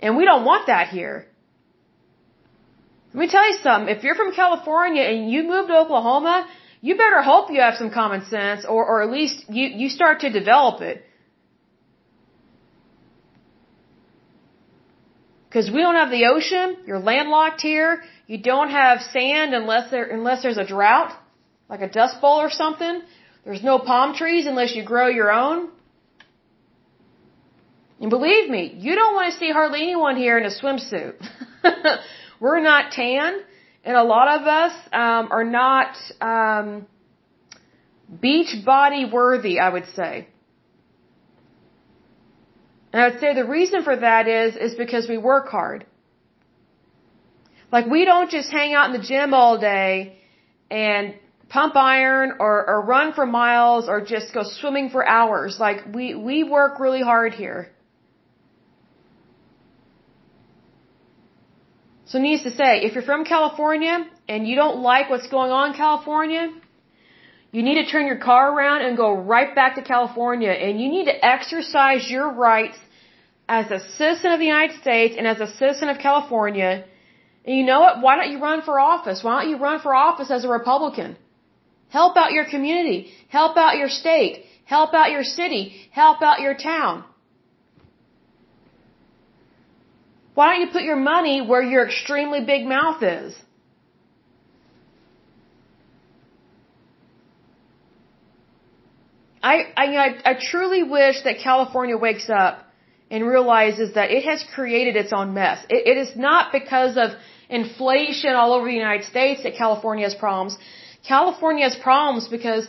And 0.01 0.17
we 0.17 0.25
don't 0.25 0.45
want 0.45 0.67
that 0.67 0.89
here. 0.89 1.27
Let 3.13 3.21
me 3.21 3.29
tell 3.29 3.47
you 3.49 3.59
something. 3.63 3.95
If 3.95 4.03
you're 4.03 4.15
from 4.15 4.33
California 4.33 5.03
and 5.03 5.31
you 5.31 5.43
move 5.45 5.69
to 5.69 5.77
Oklahoma, 5.79 6.49
you 6.81 6.97
better 6.97 7.23
hope 7.23 7.51
you 7.51 7.61
have 7.61 7.75
some 7.75 7.91
common 7.91 8.25
sense 8.27 8.65
or, 8.65 8.85
or 8.85 9.03
at 9.03 9.11
least 9.11 9.45
you, 9.49 9.67
you 9.67 9.89
start 9.89 10.21
to 10.21 10.31
develop 10.31 10.81
it. 10.81 11.05
Because 15.51 15.69
we 15.69 15.79
don't 15.79 15.97
have 15.97 16.11
the 16.11 16.27
ocean, 16.27 16.77
you're 16.87 17.01
landlocked 17.01 17.61
here, 17.61 18.05
you 18.29 18.39
don't 18.39 18.71
have 18.71 19.01
sand 19.01 19.53
unless 19.53 19.91
there, 19.91 20.05
unless 20.05 20.43
there's 20.43 20.59
a 20.59 20.65
drought, 20.65 21.13
like 21.69 21.81
a 21.81 21.89
dust 21.89 22.21
bowl 22.21 22.41
or 22.41 22.51
something. 22.51 23.03
There's 23.45 23.65
no 23.65 23.81
palm 23.81 24.15
trees 24.15 24.47
unless 24.47 24.77
you 24.77 24.85
grow 24.85 25.09
your 25.09 25.33
own. 25.33 25.71
And 28.01 28.11
believe 28.11 28.49
me, 28.49 28.77
you 28.79 28.95
don't 28.95 29.13
want 29.13 29.33
to 29.33 29.39
see 29.41 29.51
hardly 29.51 29.83
anyone 29.83 30.17
here 30.17 30.39
in 30.39 30.45
a 30.45 30.51
swimsuit. 30.51 31.17
We're 32.41 32.61
not 32.61 32.93
tan, 32.93 33.41
and 33.85 33.97
a 33.97 34.05
lot 34.05 34.41
of 34.41 34.47
us 34.47 34.73
um, 34.93 35.33
are 35.33 35.45
not 35.45 35.97
um, 36.21 36.87
beach 38.21 38.65
body 38.65 39.05
worthy, 39.05 39.59
I 39.59 39.69
would 39.69 39.87
say. 39.97 40.29
And 42.93 43.03
I 43.03 43.09
would 43.09 43.21
say 43.21 43.35
the 43.35 43.45
reason 43.45 43.83
for 43.83 43.97
that 43.97 44.27
is 44.29 44.57
is 44.57 44.75
because 44.75 45.09
we 45.09 45.19
work 45.19 45.49
hard. 45.49 45.87
Like 47.73 47.87
we 47.87 48.05
don't 48.05 48.31
just 48.31 48.51
hang 48.51 48.75
out 48.75 48.87
in 48.91 49.01
the 49.01 49.07
gym 49.07 49.33
all 49.33 49.59
day 49.59 50.19
and 50.71 51.15
pump 51.49 51.77
iron 51.77 52.35
or, 52.39 52.55
or 52.69 52.83
run 52.83 53.13
for 53.13 53.27
miles 53.27 53.89
or 53.89 54.01
just 54.01 54.33
go 54.33 54.43
swimming 54.43 54.91
for 54.91 55.07
hours. 55.07 55.59
Like 55.59 55.95
we, 55.95 56.15
we 56.15 56.45
work 56.45 56.81
really 56.81 57.03
hard 57.03 57.35
here. 57.35 57.71
So 62.07 62.19
needs 62.19 62.43
to 62.43 62.51
say, 62.51 62.81
if 62.83 62.95
you're 62.95 63.05
from 63.05 63.25
California 63.25 64.05
and 64.29 64.47
you 64.49 64.57
don't 64.57 64.81
like 64.83 65.11
what's 65.11 65.29
going 65.29 65.53
on 65.53 65.71
in 65.71 65.77
California, 65.77 66.53
you 67.53 67.63
need 67.63 67.79
to 67.83 67.87
turn 67.91 68.07
your 68.07 68.19
car 68.19 68.53
around 68.55 68.83
and 68.83 68.97
go 68.97 69.11
right 69.35 69.55
back 69.55 69.75
to 69.75 69.83
California 69.83 70.51
and 70.51 70.81
you 70.81 70.89
need 70.89 71.07
to 71.07 71.25
exercise 71.35 72.09
your 72.09 72.33
rights 72.33 72.79
as 73.49 73.71
a 73.71 73.81
citizen 73.99 74.31
of 74.33 74.39
the 74.39 74.47
United 74.47 74.81
States 74.81 75.17
and 75.19 75.27
as 75.27 75.41
a 75.41 75.49
citizen 75.61 75.89
of 75.89 75.99
California. 75.99 76.85
And 77.45 77.57
you 77.57 77.65
know 77.65 77.81
what? 77.81 78.01
Why 78.01 78.17
don't 78.17 78.31
you 78.31 78.41
run 78.41 78.63
for 78.63 78.79
office? 78.79 79.25
Why 79.25 79.43
don't 79.43 79.51
you 79.51 79.59
run 79.59 79.81
for 79.81 79.95
office 79.95 80.31
as 80.31 80.45
a 80.45 80.49
Republican? 80.49 81.17
Help 81.89 82.17
out 82.17 82.33
your 82.33 82.45
community. 82.45 83.13
Help 83.29 83.57
out 83.57 83.77
your 83.77 83.89
state. 83.89 84.45
Help 84.65 84.95
out 84.95 85.11
your 85.11 85.25
city. 85.25 85.89
Help 85.91 86.23
out 86.23 86.41
your 86.41 86.55
town. 86.55 87.05
Why 90.35 90.45
don't 90.51 90.61
you 90.61 90.71
put 90.73 90.83
your 90.83 90.97
money 91.15 91.43
where 91.43 91.63
your 91.63 91.85
extremely 91.87 92.45
big 92.45 92.65
mouth 92.65 93.03
is? 93.03 93.35
I, 99.43 99.73
I, 99.77 100.21
I, 100.31 100.35
truly 100.51 100.83
wish 100.83 101.23
that 101.23 101.39
California 101.39 101.97
wakes 101.97 102.29
up 102.29 102.67
and 103.11 103.27
realizes 103.27 103.95
that 103.95 104.11
it 104.11 104.25
has 104.25 104.45
created 104.55 104.97
its 104.97 105.13
own 105.13 105.33
mess. 105.33 105.65
It, 105.71 105.87
it 105.87 105.97
is 105.97 106.15
not 106.15 106.53
because 106.53 106.97
of 106.99 107.11
inflation 107.49 108.35
all 108.35 108.53
over 108.53 108.67
the 108.67 108.75
United 108.75 109.07
States 109.07 109.43
that 109.45 109.57
California 109.57 110.05
has 110.05 110.15
problems. 110.15 110.59
California 111.07 111.65
has 111.65 111.77
problems 111.77 112.29
because 112.29 112.69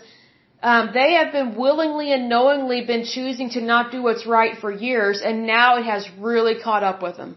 um, 0.63 0.91
they 0.93 1.13
have 1.13 1.31
been 1.33 1.55
willingly 1.55 2.13
and 2.13 2.29
knowingly 2.29 2.85
been 2.85 3.05
choosing 3.05 3.49
to 3.51 3.61
not 3.61 3.91
do 3.91 4.01
what's 4.01 4.25
right 4.25 4.57
for 4.59 4.71
years, 4.71 5.21
and 5.21 5.45
now 5.45 5.77
it 5.77 5.83
has 5.83 6.07
really 6.17 6.61
caught 6.61 6.83
up 6.83 7.01
with 7.03 7.17
them. 7.17 7.35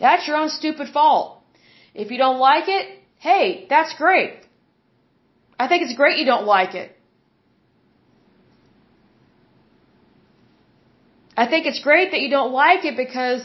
That's 0.00 0.26
your 0.26 0.36
own 0.36 0.48
stupid 0.48 0.88
fault. 0.88 1.42
If 1.94 2.10
you 2.10 2.18
don't 2.18 2.38
like 2.38 2.68
it, 2.68 3.02
hey, 3.18 3.66
that's 3.68 3.94
great. 3.94 4.40
I 5.58 5.68
think 5.68 5.82
it's 5.82 5.94
great 5.94 6.18
you 6.18 6.24
don't 6.24 6.46
like 6.46 6.74
it. 6.74 6.97
I 11.42 11.46
think 11.50 11.66
it's 11.66 11.82
great 11.88 12.10
that 12.12 12.20
you 12.24 12.30
don't 12.36 12.52
like 12.52 12.84
it 12.90 12.96
because 13.04 13.42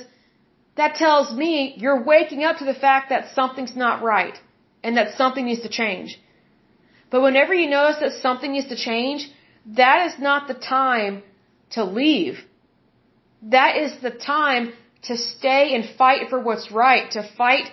that 0.79 0.95
tells 0.95 1.27
me 1.41 1.75
you're 1.77 2.01
waking 2.13 2.43
up 2.43 2.57
to 2.61 2.65
the 2.65 2.79
fact 2.85 3.09
that 3.11 3.35
something's 3.39 3.75
not 3.75 4.01
right 4.01 4.37
and 4.83 4.97
that 4.97 5.15
something 5.21 5.45
needs 5.45 5.61
to 5.67 5.69
change. 5.81 6.19
But 7.11 7.21
whenever 7.21 7.53
you 7.53 7.67
notice 7.69 7.99
that 8.03 8.13
something 8.13 8.51
needs 8.53 8.69
to 8.69 8.79
change, 8.89 9.29
that 9.81 10.07
is 10.07 10.15
not 10.27 10.47
the 10.47 10.55
time 10.55 11.21
to 11.75 11.83
leave. 11.83 12.39
That 13.57 13.77
is 13.83 13.91
the 14.07 14.09
time 14.09 14.73
to 15.09 15.15
stay 15.15 15.75
and 15.75 15.87
fight 16.01 16.29
for 16.31 16.39
what's 16.39 16.71
right, 16.71 17.11
to 17.11 17.21
fight, 17.37 17.65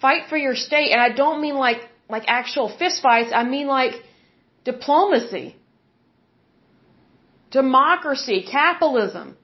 fight 0.00 0.22
for 0.28 0.36
your 0.36 0.56
state. 0.56 0.90
And 0.90 1.00
I 1.00 1.10
don't 1.22 1.40
mean 1.40 1.54
like, 1.54 1.82
like 2.08 2.24
actual 2.26 2.68
fist 2.68 3.00
fights. 3.00 3.30
I 3.32 3.44
mean 3.44 3.68
like 3.68 3.94
diplomacy, 4.64 5.54
democracy, 7.52 8.44
capitalism. 8.60 9.37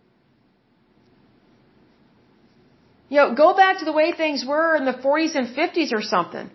You 3.09 3.17
know, 3.19 3.35
go 3.35 3.55
back 3.55 3.79
to 3.79 3.85
the 3.85 3.93
way 3.93 4.13
things 4.13 4.45
were 4.45 4.77
in 4.77 4.85
the 4.85 4.93
40s 4.93 5.35
and 5.35 5.49
50s 5.57 5.93
or 5.93 6.03
something. 6.03 6.51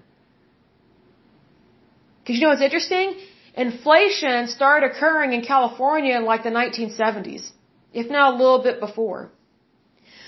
Because 2.21 2.35
you 2.35 2.41
know 2.43 2.49
what's 2.49 2.61
interesting? 2.61 3.15
Inflation 3.55 4.47
started 4.47 4.91
occurring 4.91 5.33
in 5.33 5.41
California 5.41 6.15
in 6.15 6.25
like 6.25 6.43
the 6.43 6.49
1970s, 6.49 7.49
if 7.93 8.09
not 8.09 8.33
a 8.33 8.37
little 8.37 8.61
bit 8.61 8.79
before. 8.79 9.31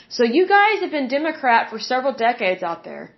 So 0.09 0.23
you 0.23 0.47
guys 0.47 0.81
have 0.81 0.91
been 0.91 1.07
Democrat 1.07 1.69
for 1.69 1.79
several 1.79 2.13
decades 2.13 2.63
out 2.63 2.83
there. 2.83 3.13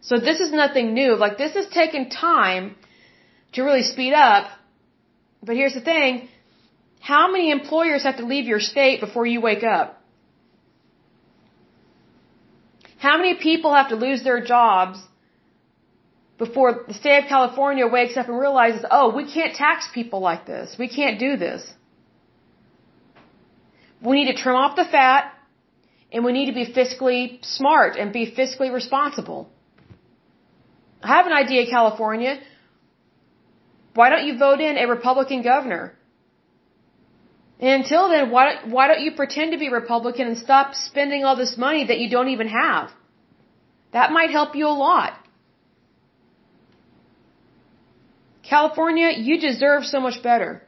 So 0.00 0.18
this 0.18 0.40
is 0.40 0.52
nothing 0.52 0.94
new. 0.94 1.16
Like 1.16 1.38
this 1.38 1.54
has 1.54 1.68
taken 1.68 2.08
time 2.08 2.76
to 3.52 3.62
really 3.62 3.82
speed 3.82 4.12
up. 4.12 4.50
But 5.42 5.56
here's 5.56 5.74
the 5.74 5.80
thing. 5.80 6.28
How 7.00 7.30
many 7.32 7.50
employers 7.50 8.02
have 8.04 8.18
to 8.18 8.26
leave 8.26 8.46
your 8.46 8.60
state 8.60 9.00
before 9.00 9.26
you 9.26 9.40
wake 9.40 9.64
up? 9.64 9.99
How 13.00 13.16
many 13.16 13.34
people 13.48 13.74
have 13.74 13.88
to 13.88 13.96
lose 13.96 14.22
their 14.22 14.40
jobs 14.44 14.98
before 16.36 16.84
the 16.88 16.94
state 16.94 17.18
of 17.22 17.28
California 17.28 17.86
wakes 17.86 18.16
up 18.16 18.28
and 18.28 18.38
realizes, 18.38 18.84
oh, 18.90 19.06
we 19.14 19.24
can't 19.32 19.54
tax 19.54 19.88
people 19.94 20.20
like 20.20 20.44
this. 20.46 20.76
We 20.78 20.88
can't 20.88 21.18
do 21.18 21.36
this. 21.36 21.62
We 24.02 24.12
need 24.18 24.32
to 24.32 24.36
trim 24.42 24.56
off 24.56 24.76
the 24.76 24.84
fat 24.84 25.32
and 26.12 26.24
we 26.26 26.32
need 26.32 26.46
to 26.52 26.56
be 26.62 26.66
fiscally 26.78 27.22
smart 27.42 27.96
and 27.96 28.12
be 28.12 28.24
fiscally 28.40 28.70
responsible. 28.72 29.50
I 31.02 31.08
have 31.16 31.26
an 31.26 31.32
idea, 31.32 31.70
California. 31.70 32.38
Why 33.94 34.10
don't 34.10 34.26
you 34.26 34.38
vote 34.38 34.60
in 34.60 34.76
a 34.76 34.86
Republican 34.86 35.42
governor? 35.42 35.94
And 37.60 37.82
until 37.82 38.08
then, 38.08 38.30
why, 38.30 38.44
why 38.64 38.88
don't 38.88 39.02
you 39.02 39.12
pretend 39.12 39.52
to 39.52 39.58
be 39.58 39.68
Republican 39.68 40.26
and 40.26 40.38
stop 40.38 40.74
spending 40.74 41.24
all 41.24 41.36
this 41.36 41.56
money 41.56 41.86
that 41.88 41.98
you 41.98 42.08
don't 42.08 42.28
even 42.28 42.48
have? 42.48 42.90
That 43.92 44.12
might 44.12 44.30
help 44.30 44.56
you 44.56 44.66
a 44.66 44.76
lot. 44.88 45.12
California, 48.42 49.10
you 49.16 49.38
deserve 49.38 49.84
so 49.84 50.00
much 50.00 50.22
better. 50.22 50.62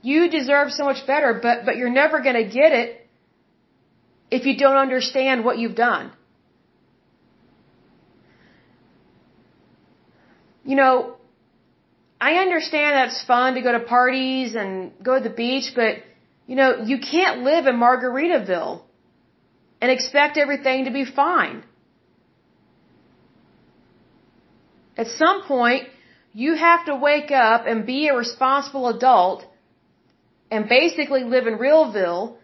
You 0.00 0.30
deserve 0.30 0.72
so 0.72 0.84
much 0.84 1.06
better, 1.06 1.38
but, 1.42 1.64
but 1.66 1.76
you're 1.76 1.96
never 2.02 2.20
gonna 2.20 2.48
get 2.60 2.72
it 2.72 3.06
if 4.30 4.46
you 4.46 4.56
don't 4.56 4.76
understand 4.76 5.44
what 5.44 5.58
you've 5.58 5.76
done. 5.76 6.10
you 10.64 10.76
know, 10.76 11.16
I 12.28 12.34
understand 12.34 12.90
that 12.96 13.08
it's 13.08 13.24
fun 13.24 13.54
to 13.54 13.62
go 13.62 13.72
to 13.72 13.80
parties 13.80 14.54
and 14.54 14.92
go 15.02 15.12
to 15.18 15.22
the 15.28 15.34
beach, 15.44 15.72
but, 15.74 15.92
you 16.46 16.54
know, 16.54 16.70
you 16.90 16.98
can't 17.12 17.42
live 17.42 17.66
in 17.66 17.76
Margaritaville 17.86 18.74
and 19.80 19.90
expect 19.90 20.36
everything 20.44 20.84
to 20.84 20.92
be 20.92 21.04
fine. 21.04 21.64
At 24.96 25.08
some 25.08 25.42
point, 25.42 25.88
you 26.32 26.54
have 26.54 26.86
to 26.90 26.94
wake 26.94 27.32
up 27.32 27.66
and 27.66 27.86
be 27.86 28.00
a 28.06 28.14
responsible 28.16 28.86
adult 28.88 29.44
and 30.48 30.68
basically 30.68 31.24
live 31.24 31.48
in 31.48 31.58
realville 31.58 32.36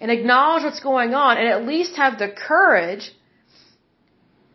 and 0.00 0.10
acknowledge 0.10 0.64
what's 0.64 0.80
going 0.80 1.14
on 1.14 1.38
and 1.38 1.46
at 1.46 1.64
least 1.64 1.94
have 1.94 2.18
the 2.18 2.30
courage 2.48 3.12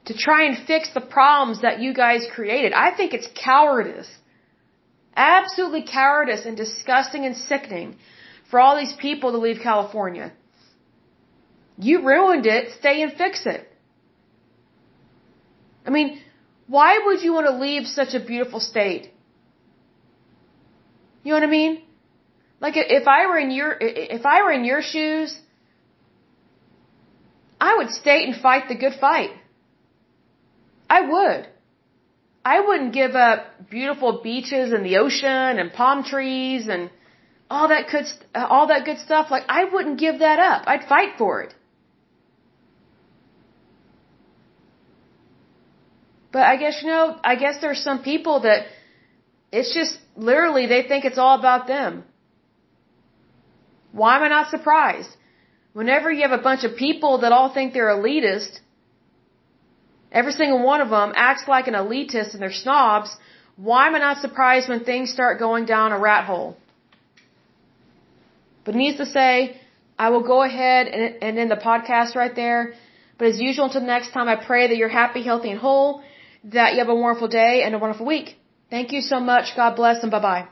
to 0.08 0.14
try 0.14 0.42
and 0.48 0.68
fix 0.68 0.94
the 0.94 1.06
problems 1.20 1.62
that 1.62 1.80
you 1.80 1.94
guys 1.94 2.28
created. 2.36 2.74
I 2.74 2.90
think 2.98 3.14
it's 3.14 3.30
cowardice. 3.46 4.12
Absolutely 5.16 5.84
cowardice 5.84 6.46
and 6.46 6.56
disgusting 6.56 7.26
and 7.26 7.36
sickening 7.36 7.98
for 8.50 8.60
all 8.60 8.78
these 8.78 8.94
people 8.94 9.32
to 9.32 9.38
leave 9.38 9.60
California. 9.62 10.32
You 11.78 12.06
ruined 12.06 12.46
it, 12.46 12.74
stay 12.80 13.02
and 13.02 13.14
fix 13.14 13.46
it. 13.46 13.68
I 15.86 15.90
mean, 15.90 16.22
why 16.68 17.00
would 17.06 17.22
you 17.22 17.34
want 17.34 17.48
to 17.48 17.58
leave 17.58 17.88
such 17.88 18.14
a 18.14 18.20
beautiful 18.20 18.60
state? 18.60 19.10
You 21.24 21.32
know 21.32 21.38
what 21.38 21.44
I 21.44 21.52
mean? 21.52 21.82
Like 22.60 22.76
if 22.78 23.08
I 23.08 23.26
were 23.26 23.38
in 23.38 23.52
your 23.52 23.76
if 23.80 24.26
I 24.26 24.44
were 24.44 24.52
in 24.52 24.64
your 24.64 24.82
shoes, 24.82 25.36
I 27.60 27.76
would 27.78 27.90
stay 27.90 28.24
and 28.26 28.36
fight 28.42 28.70
the 28.70 28.76
good 28.76 28.94
fight. 29.00 29.32
I 30.90 31.02
would. 31.02 31.48
I 32.44 32.60
wouldn't 32.60 32.94
give 32.94 33.16
up 33.16 33.70
beautiful 33.70 34.22
beaches 34.24 34.74
and 34.74 34.86
the 34.86 34.98
ocean 34.98 35.60
and 35.60 35.72
palm 35.72 36.04
trees 36.04 36.68
and 36.68 36.90
all 37.50 37.68
that 37.68 37.88
good 37.92 38.06
uh, 38.34 38.48
all 38.50 38.68
that 38.68 38.86
good 38.86 39.00
stuff. 39.00 39.30
Like 39.30 39.44
I 39.48 39.66
wouldn't 39.66 40.00
give 40.00 40.20
that 40.20 40.40
up. 40.40 40.64
I'd 40.66 40.86
fight 40.88 41.18
for 41.18 41.42
it. 41.44 41.54
But 46.32 46.44
I 46.44 46.56
guess 46.58 46.82
you 46.82 46.90
know, 46.90 47.20
I 47.24 47.36
guess 47.36 47.60
there's 47.62 47.84
some 47.84 48.02
people 48.04 48.42
that 48.42 48.66
it's 49.52 49.74
just 49.74 49.98
literally 50.16 50.66
they 50.66 50.84
think 50.88 51.06
it's 51.06 51.18
all 51.18 51.38
about 51.38 51.68
them. 51.68 52.04
Why 53.92 54.16
am 54.18 54.24
I 54.24 54.30
not 54.30 54.50
surprised? 54.50 55.10
Whenever 55.74 56.12
you 56.12 56.22
have 56.22 56.38
a 56.38 56.44
bunch 56.50 56.64
of 56.64 56.76
people 56.76 57.20
that 57.20 57.32
all 57.32 57.54
think 57.54 57.74
they're 57.74 57.94
elitist 57.96 58.60
Every 60.12 60.34
single 60.34 60.62
one 60.64 60.82
of 60.82 60.90
them 60.90 61.14
acts 61.16 61.48
like 61.48 61.68
an 61.68 61.74
elitist 61.74 62.34
and 62.34 62.42
they're 62.42 62.52
snobs. 62.66 63.16
Why 63.56 63.88
am 63.88 63.96
I 63.96 64.00
not 64.00 64.18
surprised 64.18 64.68
when 64.70 64.84
things 64.84 65.12
start 65.12 65.40
going 65.40 65.66
down 65.66 65.92
a 65.92 66.00
rat 66.00 66.26
hole? 66.26 66.58
But 68.66 68.76
needs 68.76 68.98
to 68.98 69.06
say, 69.06 69.58
I 69.98 70.10
will 70.10 70.24
go 70.34 70.44
ahead 70.44 70.88
and, 70.88 71.24
and 71.24 71.40
end 71.40 71.52
the 71.52 71.62
podcast 71.70 72.16
right 72.16 72.36
there. 72.36 72.74
But 73.18 73.28
as 73.28 73.40
usual, 73.40 73.66
until 73.66 73.82
next 73.82 74.12
time, 74.12 74.28
I 74.28 74.36
pray 74.36 74.68
that 74.68 74.78
you're 74.78 74.96
happy, 75.02 75.22
healthy, 75.24 75.52
and 75.52 75.60
whole, 75.60 76.02
that 76.44 76.74
you 76.74 76.80
have 76.80 76.90
a 76.90 76.96
wonderful 76.96 77.28
day 77.28 77.64
and 77.64 77.76
a 77.76 77.80
wonderful 77.80 78.06
week. 78.06 78.36
Thank 78.70 78.92
you 78.92 79.02
so 79.02 79.20
much. 79.20 79.56
God 79.56 79.76
bless 79.76 80.02
and 80.02 80.12
bye 80.12 80.22
bye. 80.22 80.48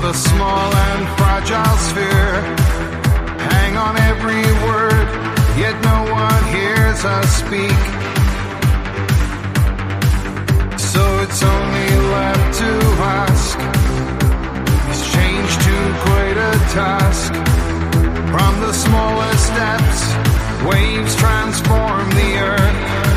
The 0.00 0.12
small 0.12 0.74
and 0.74 1.08
fragile 1.18 1.76
sphere. 1.88 2.34
Hang 3.50 3.76
on 3.76 3.96
every 3.98 4.46
word, 4.66 5.08
yet 5.58 5.74
no 5.82 5.98
one 6.12 6.44
hears 6.54 7.04
us 7.04 7.28
speak. 7.42 7.80
So 10.78 11.02
it's 11.24 11.42
only 11.42 11.90
left 12.14 12.58
to 12.62 12.70
ask. 13.20 13.58
Is 14.92 15.02
change 15.12 15.52
too 15.66 15.86
great 16.06 16.36
a 16.36 16.54
task? 16.78 17.34
From 18.32 18.60
the 18.60 18.72
smallest 18.72 19.48
depths, 19.60 20.04
waves 20.64 21.14
transform 21.16 22.08
the 22.10 22.30
earth. 22.38 23.07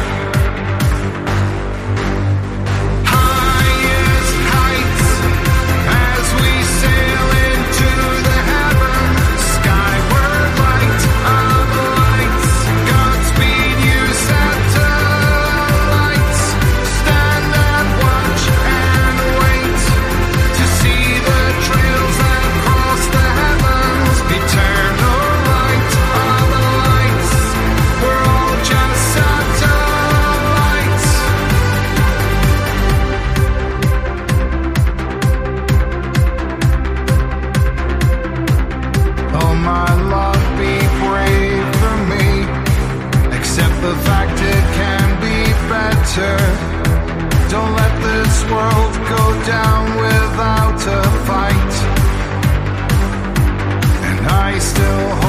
Sun 7.82 8.21
down 49.46 49.86
without 49.98 50.82
a 50.88 51.02
fight. 51.26 51.74
And 54.08 54.28
I 54.28 54.60
still 54.60 55.21